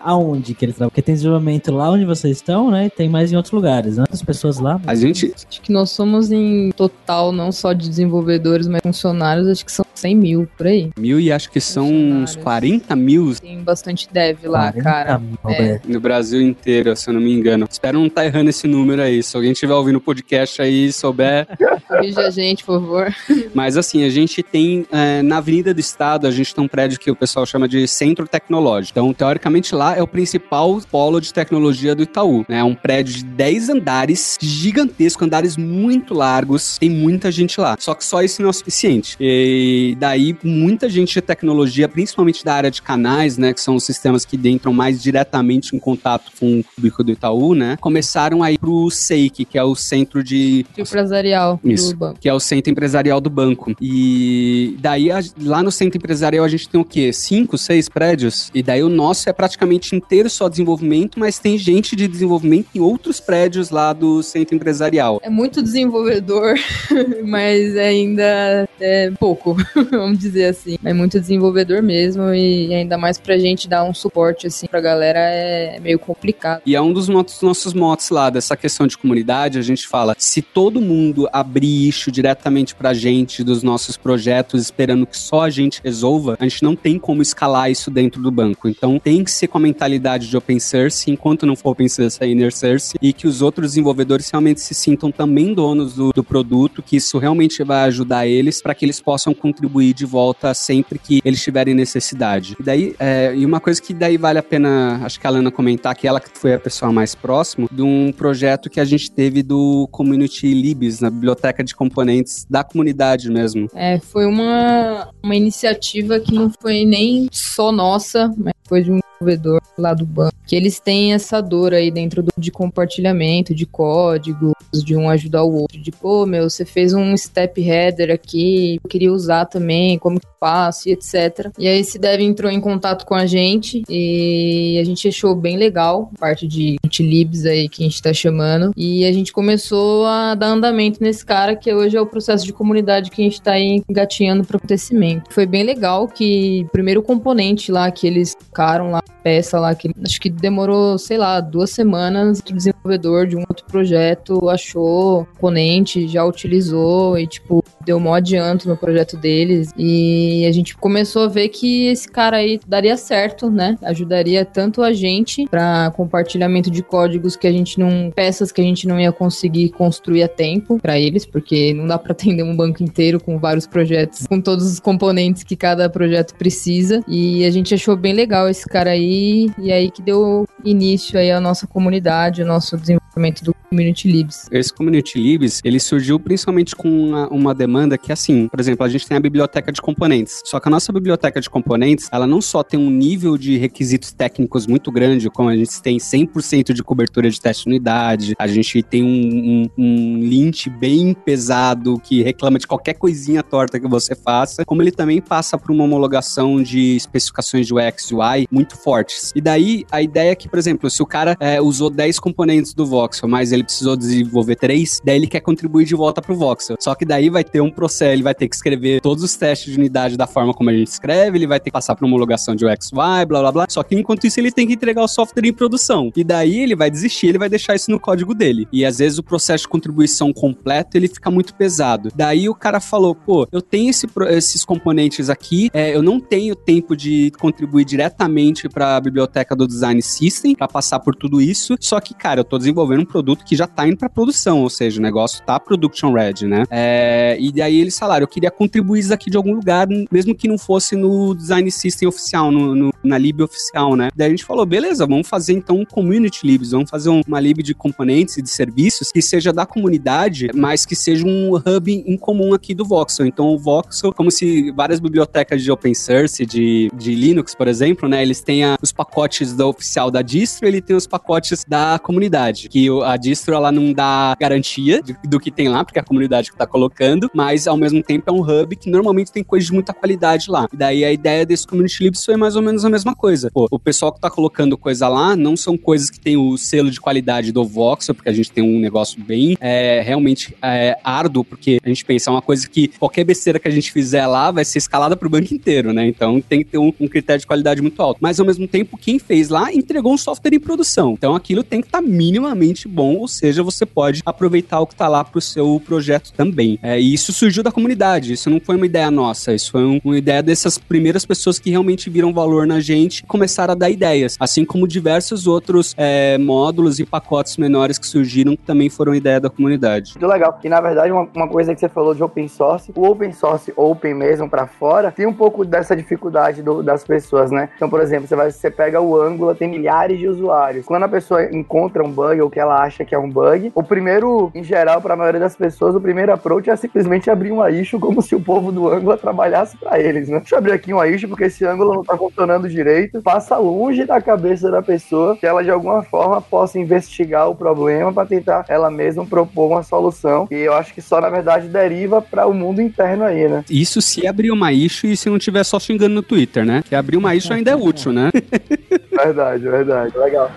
aonde 0.02 0.54
que 0.54 0.64
ele 0.64 0.72
trabalha? 0.72 0.90
Porque 0.90 1.02
tem 1.02 1.14
desenvolvimento 1.14 1.72
lá 1.72 1.90
onde 1.90 2.04
vocês 2.04 2.36
estão, 2.36 2.70
né, 2.70 2.86
e 2.86 2.90
tem 2.90 3.08
mais 3.08 3.32
em 3.32 3.36
outros 3.36 3.52
lugares, 3.52 3.96
né? 3.96 4.04
As 4.10 4.22
pessoas 4.22 4.58
lá. 4.58 4.80
A 4.86 4.94
gente... 4.94 5.32
Acho 5.48 5.60
que 5.60 5.72
nós 5.72 5.90
somos 5.90 6.30
em 6.30 6.70
total, 6.72 7.32
não 7.32 7.52
só 7.52 7.72
de 7.72 7.88
desenvolvedores, 7.88 8.66
mas 8.66 8.80
funcionários, 8.82 9.48
acho 9.48 9.64
que 9.64 9.72
são 9.72 9.84
100 9.98 10.16
mil, 10.16 10.48
por 10.56 10.66
aí. 10.66 10.90
Mil 10.96 11.18
e 11.18 11.32
acho 11.32 11.50
que 11.50 11.60
são 11.60 11.90
uns 11.90 12.36
40 12.36 12.94
mil. 12.94 13.34
Tem 13.34 13.60
bastante 13.60 14.08
dev 14.10 14.44
lá, 14.44 14.72
cara. 14.72 15.18
Mil, 15.18 15.38
é. 15.48 15.80
No 15.86 16.00
Brasil 16.00 16.40
inteiro, 16.40 16.94
se 16.94 17.10
eu 17.10 17.14
não 17.14 17.20
me 17.20 17.32
engano. 17.32 17.66
Espero 17.68 17.98
não 17.98 18.06
estar 18.06 18.22
tá 18.22 18.26
errando 18.26 18.50
esse 18.50 18.68
número 18.68 19.02
aí. 19.02 19.22
Se 19.22 19.36
alguém 19.36 19.52
estiver 19.52 19.74
ouvindo 19.74 19.96
o 19.96 20.00
podcast 20.00 20.62
aí 20.62 20.86
e 20.86 20.92
souber. 20.92 21.48
Avisa 21.90 22.22
a 22.22 22.30
gente, 22.30 22.64
por 22.64 22.80
favor. 22.80 23.14
Mas 23.52 23.76
assim, 23.76 24.04
a 24.04 24.10
gente 24.10 24.42
tem 24.42 24.86
é, 24.92 25.20
na 25.22 25.38
Avenida 25.38 25.57
do 25.62 25.80
Estado, 25.80 26.26
a 26.26 26.30
gente 26.30 26.54
tem 26.54 26.64
um 26.64 26.68
prédio 26.68 26.98
que 26.98 27.10
o 27.10 27.16
pessoal 27.16 27.44
chama 27.46 27.68
de 27.68 27.86
Centro 27.86 28.26
Tecnológico. 28.26 28.98
Então, 28.98 29.12
teoricamente, 29.12 29.74
lá 29.74 29.96
é 29.96 30.02
o 30.02 30.06
principal 30.06 30.80
polo 30.90 31.20
de 31.20 31.32
tecnologia 31.32 31.94
do 31.94 32.02
Itaú. 32.02 32.44
Né? 32.48 32.58
É 32.58 32.64
um 32.64 32.74
prédio 32.74 33.14
de 33.14 33.24
10 33.24 33.68
andares, 33.68 34.36
gigantesco, 34.40 35.24
andares 35.24 35.56
muito 35.56 36.14
largos. 36.14 36.78
Tem 36.78 36.90
muita 36.90 37.30
gente 37.30 37.60
lá. 37.60 37.76
Só 37.78 37.94
que 37.94 38.04
só 38.04 38.22
isso 38.22 38.42
não 38.42 38.48
é 38.48 38.50
o 38.50 38.54
suficiente. 38.54 39.16
E 39.20 39.96
daí, 39.98 40.36
muita 40.42 40.88
gente 40.88 41.14
de 41.14 41.20
tecnologia, 41.20 41.88
principalmente 41.88 42.44
da 42.44 42.54
área 42.54 42.70
de 42.70 42.82
canais, 42.82 43.36
né? 43.36 43.52
Que 43.52 43.60
são 43.60 43.76
os 43.76 43.84
sistemas 43.84 44.24
que 44.24 44.36
entram 44.48 44.72
mais 44.72 45.02
diretamente 45.02 45.74
em 45.74 45.78
contato 45.78 46.30
com 46.38 46.60
o 46.60 46.64
público 46.64 47.04
do 47.04 47.12
Itaú, 47.12 47.54
né? 47.54 47.76
Começaram 47.80 48.42
a 48.42 48.52
ir 48.52 48.58
pro 48.58 48.90
SEIC, 48.90 49.44
que 49.44 49.58
é 49.58 49.64
o 49.64 49.74
centro 49.74 50.22
de. 50.22 50.64
Empresarial 50.76 51.60
Isso, 51.64 51.92
do 51.92 51.96
banco. 51.96 52.20
Que 52.20 52.28
é 52.28 52.34
o 52.34 52.40
centro 52.40 52.70
empresarial 52.70 53.20
do 53.20 53.30
banco. 53.30 53.74
E 53.80 54.76
daí, 54.80 55.08
lá 55.42 55.62
no 55.62 55.70
centro 55.70 55.98
empresarial, 55.98 56.44
a 56.44 56.48
gente 56.48 56.68
tem 56.68 56.80
o 56.80 56.84
quê? 56.84 57.12
Cinco, 57.12 57.56
seis 57.58 57.88
prédios? 57.88 58.50
E 58.54 58.62
daí 58.62 58.82
o 58.82 58.88
nosso 58.88 59.28
é 59.28 59.32
praticamente 59.32 59.94
inteiro 59.94 60.28
só 60.28 60.48
desenvolvimento, 60.48 61.18
mas 61.18 61.38
tem 61.38 61.56
gente 61.58 61.94
de 61.96 62.08
desenvolvimento 62.08 62.68
em 62.74 62.80
outros 62.80 63.20
prédios 63.20 63.70
lá 63.70 63.92
do 63.92 64.22
centro 64.22 64.54
empresarial. 64.54 65.20
É 65.22 65.30
muito 65.30 65.62
desenvolvedor, 65.62 66.54
mas 67.24 67.76
ainda 67.76 68.68
é 68.80 69.10
pouco, 69.18 69.56
vamos 69.90 70.18
dizer 70.18 70.46
assim. 70.46 70.78
É 70.84 70.92
muito 70.92 71.18
desenvolvedor 71.20 71.82
mesmo 71.82 72.32
e 72.34 72.74
ainda 72.74 72.96
mais 72.98 73.18
pra 73.18 73.38
gente 73.38 73.68
dar 73.68 73.84
um 73.84 73.94
suporte 73.94 74.46
assim 74.46 74.66
pra 74.66 74.80
galera 74.80 75.18
é 75.18 75.78
meio 75.80 75.98
complicado. 75.98 76.62
E 76.64 76.74
é 76.74 76.80
um 76.80 76.92
dos 76.92 77.08
nossos 77.08 77.74
motos 77.74 78.10
lá 78.10 78.30
dessa 78.30 78.56
questão 78.56 78.86
de 78.86 78.96
comunidade, 78.96 79.58
a 79.58 79.62
gente 79.62 79.86
fala, 79.86 80.14
se 80.18 80.42
todo 80.42 80.80
mundo 80.80 81.28
abrir 81.32 81.88
isso 81.88 82.10
diretamente 82.10 82.74
pra 82.74 82.94
gente 82.94 83.44
dos 83.44 83.62
nossos 83.62 83.96
projetos 83.96 84.62
esperando 84.62 85.06
que 85.06 85.18
só 85.28 85.42
a 85.42 85.50
gente 85.50 85.80
resolva, 85.84 86.36
a 86.40 86.44
gente 86.44 86.62
não 86.62 86.74
tem 86.74 86.98
como 86.98 87.20
escalar 87.20 87.70
isso 87.70 87.90
dentro 87.90 88.22
do 88.22 88.30
banco. 88.30 88.66
Então 88.68 88.98
tem 88.98 89.22
que 89.22 89.30
ser 89.30 89.46
com 89.46 89.58
a 89.58 89.60
mentalidade 89.60 90.28
de 90.28 90.36
open 90.36 90.58
source, 90.58 91.10
enquanto 91.10 91.44
não 91.44 91.54
for 91.54 91.70
open 91.70 91.88
source, 91.88 92.18
é 92.20 92.26
inner 92.26 92.52
source, 92.52 92.96
e 93.02 93.12
que 93.12 93.26
os 93.26 93.42
outros 93.42 93.72
desenvolvedores 93.72 94.30
realmente 94.30 94.60
se 94.62 94.74
sintam 94.74 95.10
também 95.12 95.52
donos 95.52 95.94
do, 95.94 96.12
do 96.12 96.24
produto, 96.24 96.82
que 96.82 96.96
isso 96.96 97.18
realmente 97.18 97.62
vai 97.62 97.84
ajudar 97.84 98.26
eles 98.26 98.62
para 98.62 98.74
que 98.74 98.86
eles 98.86 99.00
possam 99.00 99.34
contribuir 99.34 99.92
de 99.92 100.06
volta 100.06 100.54
sempre 100.54 100.98
que 100.98 101.20
eles 101.22 101.42
tiverem 101.42 101.74
necessidade. 101.74 102.56
E 102.58 102.62
daí, 102.62 102.94
é, 102.98 103.34
e 103.36 103.44
uma 103.44 103.60
coisa 103.60 103.82
que 103.82 103.92
daí 103.92 104.16
vale 104.16 104.38
a 104.38 104.42
pena, 104.42 105.00
acho 105.04 105.20
que 105.20 105.26
a 105.26 105.30
Lana 105.30 105.50
comentar, 105.50 105.94
que 105.94 106.08
ela 106.08 106.20
que 106.20 106.30
foi 106.38 106.54
a 106.54 106.58
pessoa 106.58 106.90
mais 106.90 107.14
próxima, 107.14 107.68
de 107.70 107.82
um 107.82 108.12
projeto 108.12 108.70
que 108.70 108.80
a 108.80 108.84
gente 108.84 109.10
teve 109.10 109.42
do 109.42 109.86
Community 109.90 110.54
Libs, 110.54 111.00
na 111.00 111.10
biblioteca 111.10 111.62
de 111.62 111.74
componentes 111.74 112.46
da 112.48 112.64
comunidade 112.64 113.30
mesmo. 113.30 113.68
É, 113.74 113.98
foi 113.98 114.24
uma, 114.26 115.10
uma 115.22 115.36
iniciativa 115.36 116.20
que 116.20 116.32
não 116.32 116.50
foi 116.60 116.84
nem 116.84 117.28
só 117.32 117.72
nossa, 117.72 118.32
mas 118.36 118.54
foi 118.64 118.82
de 118.82 118.92
um 118.92 119.00
desenvolvedor 119.20 119.60
lá 119.76 119.94
do 119.94 120.04
banco, 120.04 120.34
que 120.46 120.56
eles 120.56 120.80
têm 120.80 121.12
essa 121.12 121.40
dor 121.40 121.72
aí 121.74 121.90
dentro 121.90 122.22
do, 122.22 122.32
de 122.36 122.50
compartilhamento 122.50 123.54
de 123.54 123.66
códigos, 123.66 124.54
de 124.72 124.96
um 124.96 125.08
ajudar 125.08 125.44
o 125.44 125.54
outro, 125.54 125.80
de 125.80 125.90
pô, 125.90 126.26
meu, 126.26 126.48
você 126.48 126.64
fez 126.64 126.92
um 126.92 127.16
step 127.16 127.60
header 127.60 128.10
aqui, 128.10 128.78
eu 128.82 128.88
queria 128.88 129.12
usar 129.12 129.46
também, 129.46 129.98
como 129.98 130.20
que 130.20 130.26
faço 130.40 130.88
e 130.88 130.92
etc. 130.92 131.50
E 131.58 131.66
aí 131.66 131.78
esse 131.78 131.98
dev 131.98 132.20
entrou 132.20 132.50
em 132.50 132.60
contato 132.60 133.06
com 133.06 133.14
a 133.14 133.26
gente 133.26 133.82
e 133.88 134.78
a 134.80 134.84
gente 134.84 135.08
achou 135.08 135.34
bem 135.34 135.56
legal, 135.56 136.10
parte 136.18 136.46
de 136.46 136.76
libs 137.00 137.46
aí 137.46 137.68
que 137.68 137.82
a 137.82 137.86
gente 137.86 138.02
tá 138.02 138.12
chamando, 138.12 138.72
e 138.76 139.04
a 139.04 139.12
gente 139.12 139.32
começou 139.32 140.04
a 140.06 140.34
dar 140.34 140.48
andamento 140.48 141.02
nesse 141.02 141.24
cara, 141.24 141.54
que 141.54 141.72
hoje 141.72 141.96
é 141.96 142.00
o 142.00 142.06
processo 142.06 142.44
de 142.44 142.52
comunidade 142.52 143.10
que 143.10 143.22
a 143.22 143.24
gente 143.24 143.40
tá 143.40 143.52
aí 143.52 143.82
engatinhando 143.88 144.44
pro 144.44 144.56
acontecimento. 144.56 145.32
Foi 145.32 145.46
bem 145.46 145.62
legal 145.62 146.08
que 146.08 146.64
o 146.66 146.70
primeiro 146.70 147.02
componente 147.02 147.70
lá 147.70 147.90
que 147.90 148.06
eles 148.06 148.36
ficaram 148.38 148.90
lá, 148.90 149.02
peça 149.22 149.58
lá, 149.58 149.74
que 149.74 149.90
acho 150.04 150.20
que 150.20 150.30
demorou, 150.30 150.98
sei 150.98 151.18
lá, 151.18 151.40
duas 151.40 151.70
semanas, 151.70 152.40
o 152.40 152.54
desenvolvedor 152.54 153.26
de 153.26 153.36
um 153.36 153.40
outro 153.40 153.64
projeto 153.66 154.48
achou 154.48 155.26
componente, 155.34 156.08
já 156.08 156.24
utilizou 156.24 157.18
e, 157.18 157.26
tipo, 157.26 157.64
deu 157.88 157.98
mó 157.98 158.14
adianto 158.14 158.68
no 158.68 158.76
projeto 158.76 159.16
deles. 159.16 159.72
E 159.76 160.44
a 160.46 160.52
gente 160.52 160.76
começou 160.76 161.22
a 161.22 161.28
ver 161.28 161.48
que 161.48 161.86
esse 161.86 162.06
cara 162.06 162.36
aí 162.36 162.60
daria 162.66 162.96
certo, 162.96 163.50
né? 163.50 163.76
Ajudaria 163.82 164.44
tanto 164.44 164.82
a 164.82 164.92
gente 164.92 165.46
para 165.48 165.90
compartilhamento 165.96 166.70
de 166.70 166.82
códigos 166.82 167.34
que 167.34 167.46
a 167.46 167.52
gente 167.52 167.80
não. 167.80 168.10
peças 168.14 168.52
que 168.52 168.60
a 168.60 168.64
gente 168.64 168.86
não 168.86 169.00
ia 169.00 169.10
conseguir 169.10 169.70
construir 169.70 170.22
a 170.22 170.28
tempo 170.28 170.78
para 170.78 170.98
eles, 170.98 171.24
porque 171.24 171.72
não 171.72 171.86
dá 171.86 171.98
para 171.98 172.12
atender 172.12 172.42
um 172.42 172.54
banco 172.54 172.82
inteiro 172.82 173.18
com 173.18 173.38
vários 173.38 173.66
projetos, 173.66 174.26
com 174.26 174.40
todos 174.40 174.70
os 174.70 174.78
componentes 174.78 175.42
que 175.42 175.56
cada 175.56 175.88
projeto 175.88 176.34
precisa. 176.34 177.02
E 177.08 177.44
a 177.46 177.50
gente 177.50 177.74
achou 177.74 177.96
bem 177.96 178.12
legal 178.12 178.48
esse 178.48 178.66
cara 178.66 178.90
aí, 178.90 179.50
e 179.58 179.72
aí 179.72 179.90
que 179.90 180.02
deu 180.02 180.46
início 180.62 181.18
aí 181.18 181.30
à 181.30 181.40
nossa 181.40 181.66
comunidade, 181.66 182.42
ao 182.42 182.48
nosso 182.48 182.76
desenvolvimento 182.76 182.97
do 183.42 183.54
Community 183.68 184.10
Libs. 184.10 184.48
Esse 184.50 184.72
Community 184.72 185.18
Libs, 185.18 185.60
ele 185.64 185.78
surgiu 185.78 186.18
principalmente 186.18 186.74
com 186.74 186.88
uma, 186.88 187.28
uma, 187.28 187.54
demanda 187.54 187.98
que, 187.98 188.10
assim, 188.10 188.48
por 188.48 188.58
exemplo, 188.58 188.84
a 188.84 188.88
gente 188.88 189.06
tem 189.06 189.16
a 189.16 189.20
biblioteca 189.20 189.70
de 189.70 189.80
componentes. 189.80 190.42
Só 190.44 190.58
que 190.58 190.68
a 190.68 190.70
nossa 190.70 190.92
biblioteca 190.92 191.40
de 191.40 191.50
componentes, 191.50 192.08
ela 192.10 192.26
não 192.26 192.40
só 192.40 192.62
tem 192.62 192.78
um 192.78 192.90
nível 192.90 193.36
de 193.36 193.56
requisitos 193.58 194.12
técnicos 194.12 194.66
muito 194.66 194.90
grande, 194.90 195.28
como 195.28 195.48
a 195.48 195.56
gente 195.56 195.82
tem 195.82 195.98
100% 195.98 196.72
de 196.72 196.82
cobertura 196.82 197.28
de 197.28 197.40
teste 197.40 197.64
de 197.64 197.70
unidade, 197.70 198.34
a 198.38 198.46
gente 198.46 198.82
tem 198.82 199.02
um, 199.02 199.68
um, 199.76 199.84
um 199.84 200.18
lint 200.22 200.68
bem 200.68 201.12
pesado 201.12 202.00
que 202.00 202.22
reclama 202.22 202.58
de 202.58 202.66
qualquer 202.66 202.94
coisinha 202.94 203.42
torta 203.42 203.78
que 203.78 203.88
você 203.88 204.14
faça, 204.14 204.64
como 204.64 204.82
ele 204.82 204.92
também 204.92 205.20
passa 205.20 205.58
por 205.58 205.70
uma 205.70 205.84
homologação 205.84 206.62
de 206.62 206.96
especificações 206.96 207.66
de 207.66 207.74
UX 207.74 208.10
e 208.10 208.14
UI 208.14 208.46
muito 208.50 208.76
fortes. 208.76 209.32
E 209.34 209.40
daí, 209.40 209.84
a 209.90 210.00
ideia 210.00 210.30
é 210.30 210.34
que, 210.34 210.48
por 210.48 210.58
exemplo, 210.58 210.88
se 210.90 211.02
o 211.02 211.06
cara 211.06 211.36
é, 211.40 211.60
usou 211.60 211.90
10 211.90 212.18
componentes 212.18 212.72
do 212.72 212.86
Voxel, 213.08 213.28
mas 213.28 213.52
ele 213.52 213.64
precisou 213.64 213.96
desenvolver 213.96 214.56
3, 214.56 215.00
daí 215.02 215.16
ele 215.16 215.26
quer 215.26 215.40
contribuir 215.40 215.84
de 215.84 215.94
volta 215.94 216.20
pro 216.20 216.34
Voxel. 216.34 216.76
Só 216.78 216.94
que 216.94 217.04
daí 217.04 217.30
vai 217.30 217.42
ter 217.42 217.60
um 217.60 217.70
processo, 217.70 218.12
ele 218.12 218.22
vai 218.22 218.34
ter 218.34 218.48
que 218.48 218.54
escrever 218.54 219.00
todos 219.00 219.24
os 219.24 219.34
testes 219.34 219.72
de 219.72 219.78
unidade 219.78 220.16
da 220.16 220.26
forma 220.26 220.52
como 220.52 220.70
a 220.70 220.72
gente 220.72 220.88
escreve, 220.88 221.38
ele 221.38 221.46
vai 221.46 221.58
ter 221.58 221.70
que 221.70 221.72
passar 221.72 221.96
por 221.96 222.04
homologação 222.04 222.54
de 222.54 222.64
UX 222.64 222.92
UI, 222.92 223.26
blá 223.26 223.40
blá 223.40 223.52
blá. 223.52 223.66
Só 223.68 223.82
que 223.82 223.94
enquanto 223.94 224.26
isso 224.26 224.38
ele 224.38 224.52
tem 224.52 224.66
que 224.66 224.74
entregar 224.74 225.02
o 225.02 225.08
software 225.08 225.46
em 225.46 225.52
produção. 225.52 226.12
E 226.14 226.22
daí 226.22 226.60
ele 226.60 226.76
vai 226.76 226.90
desistir, 226.90 227.28
ele 227.28 227.38
vai 227.38 227.48
deixar 227.48 227.74
isso 227.74 227.90
no 227.90 227.98
código 227.98 228.34
dele. 228.34 228.68
E 228.72 228.84
às 228.84 228.98
vezes 228.98 229.18
o 229.18 229.22
processo 229.22 229.62
de 229.62 229.68
contribuição 229.68 230.32
completo 230.32 230.96
ele 230.96 231.08
fica 231.08 231.30
muito 231.30 231.54
pesado. 231.54 232.10
Daí 232.14 232.48
o 232.48 232.54
cara 232.54 232.80
falou, 232.80 233.14
pô, 233.14 233.46
eu 233.50 233.62
tenho 233.62 233.90
esse, 233.90 234.06
esses 234.30 234.64
componentes 234.64 235.30
aqui, 235.30 235.70
é, 235.72 235.94
eu 235.94 236.02
não 236.02 236.20
tenho 236.20 236.54
tempo 236.54 236.96
de 236.96 237.32
contribuir 237.38 237.84
diretamente 237.84 238.68
para 238.68 238.96
a 238.96 239.00
biblioteca 239.00 239.54
do 239.54 239.66
Design 239.66 240.00
System 240.02 240.54
para 240.54 240.68
passar 240.68 241.00
por 241.00 241.14
tudo 241.14 241.40
isso. 241.40 241.76
Só 241.80 242.00
que, 242.00 242.14
cara, 242.14 242.40
eu 242.40 242.44
tô 242.44 242.58
desenvolvendo 242.58 242.97
um 243.00 243.04
produto 243.04 243.44
que 243.44 243.56
já 243.56 243.66
tá 243.66 243.86
indo 243.86 243.96
para 243.96 244.08
produção, 244.08 244.62
ou 244.62 244.70
seja, 244.70 244.98
o 244.98 245.02
negócio 245.02 245.42
tá 245.44 245.58
production 245.58 246.12
ready, 246.12 246.46
né? 246.46 246.64
É, 246.70 247.36
e 247.40 247.52
daí 247.52 247.80
eles 247.80 247.98
falaram, 247.98 248.24
eu 248.24 248.28
queria 248.28 248.50
contribuir 248.50 249.00
isso 249.00 249.14
aqui 249.14 249.30
de 249.30 249.36
algum 249.36 249.54
lugar, 249.54 249.86
mesmo 250.10 250.34
que 250.34 250.48
não 250.48 250.58
fosse 250.58 250.96
no 250.96 251.34
Design 251.34 251.70
System 251.70 252.08
oficial, 252.08 252.50
no, 252.50 252.74
no, 252.74 252.92
na 253.02 253.18
lib 253.18 253.42
oficial, 253.42 253.96
né? 253.96 254.08
Daí 254.16 254.28
a 254.28 254.30
gente 254.30 254.44
falou, 254.44 254.64
beleza, 254.66 255.06
vamos 255.06 255.28
fazer 255.28 255.52
então 255.52 255.76
um 255.76 255.84
community 255.84 256.46
libs, 256.46 256.70
vamos 256.70 256.90
fazer 256.90 257.08
um, 257.08 257.22
uma 257.26 257.40
lib 257.40 257.62
de 257.62 257.74
componentes 257.74 258.36
e 258.36 258.42
de 258.42 258.50
serviços 258.50 259.10
que 259.12 259.22
seja 259.22 259.52
da 259.52 259.66
comunidade, 259.66 260.48
mas 260.54 260.84
que 260.84 260.96
seja 260.96 261.26
um 261.26 261.54
hub 261.54 261.92
em 261.92 262.16
comum 262.16 262.54
aqui 262.54 262.74
do 262.74 262.84
Voxel. 262.84 263.26
Então 263.26 263.48
o 263.48 263.58
Voxel, 263.58 264.12
como 264.12 264.30
se 264.30 264.70
várias 264.72 265.00
bibliotecas 265.00 265.62
de 265.62 265.70
open 265.70 265.94
source, 265.94 266.44
de, 266.44 266.90
de 266.94 267.14
Linux, 267.14 267.54
por 267.54 267.68
exemplo, 267.68 268.08
né? 268.08 268.22
Eles 268.22 268.40
têm 268.40 268.62
os 268.82 268.92
pacotes 268.92 269.54
da 269.54 269.66
oficial 269.66 270.10
da 270.10 270.22
distro, 270.22 270.66
ele 270.66 270.80
tem 270.80 270.96
os 270.96 271.06
pacotes 271.06 271.64
da 271.66 271.98
comunidade, 271.98 272.68
que 272.68 272.87
a 273.02 273.16
distro 273.16 273.54
ela 273.54 273.72
não 273.72 273.92
dá 273.92 274.36
garantia 274.38 275.00
do 275.24 275.40
que 275.40 275.50
tem 275.50 275.68
lá, 275.68 275.84
porque 275.84 275.98
é 275.98 276.02
a 276.02 276.04
comunidade 276.04 276.50
que 276.50 276.56
tá 276.56 276.66
colocando, 276.66 277.30
mas 277.34 277.66
ao 277.66 277.76
mesmo 277.76 278.02
tempo 278.02 278.24
é 278.28 278.32
um 278.32 278.40
hub 278.40 278.76
que 278.76 278.90
normalmente 278.90 279.32
tem 279.32 279.42
coisas 279.42 279.66
de 279.66 279.72
muita 279.72 279.92
qualidade 279.92 280.50
lá. 280.50 280.68
E 280.72 280.76
daí 280.76 281.04
a 281.04 281.12
ideia 281.12 281.44
desse 281.44 281.66
community 281.66 282.02
libs 282.02 282.24
foi 282.24 282.36
mais 282.36 282.56
ou 282.56 282.62
menos 282.62 282.84
a 282.84 282.90
mesma 282.90 283.14
coisa. 283.14 283.50
Pô, 283.52 283.66
o 283.70 283.78
pessoal 283.78 284.12
que 284.12 284.20
tá 284.20 284.30
colocando 284.30 284.76
coisa 284.76 285.08
lá 285.08 285.34
não 285.34 285.56
são 285.56 285.76
coisas 285.76 286.10
que 286.10 286.20
tem 286.20 286.36
o 286.36 286.56
selo 286.56 286.90
de 286.90 287.00
qualidade 287.00 287.52
do 287.52 287.64
Voxel, 287.64 288.14
porque 288.14 288.28
a 288.28 288.32
gente 288.32 288.50
tem 288.50 288.62
um 288.64 288.80
negócio 288.80 289.20
bem 289.22 289.56
é, 289.60 290.00
realmente 290.02 290.56
é, 290.62 290.96
árduo, 291.02 291.44
porque 291.44 291.78
a 291.82 291.88
gente 291.88 292.04
pensa 292.04 292.30
é 292.30 292.32
uma 292.32 292.42
coisa 292.42 292.68
que 292.68 292.88
qualquer 292.88 293.24
besteira 293.24 293.58
que 293.58 293.68
a 293.68 293.70
gente 293.70 293.90
fizer 293.90 294.26
lá 294.26 294.50
vai 294.50 294.64
ser 294.64 294.78
escalada 294.78 295.16
pro 295.16 295.30
banco 295.30 295.52
inteiro, 295.52 295.92
né? 295.92 296.06
Então 296.06 296.40
tem 296.40 296.60
que 296.60 296.70
ter 296.70 296.78
um, 296.78 296.92
um 297.00 297.08
critério 297.08 297.40
de 297.40 297.46
qualidade 297.46 297.80
muito 297.80 298.00
alto. 298.02 298.18
Mas 298.20 298.38
ao 298.38 298.46
mesmo 298.46 298.68
tempo, 298.68 298.96
quem 298.96 299.18
fez 299.18 299.48
lá 299.48 299.72
entregou 299.72 300.12
um 300.12 300.18
software 300.18 300.54
em 300.54 300.60
produção. 300.60 301.12
Então 301.12 301.34
aquilo 301.34 301.62
tem 301.62 301.80
que 301.80 301.88
estar 301.88 302.02
tá 302.02 302.06
minimamente 302.06 302.67
bom, 302.88 303.16
ou 303.16 303.28
seja, 303.28 303.62
você 303.62 303.86
pode 303.86 304.20
aproveitar 304.26 304.80
o 304.80 304.86
que 304.86 304.94
tá 304.94 305.08
lá 305.08 305.24
pro 305.24 305.40
seu 305.40 305.80
projeto 305.84 306.32
também. 306.32 306.78
É, 306.82 307.00
e 307.00 307.14
isso 307.14 307.32
surgiu 307.32 307.62
da 307.62 307.72
comunidade, 307.72 308.32
isso 308.32 308.50
não 308.50 308.60
foi 308.60 308.76
uma 308.76 308.86
ideia 308.86 309.10
nossa, 309.10 309.54
isso 309.54 309.70
foi 309.70 309.84
um, 309.84 310.00
uma 310.04 310.18
ideia 310.18 310.42
dessas 310.42 310.76
primeiras 310.78 311.24
pessoas 311.24 311.58
que 311.58 311.70
realmente 311.70 312.10
viram 312.10 312.32
valor 312.32 312.66
na 312.66 312.80
gente 312.80 313.20
e 313.20 313.26
começaram 313.26 313.72
a 313.72 313.74
dar 313.74 313.90
ideias, 313.90 314.36
assim 314.38 314.64
como 314.64 314.86
diversos 314.86 315.46
outros 315.46 315.94
é, 315.96 316.36
módulos 316.38 316.98
e 316.98 317.04
pacotes 317.04 317.56
menores 317.56 317.98
que 317.98 318.06
surgiram 318.06 318.56
que 318.56 318.62
também 318.62 318.88
foram 318.88 319.14
ideia 319.14 319.40
da 319.40 319.50
comunidade. 319.50 320.12
Muito 320.12 320.26
legal. 320.26 320.58
E 320.62 320.68
na 320.68 320.80
verdade, 320.80 321.12
uma, 321.12 321.28
uma 321.34 321.48
coisa 321.48 321.74
que 321.74 321.80
você 321.80 321.88
falou 321.88 322.14
de 322.14 322.22
open 322.22 322.48
source, 322.48 322.92
o 322.94 323.06
open 323.06 323.32
source 323.32 323.72
open 323.76 324.14
mesmo 324.14 324.48
para 324.48 324.66
fora, 324.66 325.10
tem 325.10 325.26
um 325.26 325.32
pouco 325.32 325.64
dessa 325.64 325.94
dificuldade 325.94 326.62
do, 326.62 326.82
das 326.82 327.04
pessoas, 327.04 327.50
né? 327.50 327.68
Então, 327.76 327.88
por 327.88 328.00
exemplo, 328.00 328.26
você, 328.26 328.36
vai, 328.36 328.50
você 328.50 328.70
pega 328.70 329.00
o 329.00 329.20
Angular, 329.20 329.54
tem 329.54 329.68
milhares 329.68 330.18
de 330.18 330.28
usuários. 330.28 330.84
Quando 330.84 331.04
a 331.04 331.08
pessoa 331.08 331.44
encontra 331.54 332.02
um 332.02 332.10
bug 332.10 332.40
ou 332.40 332.50
que 332.58 332.62
ela 332.62 332.82
acha 332.82 333.04
que 333.04 333.14
é 333.14 333.18
um 333.18 333.30
bug, 333.30 333.70
o 333.72 333.84
primeiro, 333.84 334.50
em 334.52 334.64
geral, 334.64 335.00
para 335.00 335.14
a 335.14 335.16
maioria 335.16 335.38
das 335.38 335.54
pessoas, 335.54 335.94
o 335.94 336.00
primeiro 336.00 336.32
approach 336.32 336.68
é 336.68 336.74
simplesmente 336.74 337.30
abrir 337.30 337.52
uma 337.52 337.70
issue 337.70 338.00
como 338.00 338.20
se 338.20 338.34
o 338.34 338.40
povo 338.40 338.72
do 338.72 338.88
Angular 338.88 339.16
trabalhasse 339.16 339.76
para 339.76 340.00
eles, 340.00 340.28
né? 340.28 340.40
Deixa 340.40 340.56
eu 340.56 340.58
abrir 340.58 340.72
aqui 340.72 340.92
uma 340.92 341.06
issue 341.06 341.28
porque 341.28 341.44
esse 341.44 341.64
Angular 341.64 341.94
não 341.94 342.02
tá 342.02 342.16
funcionando 342.16 342.68
direito. 342.68 343.22
Passa 343.22 343.56
longe 343.58 344.04
da 344.04 344.20
cabeça 344.20 344.72
da 344.72 344.82
pessoa 344.82 345.36
que 345.36 345.46
ela 345.46 345.62
de 345.62 345.70
alguma 345.70 346.02
forma 346.02 346.42
possa 346.42 346.80
investigar 346.80 347.48
o 347.48 347.54
problema 347.54 348.12
para 348.12 348.26
tentar 348.26 348.64
ela 348.68 348.90
mesma 348.90 349.24
propor 349.24 349.68
uma 349.68 349.84
solução. 349.84 350.48
E 350.50 350.56
eu 350.56 350.72
acho 350.72 350.92
que 350.92 351.00
só 351.00 351.20
na 351.20 351.30
verdade 351.30 351.68
deriva 351.68 352.20
para 352.20 352.44
o 352.48 352.52
mundo 352.52 352.82
interno 352.82 353.22
aí, 353.22 353.48
né? 353.48 353.64
Isso 353.70 354.02
se 354.02 354.26
abrir 354.26 354.50
uma 354.50 354.72
issue 354.72 355.12
e 355.12 355.16
se 355.16 355.30
não 355.30 355.38
tiver 355.38 355.62
só 355.62 355.78
xingando 355.78 356.16
no 356.16 356.22
Twitter, 356.24 356.66
né? 356.66 356.82
Que 356.84 356.96
abrir 356.96 357.18
uma 357.18 357.36
issue 357.36 357.54
ainda 357.54 357.70
é 357.70 357.76
útil, 357.76 358.12
né? 358.12 358.32
verdade, 359.14 359.62
verdade. 359.62 360.18
Legal. 360.18 360.50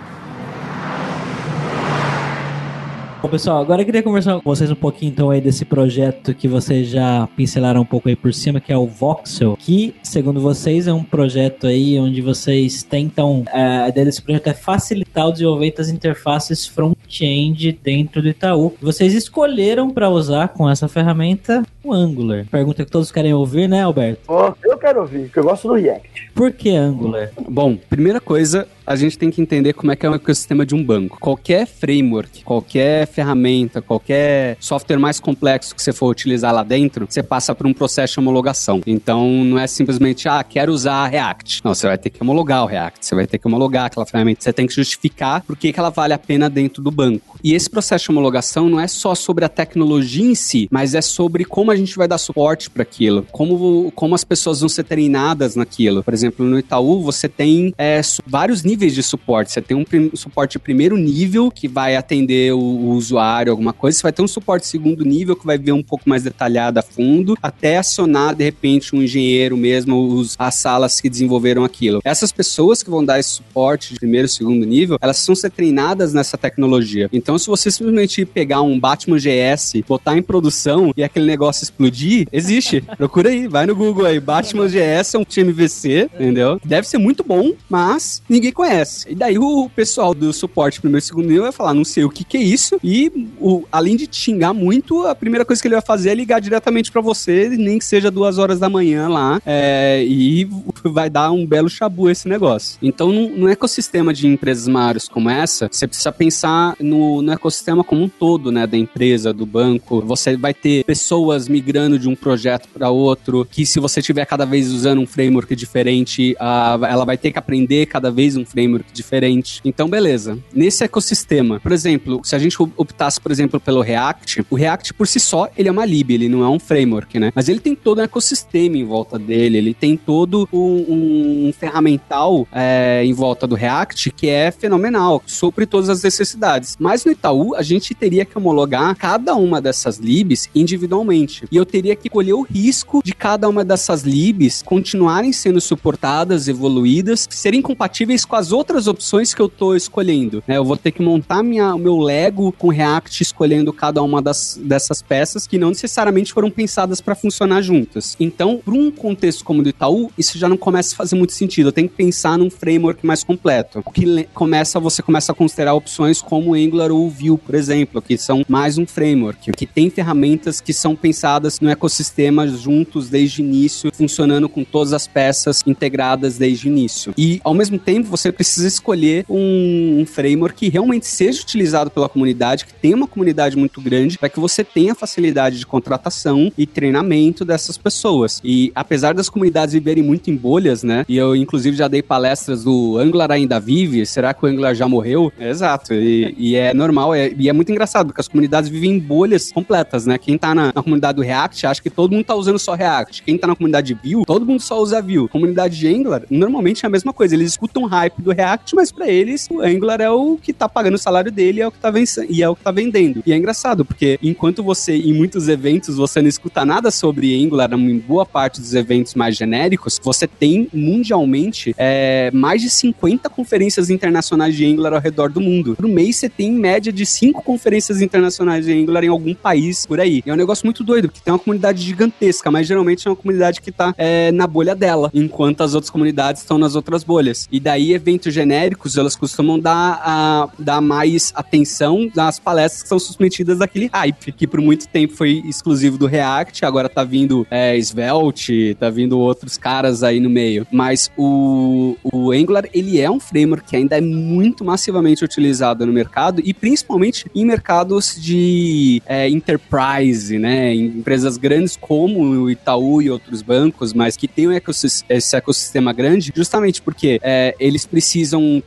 Bom, 3.21 3.29
pessoal, 3.29 3.61
agora 3.61 3.83
eu 3.83 3.85
queria 3.85 4.01
conversar 4.01 4.41
com 4.41 4.49
vocês 4.49 4.71
um 4.71 4.75
pouquinho 4.75 5.11
então 5.11 5.29
aí 5.29 5.39
desse 5.39 5.63
projeto 5.63 6.33
que 6.33 6.47
vocês 6.47 6.87
já 6.87 7.29
pincelaram 7.37 7.81
um 7.81 7.85
pouco 7.85 8.09
aí 8.09 8.15
por 8.15 8.33
cima, 8.33 8.59
que 8.59 8.73
é 8.73 8.77
o 8.77 8.87
Voxel, 8.87 9.55
que, 9.59 9.93
segundo 10.01 10.41
vocês, 10.41 10.87
é 10.87 10.93
um 10.93 11.03
projeto 11.03 11.67
aí 11.67 11.99
onde 11.99 12.19
vocês 12.19 12.81
tentam, 12.81 13.43
é, 13.53 13.61
a 13.61 13.89
ideia 13.89 14.05
desse 14.05 14.23
projeto 14.23 14.47
é 14.47 14.55
facilitar 14.55 15.27
o 15.27 15.31
desenvolvimento 15.31 15.77
das 15.77 15.89
interfaces 15.89 16.65
front-end 16.65 17.79
dentro 17.83 18.23
do 18.23 18.27
Itaú. 18.27 18.73
Vocês 18.81 19.13
escolheram 19.13 19.91
para 19.91 20.09
usar 20.09 20.47
com 20.47 20.67
essa 20.67 20.87
ferramenta 20.87 21.61
o 21.83 21.93
Angular. 21.93 22.47
Pergunta 22.49 22.83
que 22.83 22.89
todos 22.89 23.11
querem 23.11 23.35
ouvir, 23.35 23.69
né, 23.69 23.83
Alberto? 23.83 24.21
Oh, 24.27 24.51
eu 24.63 24.77
quero 24.79 25.01
ouvir, 25.01 25.25
porque 25.25 25.39
eu 25.39 25.43
gosto 25.43 25.67
do 25.67 25.75
React. 25.75 26.31
Por 26.33 26.51
que 26.51 26.75
Angular? 26.75 27.29
Bom, 27.47 27.75
primeira 27.75 28.19
coisa, 28.19 28.67
a 28.85 28.95
gente 28.95 29.17
tem 29.17 29.29
que 29.29 29.41
entender 29.41 29.73
como 29.73 29.91
é 29.91 29.95
que 29.95 30.05
é 30.05 30.09
o 30.09 30.15
ecossistema 30.15 30.65
de 30.65 30.75
um 30.75 30.83
banco. 30.83 31.17
Qualquer 31.19 31.65
framework, 31.65 32.43
qualquer 32.43 33.07
ferramenta, 33.07 33.81
qualquer 33.81 34.57
software 34.59 34.97
mais 34.97 35.19
complexo 35.19 35.75
que 35.75 35.81
você 35.81 35.93
for 35.93 36.09
utilizar 36.09 36.53
lá 36.53 36.63
dentro, 36.63 37.05
você 37.09 37.23
passa 37.23 37.53
por 37.53 37.65
um 37.65 37.73
processo 37.73 38.13
de 38.13 38.19
homologação. 38.19 38.81
Então, 38.85 39.43
não 39.43 39.57
é 39.57 39.67
simplesmente, 39.67 40.27
ah, 40.27 40.43
quero 40.43 40.71
usar 40.71 41.07
React. 41.07 41.61
Não, 41.63 41.73
você 41.73 41.87
vai 41.87 41.97
ter 41.97 42.09
que 42.09 42.21
homologar 42.21 42.63
o 42.63 42.67
React, 42.67 43.05
você 43.05 43.15
vai 43.15 43.27
ter 43.27 43.37
que 43.37 43.47
homologar 43.47 43.85
aquela 43.85 44.05
ferramenta, 44.05 44.41
você 44.41 44.53
tem 44.53 44.67
que 44.67 44.73
justificar 44.73 45.41
por 45.43 45.55
que, 45.55 45.71
que 45.71 45.79
ela 45.79 45.89
vale 45.89 46.13
a 46.13 46.19
pena 46.19 46.49
dentro 46.49 46.81
do 46.81 46.91
banco. 46.91 47.39
E 47.43 47.53
esse 47.53 47.69
processo 47.69 48.05
de 48.05 48.11
homologação 48.11 48.69
não 48.69 48.79
é 48.79 48.87
só 48.87 49.15
sobre 49.15 49.45
a 49.45 49.49
tecnologia 49.49 50.25
em 50.25 50.35
si, 50.35 50.67
mas 50.71 50.93
é 50.93 51.01
sobre 51.01 51.45
como 51.45 51.71
a 51.71 51.75
gente 51.75 51.95
vai 51.95 52.07
dar 52.07 52.17
suporte 52.17 52.69
para 52.69 52.83
aquilo, 52.83 53.25
como, 53.31 53.91
como 53.95 54.15
as 54.15 54.23
pessoas 54.23 54.59
vão 54.59 54.69
ser 54.69 54.83
treinadas 54.83 55.55
naquilo. 55.55 56.03
Por 56.03 56.13
exemplo, 56.13 56.45
no 56.45 56.59
Itaú, 56.59 57.01
você 57.01 57.27
tem 57.27 57.73
é, 57.77 58.01
vários 58.25 58.63
níveis 58.63 58.80
níveis 58.81 58.95
de 58.95 59.03
suporte. 59.03 59.51
Você 59.51 59.61
tem 59.61 59.77
um 59.77 60.15
suporte 60.15 60.57
primeiro 60.57 60.97
nível, 60.97 61.51
que 61.51 61.67
vai 61.67 61.95
atender 61.95 62.51
o, 62.53 62.59
o, 62.59 62.89
usuário, 62.93 63.51
alguma 63.51 63.73
coisa. 63.73 63.97
Você 63.97 64.03
vai 64.03 64.11
ter 64.11 64.23
um 64.23 64.27
suporte 64.27 64.65
segundo 64.65 65.05
nível, 65.05 65.35
que 65.35 65.45
vai 65.45 65.57
ver 65.57 65.71
um 65.71 65.83
pouco 65.83 66.09
mais 66.09 66.23
detalhado 66.23 66.79
a 66.79 66.81
fundo, 66.81 67.37
até 67.41 67.77
acionar, 67.77 68.33
de 68.33 68.43
repente, 68.43 68.95
um 68.95 69.03
engenheiro 69.03 69.55
mesmo, 69.55 70.15
os, 70.15 70.35
as 70.39 70.55
salas 70.55 70.99
que 70.99 71.09
desenvolveram 71.09 71.63
aquilo. 71.63 72.01
Essas 72.03 72.31
pessoas 72.31 72.81
que 72.81 72.89
vão 72.89 73.05
dar 73.05 73.19
esse 73.19 73.29
suporte 73.29 73.93
de 73.93 73.99
primeiro 73.99 74.25
e 74.25 74.29
segundo 74.29 74.65
nível, 74.65 74.97
elas 74.99 75.17
precisam 75.17 75.35
ser 75.35 75.51
treinadas 75.51 76.13
nessa 76.13 76.37
tecnologia. 76.37 77.07
Então, 77.13 77.37
se 77.37 77.47
você 77.47 77.69
simplesmente 77.69 78.25
pegar 78.25 78.61
um 78.61 78.79
Batman 78.79 79.17
GS, 79.17 79.73
botar 79.87 80.17
em 80.17 80.23
produção 80.23 80.91
e 80.97 81.03
aquele 81.03 81.27
negócio 81.27 81.63
explodir, 81.63 82.27
existe. 82.31 82.81
Procura 82.97 83.29
aí, 83.29 83.47
vai 83.47 83.67
no 83.67 83.75
Google 83.75 84.05
aí. 84.05 84.19
Batman 84.19 84.67
GS 84.67 85.13
é 85.13 85.17
um 85.19 85.23
time 85.23 85.51
VC, 85.51 86.09
entendeu? 86.15 86.59
Deve 86.65 86.87
ser 86.87 86.97
muito 86.97 87.23
bom, 87.23 87.53
mas 87.69 88.23
ninguém 88.27 88.51
conhece. 88.61 89.11
E 89.11 89.15
daí 89.15 89.37
o 89.37 89.69
pessoal 89.69 90.13
do 90.13 90.31
suporte 90.31 90.79
primeiro 90.79 91.03
e 91.03 91.07
segundo 91.07 91.27
nível 91.27 91.43
vai 91.43 91.51
falar, 91.51 91.73
não 91.73 91.83
sei 91.83 92.03
o 92.03 92.09
que 92.09 92.23
que 92.23 92.37
é 92.37 92.41
isso, 92.41 92.79
e 92.83 93.29
o, 93.39 93.63
além 93.71 93.95
de 93.95 94.07
xingar 94.11 94.53
muito, 94.53 95.05
a 95.07 95.15
primeira 95.15 95.43
coisa 95.43 95.61
que 95.61 95.67
ele 95.67 95.75
vai 95.75 95.83
fazer 95.83 96.11
é 96.11 96.15
ligar 96.15 96.39
diretamente 96.39 96.91
para 96.91 97.01
você, 97.01 97.49
nem 97.49 97.77
que 97.79 97.85
seja 97.85 98.09
duas 98.09 98.37
horas 98.37 98.59
da 98.59 98.69
manhã 98.69 99.09
lá, 99.09 99.41
é, 99.45 100.03
e 100.05 100.47
vai 100.83 101.09
dar 101.09 101.31
um 101.31 101.45
belo 101.45 101.69
chabu 101.69 102.09
esse 102.09 102.27
negócio. 102.27 102.77
Então, 102.81 103.11
num 103.11 103.49
ecossistema 103.49 104.13
de 104.13 104.27
empresas 104.27 104.67
maiores 104.67 105.07
como 105.07 105.29
essa, 105.29 105.67
você 105.71 105.87
precisa 105.87 106.11
pensar 106.11 106.75
no, 106.79 107.01
no, 107.01 107.21
no 107.21 107.31
ecossistema 107.31 107.83
como 107.83 108.03
um 108.03 108.09
todo, 108.09 108.51
né, 108.51 108.67
da 108.67 108.77
empresa, 108.77 109.33
do 109.33 109.45
banco. 109.45 110.01
Você 110.01 110.37
vai 110.37 110.53
ter 110.53 110.83
pessoas 110.85 111.47
migrando 111.47 111.97
de 111.97 112.07
um 112.07 112.15
projeto 112.15 112.67
para 112.73 112.89
outro, 112.89 113.47
que 113.49 113.65
se 113.65 113.79
você 113.79 114.01
tiver 114.01 114.25
cada 114.25 114.45
vez 114.45 114.71
usando 114.71 114.99
um 114.99 115.07
framework 115.07 115.55
diferente, 115.55 116.35
uh, 116.39 116.85
ela 116.85 117.05
vai 117.05 117.17
ter 117.17 117.31
que 117.31 117.39
aprender 117.39 117.87
cada 117.87 118.11
vez 118.11 118.37
um 118.37 118.45
framework 118.51 118.91
diferente. 118.93 119.61
Então, 119.63 119.87
beleza. 119.87 120.37
Nesse 120.53 120.83
ecossistema, 120.83 121.59
por 121.59 121.71
exemplo, 121.71 122.21
se 122.23 122.35
a 122.35 122.39
gente 122.39 122.55
optasse, 122.59 123.19
por 123.19 123.31
exemplo, 123.31 123.59
pelo 123.59 123.81
React, 123.81 124.45
o 124.49 124.55
React 124.55 124.93
por 124.93 125.07
si 125.07 125.19
só, 125.19 125.49
ele 125.57 125.69
é 125.69 125.71
uma 125.71 125.85
lib, 125.85 126.11
ele 126.11 126.29
não 126.29 126.43
é 126.43 126.49
um 126.49 126.59
framework, 126.59 127.19
né? 127.19 127.31
Mas 127.35 127.49
ele 127.49 127.59
tem 127.59 127.75
todo 127.75 127.99
um 127.99 128.03
ecossistema 128.03 128.77
em 128.77 128.85
volta 128.85 129.17
dele, 129.17 129.57
ele 129.57 129.73
tem 129.73 129.95
todo 129.97 130.47
um, 130.51 131.47
um 131.47 131.53
ferramental 131.57 132.47
é, 132.51 133.03
em 133.05 133.13
volta 133.13 133.47
do 133.47 133.55
React 133.55 134.11
que 134.11 134.29
é 134.29 134.51
fenomenal, 134.51 135.21
supre 135.25 135.65
todas 135.65 135.89
as 135.89 136.03
necessidades. 136.03 136.75
Mas 136.79 137.05
no 137.05 137.11
Itaú, 137.11 137.55
a 137.55 137.61
gente 137.61 137.93
teria 137.93 138.25
que 138.25 138.37
homologar 138.37 138.95
cada 138.95 139.35
uma 139.35 139.61
dessas 139.61 139.97
libs 139.97 140.49
individualmente. 140.53 141.45
E 141.51 141.55
eu 141.55 141.65
teria 141.65 141.95
que 141.95 142.09
colher 142.09 142.33
o 142.33 142.41
risco 142.41 143.01
de 143.03 143.13
cada 143.13 143.47
uma 143.47 143.63
dessas 143.63 144.03
libs 144.03 144.61
continuarem 144.61 145.31
sendo 145.31 145.61
suportadas, 145.61 146.47
evoluídas, 146.47 147.27
serem 147.29 147.61
compatíveis 147.61 148.25
com 148.25 148.35
as 148.41 148.51
outras 148.51 148.87
opções 148.87 149.35
que 149.35 149.41
eu 149.41 149.45
estou 149.45 149.75
escolhendo. 149.75 150.43
Né? 150.47 150.57
Eu 150.57 150.65
vou 150.65 150.75
ter 150.75 150.91
que 150.91 151.01
montar 151.01 151.43
minha, 151.43 151.75
o 151.75 151.77
meu 151.77 151.99
Lego 151.99 152.51
com 152.51 152.69
React 152.69 153.21
escolhendo 153.21 153.71
cada 153.71 154.01
uma 154.01 154.19
das, 154.19 154.59
dessas 154.61 154.99
peças 155.01 155.45
que 155.45 155.59
não 155.59 155.69
necessariamente 155.69 156.33
foram 156.33 156.49
pensadas 156.49 156.99
para 156.99 157.13
funcionar 157.13 157.61
juntas. 157.61 158.15
Então, 158.19 158.59
para 158.63 158.73
um 158.73 158.89
contexto 158.89 159.43
como 159.43 159.59
o 159.59 159.63
do 159.63 159.69
Itaú, 159.69 160.11
isso 160.17 160.39
já 160.39 160.49
não 160.49 160.57
começa 160.57 160.95
a 160.95 160.97
fazer 160.97 161.15
muito 161.15 161.33
sentido. 161.33 161.67
Eu 161.67 161.71
tenho 161.71 161.87
que 161.87 161.95
pensar 161.95 162.35
num 162.35 162.49
framework 162.49 163.05
mais 163.05 163.23
completo. 163.23 163.83
O 163.85 163.91
que 163.91 164.27
começa, 164.33 164.79
você 164.79 165.03
começa 165.03 165.31
a 165.31 165.35
considerar 165.35 165.75
opções 165.75 166.19
como 166.19 166.55
Angular 166.55 166.91
ou 166.91 167.07
Vue, 167.07 167.37
por 167.37 167.53
exemplo, 167.53 168.01
que 168.01 168.17
são 168.17 168.43
mais 168.49 168.79
um 168.79 168.87
framework, 168.87 169.51
que 169.51 169.67
tem 169.67 169.91
ferramentas 169.91 170.59
que 170.59 170.73
são 170.73 170.95
pensadas 170.95 171.59
no 171.59 171.69
ecossistema 171.69 172.47
juntos 172.47 173.07
desde 173.07 173.41
o 173.41 173.45
início, 173.45 173.91
funcionando 173.93 174.49
com 174.49 174.63
todas 174.63 174.93
as 174.93 175.05
peças 175.05 175.61
integradas 175.67 176.39
desde 176.39 176.67
o 176.67 176.71
início. 176.71 177.13
E, 177.15 177.39
ao 177.43 177.53
mesmo 177.53 177.77
tempo, 177.77 178.09
você 178.09 178.30
precisa 178.31 178.67
escolher 178.67 179.25
um, 179.29 180.05
framework 180.05 180.61
que 180.61 180.69
realmente 180.69 181.07
seja 181.07 181.41
utilizado 181.41 181.89
pela 181.89 182.07
comunidade, 182.07 182.65
que 182.65 182.73
tenha 182.73 182.95
uma 182.95 183.07
comunidade 183.07 183.57
muito 183.57 183.81
grande, 183.81 184.17
para 184.17 184.29
que 184.29 184.39
você 184.39 184.63
tenha 184.63 184.93
facilidade 184.93 185.57
de 185.57 185.65
contratação 185.65 186.51
e 186.57 186.67
treinamento 186.67 187.43
dessas 187.43 187.77
pessoas. 187.77 188.39
E 188.43 188.71
apesar 188.75 189.13
das 189.13 189.27
comunidades 189.27 189.73
viverem 189.73 190.03
muito 190.03 190.29
em 190.29 190.35
bolhas, 190.35 190.83
né? 190.83 191.05
E 191.09 191.17
eu, 191.17 191.35
inclusive, 191.35 191.75
já 191.75 191.87
dei 191.87 192.01
palestras 192.01 192.63
do 192.63 192.97
Angular 192.97 193.31
ainda 193.31 193.59
vive, 193.59 194.05
será 194.05 194.33
que 194.33 194.45
o 194.45 194.47
Angular 194.47 194.75
já 194.75 194.87
morreu? 194.87 195.31
Exato. 195.39 195.93
E, 195.93 196.35
e 196.37 196.55
é 196.55 196.73
normal, 196.73 197.15
é, 197.15 197.33
e 197.35 197.49
é 197.49 197.53
muito 197.53 197.71
engraçado, 197.71 198.07
porque 198.07 198.21
as 198.21 198.27
comunidades 198.27 198.69
vivem 198.69 198.91
em 198.91 198.99
bolhas 198.99 199.51
completas, 199.51 200.05
né? 200.05 200.17
Quem 200.17 200.37
tá 200.37 200.53
na, 200.53 200.67
na, 200.67 200.83
comunidade 200.83 201.15
do 201.15 201.23
React 201.23 201.65
acha 201.65 201.81
que 201.81 201.89
todo 201.89 202.11
mundo 202.11 202.25
tá 202.25 202.35
usando 202.35 202.59
só 202.59 202.73
React. 202.73 203.23
Quem 203.23 203.37
tá 203.37 203.47
na 203.47 203.55
comunidade 203.55 203.93
de 203.93 204.13
Vue, 204.13 204.25
todo 204.25 204.45
mundo 204.45 204.61
só 204.61 204.79
usa 204.79 205.01
Vue. 205.01 205.27
Comunidade 205.27 205.77
de 205.77 205.87
Angular, 205.87 206.23
normalmente 206.29 206.85
é 206.85 206.87
a 206.87 206.89
mesma 206.89 207.11
coisa. 207.11 207.35
Eles 207.35 207.51
escutam 207.51 207.85
hype 207.85 208.20
do 208.21 208.31
React, 208.31 208.75
mas 208.75 208.91
para 208.91 209.07
eles 209.09 209.47
o 209.49 209.61
Angular 209.61 210.01
é 210.01 210.09
o 210.09 210.37
que 210.41 210.53
tá 210.53 210.69
pagando 210.69 210.95
o 210.95 210.99
salário 210.99 211.31
dele 211.31 211.61
é 211.61 211.67
o 211.67 211.71
que 211.71 211.79
tá 211.79 211.91
vencendo, 211.91 212.27
e 212.29 212.41
é 212.41 212.49
o 212.49 212.55
que 212.55 212.63
tá 212.63 212.71
vendendo. 212.71 213.23
E 213.25 213.33
é 213.33 213.37
engraçado, 213.37 213.83
porque 213.83 214.19
enquanto 214.21 214.63
você, 214.63 214.95
em 214.95 215.13
muitos 215.13 215.47
eventos, 215.47 215.97
você 215.97 216.21
não 216.21 216.29
escuta 216.29 216.65
nada 216.65 216.91
sobre 216.91 217.43
Angular, 217.43 217.71
em 217.73 217.99
boa 217.99 218.25
parte 218.25 218.59
dos 218.59 218.73
eventos 218.73 219.15
mais 219.15 219.35
genéricos, 219.35 219.99
você 220.01 220.27
tem 220.27 220.67
mundialmente 220.73 221.73
é, 221.77 222.29
mais 222.33 222.61
de 222.61 222.69
50 222.69 223.29
conferências 223.29 223.89
internacionais 223.89 224.55
de 224.55 224.65
Angular 224.65 224.93
ao 224.93 224.99
redor 224.99 225.29
do 225.29 225.41
mundo. 225.41 225.75
Por 225.75 225.87
mês 225.87 226.17
você 226.17 226.29
tem 226.29 226.47
em 226.47 226.59
média 226.59 226.91
de 226.91 227.05
5 227.05 227.41
conferências 227.43 228.01
internacionais 228.01 228.65
de 228.65 228.73
Angular 228.73 229.03
em 229.03 229.07
algum 229.07 229.33
país 229.33 229.85
por 229.85 229.99
aí. 229.99 230.21
E 230.25 230.29
é 230.29 230.33
um 230.33 230.37
negócio 230.37 230.65
muito 230.65 230.83
doido, 230.83 231.07
porque 231.07 231.21
tem 231.23 231.33
uma 231.33 231.39
comunidade 231.39 231.81
gigantesca, 231.81 232.51
mas 232.51 232.67
geralmente 232.67 233.07
é 233.07 233.09
uma 233.09 233.15
comunidade 233.15 233.61
que 233.61 233.71
tá 233.71 233.93
é, 233.97 234.31
na 234.31 234.47
bolha 234.47 234.75
dela, 234.75 235.09
enquanto 235.13 235.61
as 235.61 235.73
outras 235.73 235.89
comunidades 235.89 236.41
estão 236.41 236.57
nas 236.57 236.75
outras 236.75 237.03
bolhas. 237.03 237.47
E 237.51 237.59
daí, 237.59 237.93
eventos 238.11 238.33
genéricos, 238.33 238.97
elas 238.97 239.15
costumam 239.15 239.57
dar, 239.57 240.01
a, 240.03 240.49
dar 240.59 240.81
mais 240.81 241.31
atenção 241.33 242.09
nas 242.13 242.39
palestras 242.39 242.83
que 242.83 242.89
são 242.89 242.99
submetidas 242.99 243.57
daquele 243.57 243.89
hype, 243.91 244.31
que 244.33 244.45
por 244.45 244.59
muito 244.59 244.87
tempo 244.87 245.13
foi 245.13 245.41
exclusivo 245.45 245.97
do 245.97 246.07
React, 246.07 246.65
agora 246.65 246.89
tá 246.89 247.03
vindo 247.03 247.47
é, 247.49 247.77
Svelte, 247.77 248.75
tá 248.79 248.89
vindo 248.89 249.17
outros 249.17 249.57
caras 249.57 250.03
aí 250.03 250.19
no 250.19 250.29
meio. 250.29 250.67
Mas 250.71 251.09
o, 251.17 251.95
o 252.03 252.31
Angular, 252.31 252.65
ele 252.73 252.99
é 252.99 253.09
um 253.09 253.19
framework 253.19 253.69
que 253.69 253.75
ainda 253.75 253.97
é 253.97 254.01
muito 254.01 254.65
massivamente 254.65 255.23
utilizado 255.23 255.85
no 255.85 255.93
mercado 255.93 256.41
e 256.43 256.53
principalmente 256.53 257.25
em 257.33 257.45
mercados 257.45 258.17
de 258.19 259.01
é, 259.05 259.29
enterprise, 259.29 260.37
né? 260.37 260.73
Em 260.73 260.85
empresas 260.85 261.37
grandes 261.37 261.77
como 261.77 262.19
o 262.19 262.49
Itaú 262.49 263.01
e 263.01 263.09
outros 263.09 263.41
bancos, 263.41 263.93
mas 263.93 264.17
que 264.17 264.27
tem 264.27 264.47
um 264.47 264.51
ecossistema, 264.51 265.17
esse 265.17 265.35
ecossistema 265.35 265.93
grande, 265.93 266.31
justamente 266.35 266.81
porque 266.81 267.19
é, 267.23 267.55
eles 267.59 267.85
precisam 267.85 268.00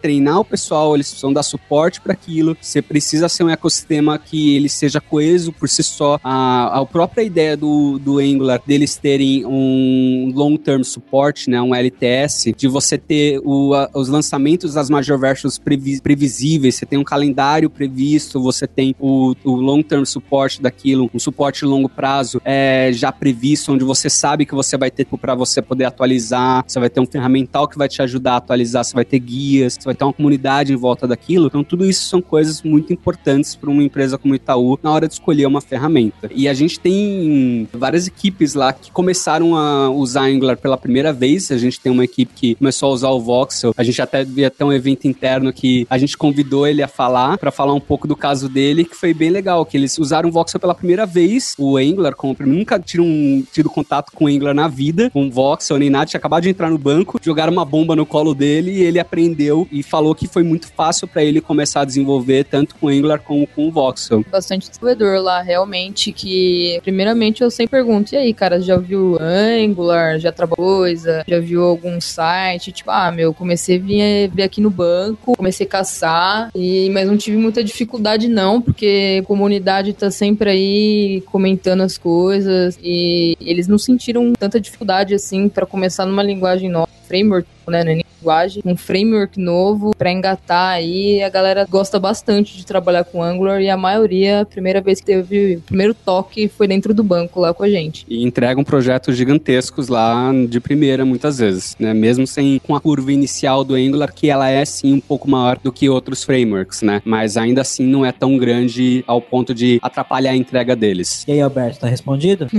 treinar 0.00 0.40
o 0.40 0.44
pessoal, 0.44 0.94
eles 0.94 1.08
precisam 1.08 1.32
dar 1.32 1.42
suporte 1.42 2.00
para 2.00 2.12
aquilo. 2.12 2.56
Você 2.60 2.80
precisa 2.80 3.28
ser 3.28 3.44
um 3.44 3.50
ecossistema 3.50 4.18
que 4.18 4.56
ele 4.56 4.68
seja 4.68 5.00
coeso 5.00 5.52
por 5.52 5.68
si 5.68 5.82
só. 5.82 6.18
A, 6.22 6.80
a 6.80 6.86
própria 6.86 7.22
ideia 7.22 7.56
do, 7.56 7.98
do 7.98 8.18
Angular 8.18 8.60
deles 8.66 8.96
terem 8.96 9.44
um 9.46 10.32
long-term 10.34 10.82
support, 10.82 11.48
né? 11.48 11.60
Um 11.60 11.74
LTS, 11.74 12.52
de 12.56 12.68
você 12.68 12.96
ter 12.98 13.40
o, 13.44 13.74
a, 13.74 13.90
os 13.94 14.08
lançamentos 14.08 14.74
das 14.74 14.90
major 14.90 15.18
versions 15.18 15.58
previ, 15.58 16.00
previsíveis, 16.00 16.76
você 16.76 16.86
tem 16.86 16.98
um 16.98 17.04
calendário 17.04 17.68
previsto, 17.70 18.40
você 18.40 18.66
tem 18.66 18.94
o, 18.98 19.34
o 19.44 19.52
long-term 19.52 20.04
support 20.04 20.60
daquilo, 20.60 21.10
um 21.12 21.18
suporte 21.18 21.64
longo 21.64 21.88
prazo 21.88 22.40
é, 22.44 22.90
já 22.92 23.10
previsto, 23.10 23.72
onde 23.72 23.84
você 23.84 24.10
sabe 24.10 24.46
que 24.46 24.54
você 24.54 24.76
vai 24.76 24.90
ter 24.90 25.04
para 25.04 25.34
você 25.34 25.62
poder 25.62 25.84
atualizar, 25.84 26.64
você 26.66 26.80
vai 26.80 26.90
ter 26.90 27.00
um 27.00 27.06
ferramental 27.06 27.68
que 27.68 27.78
vai 27.78 27.88
te 27.88 28.02
ajudar 28.02 28.34
a 28.34 28.36
atualizar, 28.36 28.84
você 28.84 28.94
vai 28.94 29.04
ter 29.04 29.20
guias, 29.24 29.74
você 29.74 29.84
vai 29.84 29.94
ter 29.94 30.04
uma 30.04 30.12
comunidade 30.12 30.72
em 30.72 30.76
volta 30.76 31.06
daquilo. 31.06 31.46
Então, 31.46 31.64
tudo 31.64 31.84
isso 31.84 32.08
são 32.08 32.20
coisas 32.20 32.62
muito 32.62 32.92
importantes 32.92 33.56
para 33.56 33.70
uma 33.70 33.82
empresa 33.82 34.18
como 34.18 34.34
Itaú 34.34 34.78
na 34.82 34.92
hora 34.92 35.08
de 35.08 35.14
escolher 35.14 35.46
uma 35.46 35.60
ferramenta. 35.60 36.30
E 36.34 36.48
a 36.48 36.54
gente 36.54 36.78
tem 36.78 37.68
várias 37.72 38.06
equipes 38.06 38.54
lá 38.54 38.72
que 38.72 38.90
começaram 38.90 39.56
a 39.56 39.90
usar 39.90 40.24
Angular 40.24 40.56
pela 40.56 40.76
primeira 40.76 41.12
vez. 41.12 41.50
A 41.50 41.58
gente 41.58 41.80
tem 41.80 41.90
uma 41.90 42.04
equipe 42.04 42.32
que 42.34 42.54
começou 42.54 42.90
a 42.90 42.92
usar 42.92 43.10
o 43.10 43.20
Voxel. 43.20 43.74
A 43.76 43.82
gente 43.82 44.00
até 44.00 44.24
devia 44.24 44.50
ter 44.50 44.64
um 44.64 44.72
evento 44.72 45.06
interno 45.06 45.52
que 45.52 45.86
a 45.88 45.98
gente 45.98 46.16
convidou 46.16 46.66
ele 46.66 46.82
a 46.82 46.88
falar, 46.88 47.38
para 47.38 47.50
falar 47.50 47.74
um 47.74 47.80
pouco 47.80 48.06
do 48.06 48.16
caso 48.16 48.48
dele, 48.48 48.84
que 48.84 48.94
foi 48.94 49.14
bem 49.14 49.30
legal, 49.30 49.64
que 49.64 49.76
eles 49.76 49.98
usaram 49.98 50.28
o 50.28 50.32
Voxel 50.32 50.60
pela 50.60 50.74
primeira 50.74 51.06
vez, 51.06 51.54
o 51.58 51.76
Angular 51.76 52.14
como 52.14 52.36
nunca 52.40 52.78
tiram 52.78 53.04
um, 53.04 53.44
tido 53.52 53.70
contato 53.70 54.12
com 54.12 54.24
o 54.24 54.28
Angular 54.28 54.54
na 54.54 54.68
vida, 54.68 55.10
com 55.10 55.30
Voxel 55.30 55.78
nem 55.78 55.90
nada, 55.90 56.06
tinha 56.06 56.18
acabado 56.18 56.42
de 56.42 56.50
entrar 56.50 56.70
no 56.70 56.78
banco, 56.78 57.18
jogaram 57.22 57.52
uma 57.52 57.64
bomba 57.64 57.96
no 57.96 58.04
colo 58.04 58.34
dele 58.34 58.72
e 58.72 58.82
ele 58.82 58.98
aprendeu 59.04 59.66
e 59.70 59.82
falou 59.82 60.14
que 60.14 60.26
foi 60.26 60.42
muito 60.42 60.68
fácil 60.68 61.06
para 61.06 61.22
ele 61.22 61.40
começar 61.40 61.82
a 61.82 61.84
desenvolver 61.84 62.44
tanto 62.44 62.74
com 62.76 62.88
Angular 62.88 63.20
como 63.20 63.46
com 63.46 63.68
o 63.68 63.70
Voxel. 63.70 64.24
Bastante 64.30 64.68
desenvolvedor 64.68 65.20
lá, 65.20 65.40
realmente, 65.40 66.12
que 66.12 66.78
primeiramente 66.82 67.42
eu 67.42 67.50
sempre 67.50 67.78
pergunto, 67.78 68.14
e 68.14 68.18
aí, 68.18 68.34
cara, 68.34 68.60
já 68.60 68.76
viu 68.76 69.18
Angular, 69.20 70.18
já 70.18 70.32
trabalhou 70.32 70.54
coisa, 70.64 71.24
já 71.26 71.38
viu 71.40 71.62
algum 71.62 72.00
site, 72.00 72.72
tipo, 72.72 72.90
ah, 72.90 73.10
meu, 73.10 73.34
comecei 73.34 73.76
a 73.76 73.78
vir, 73.78 74.30
vir 74.34 74.42
aqui 74.42 74.60
no 74.60 74.70
banco, 74.70 75.36
comecei 75.36 75.66
a 75.66 75.68
caçar, 75.68 76.50
e, 76.54 76.90
mas 76.90 77.06
não 77.06 77.16
tive 77.16 77.36
muita 77.36 77.62
dificuldade 77.62 78.28
não, 78.28 78.60
porque 78.60 79.20
a 79.22 79.26
comunidade 79.26 79.92
tá 79.92 80.10
sempre 80.10 80.50
aí 80.50 81.22
comentando 81.26 81.82
as 81.82 81.98
coisas, 81.98 82.78
e 82.82 83.36
eles 83.40 83.68
não 83.68 83.78
sentiram 83.78 84.32
tanta 84.32 84.60
dificuldade 84.60 85.14
assim 85.14 85.48
para 85.48 85.66
começar 85.66 86.06
numa 86.06 86.22
linguagem 86.22 86.70
nova, 86.70 86.88
framework, 87.06 87.46
né, 87.68 87.84
linguagem, 88.24 88.62
um 88.64 88.76
framework 88.76 89.38
novo 89.38 89.94
para 89.96 90.10
engatar 90.10 90.72
aí. 90.72 91.22
A 91.22 91.28
galera 91.28 91.66
gosta 91.68 91.98
bastante 91.98 92.56
de 92.56 92.64
trabalhar 92.64 93.04
com 93.04 93.22
Angular 93.22 93.60
e 93.60 93.68
a 93.68 93.76
maioria, 93.76 94.40
a 94.40 94.46
primeira 94.46 94.80
vez 94.80 95.00
que 95.00 95.06
teve 95.06 95.56
o 95.56 95.60
primeiro 95.60 95.92
toque 95.94 96.48
foi 96.48 96.66
dentro 96.66 96.94
do 96.94 97.04
banco 97.04 97.40
lá 97.40 97.52
com 97.52 97.62
a 97.62 97.68
gente. 97.68 98.06
E 98.08 98.24
entregam 98.24 98.64
projetos 98.64 99.16
gigantescos 99.16 99.88
lá 99.88 100.32
de 100.48 100.58
primeira 100.60 101.04
muitas 101.04 101.38
vezes, 101.38 101.76
né? 101.78 101.92
Mesmo 101.92 102.26
sem 102.26 102.58
com 102.58 102.74
a 102.74 102.80
curva 102.80 103.12
inicial 103.12 103.62
do 103.62 103.74
Angular 103.74 104.12
que 104.12 104.30
ela 104.30 104.48
é 104.48 104.64
sim 104.64 104.94
um 104.94 105.00
pouco 105.00 105.30
maior 105.30 105.58
do 105.62 105.72
que 105.72 105.88
outros 105.88 106.24
frameworks, 106.24 106.82
né? 106.82 107.02
Mas 107.04 107.36
ainda 107.36 107.60
assim 107.60 107.84
não 107.84 108.06
é 108.06 108.12
tão 108.12 108.38
grande 108.38 109.04
ao 109.06 109.20
ponto 109.20 109.54
de 109.54 109.78
atrapalhar 109.82 110.30
a 110.30 110.36
entrega 110.36 110.74
deles. 110.74 111.24
E 111.28 111.32
aí, 111.32 111.40
Alberto, 111.40 111.80
tá 111.80 111.88
respondido? 111.88 112.46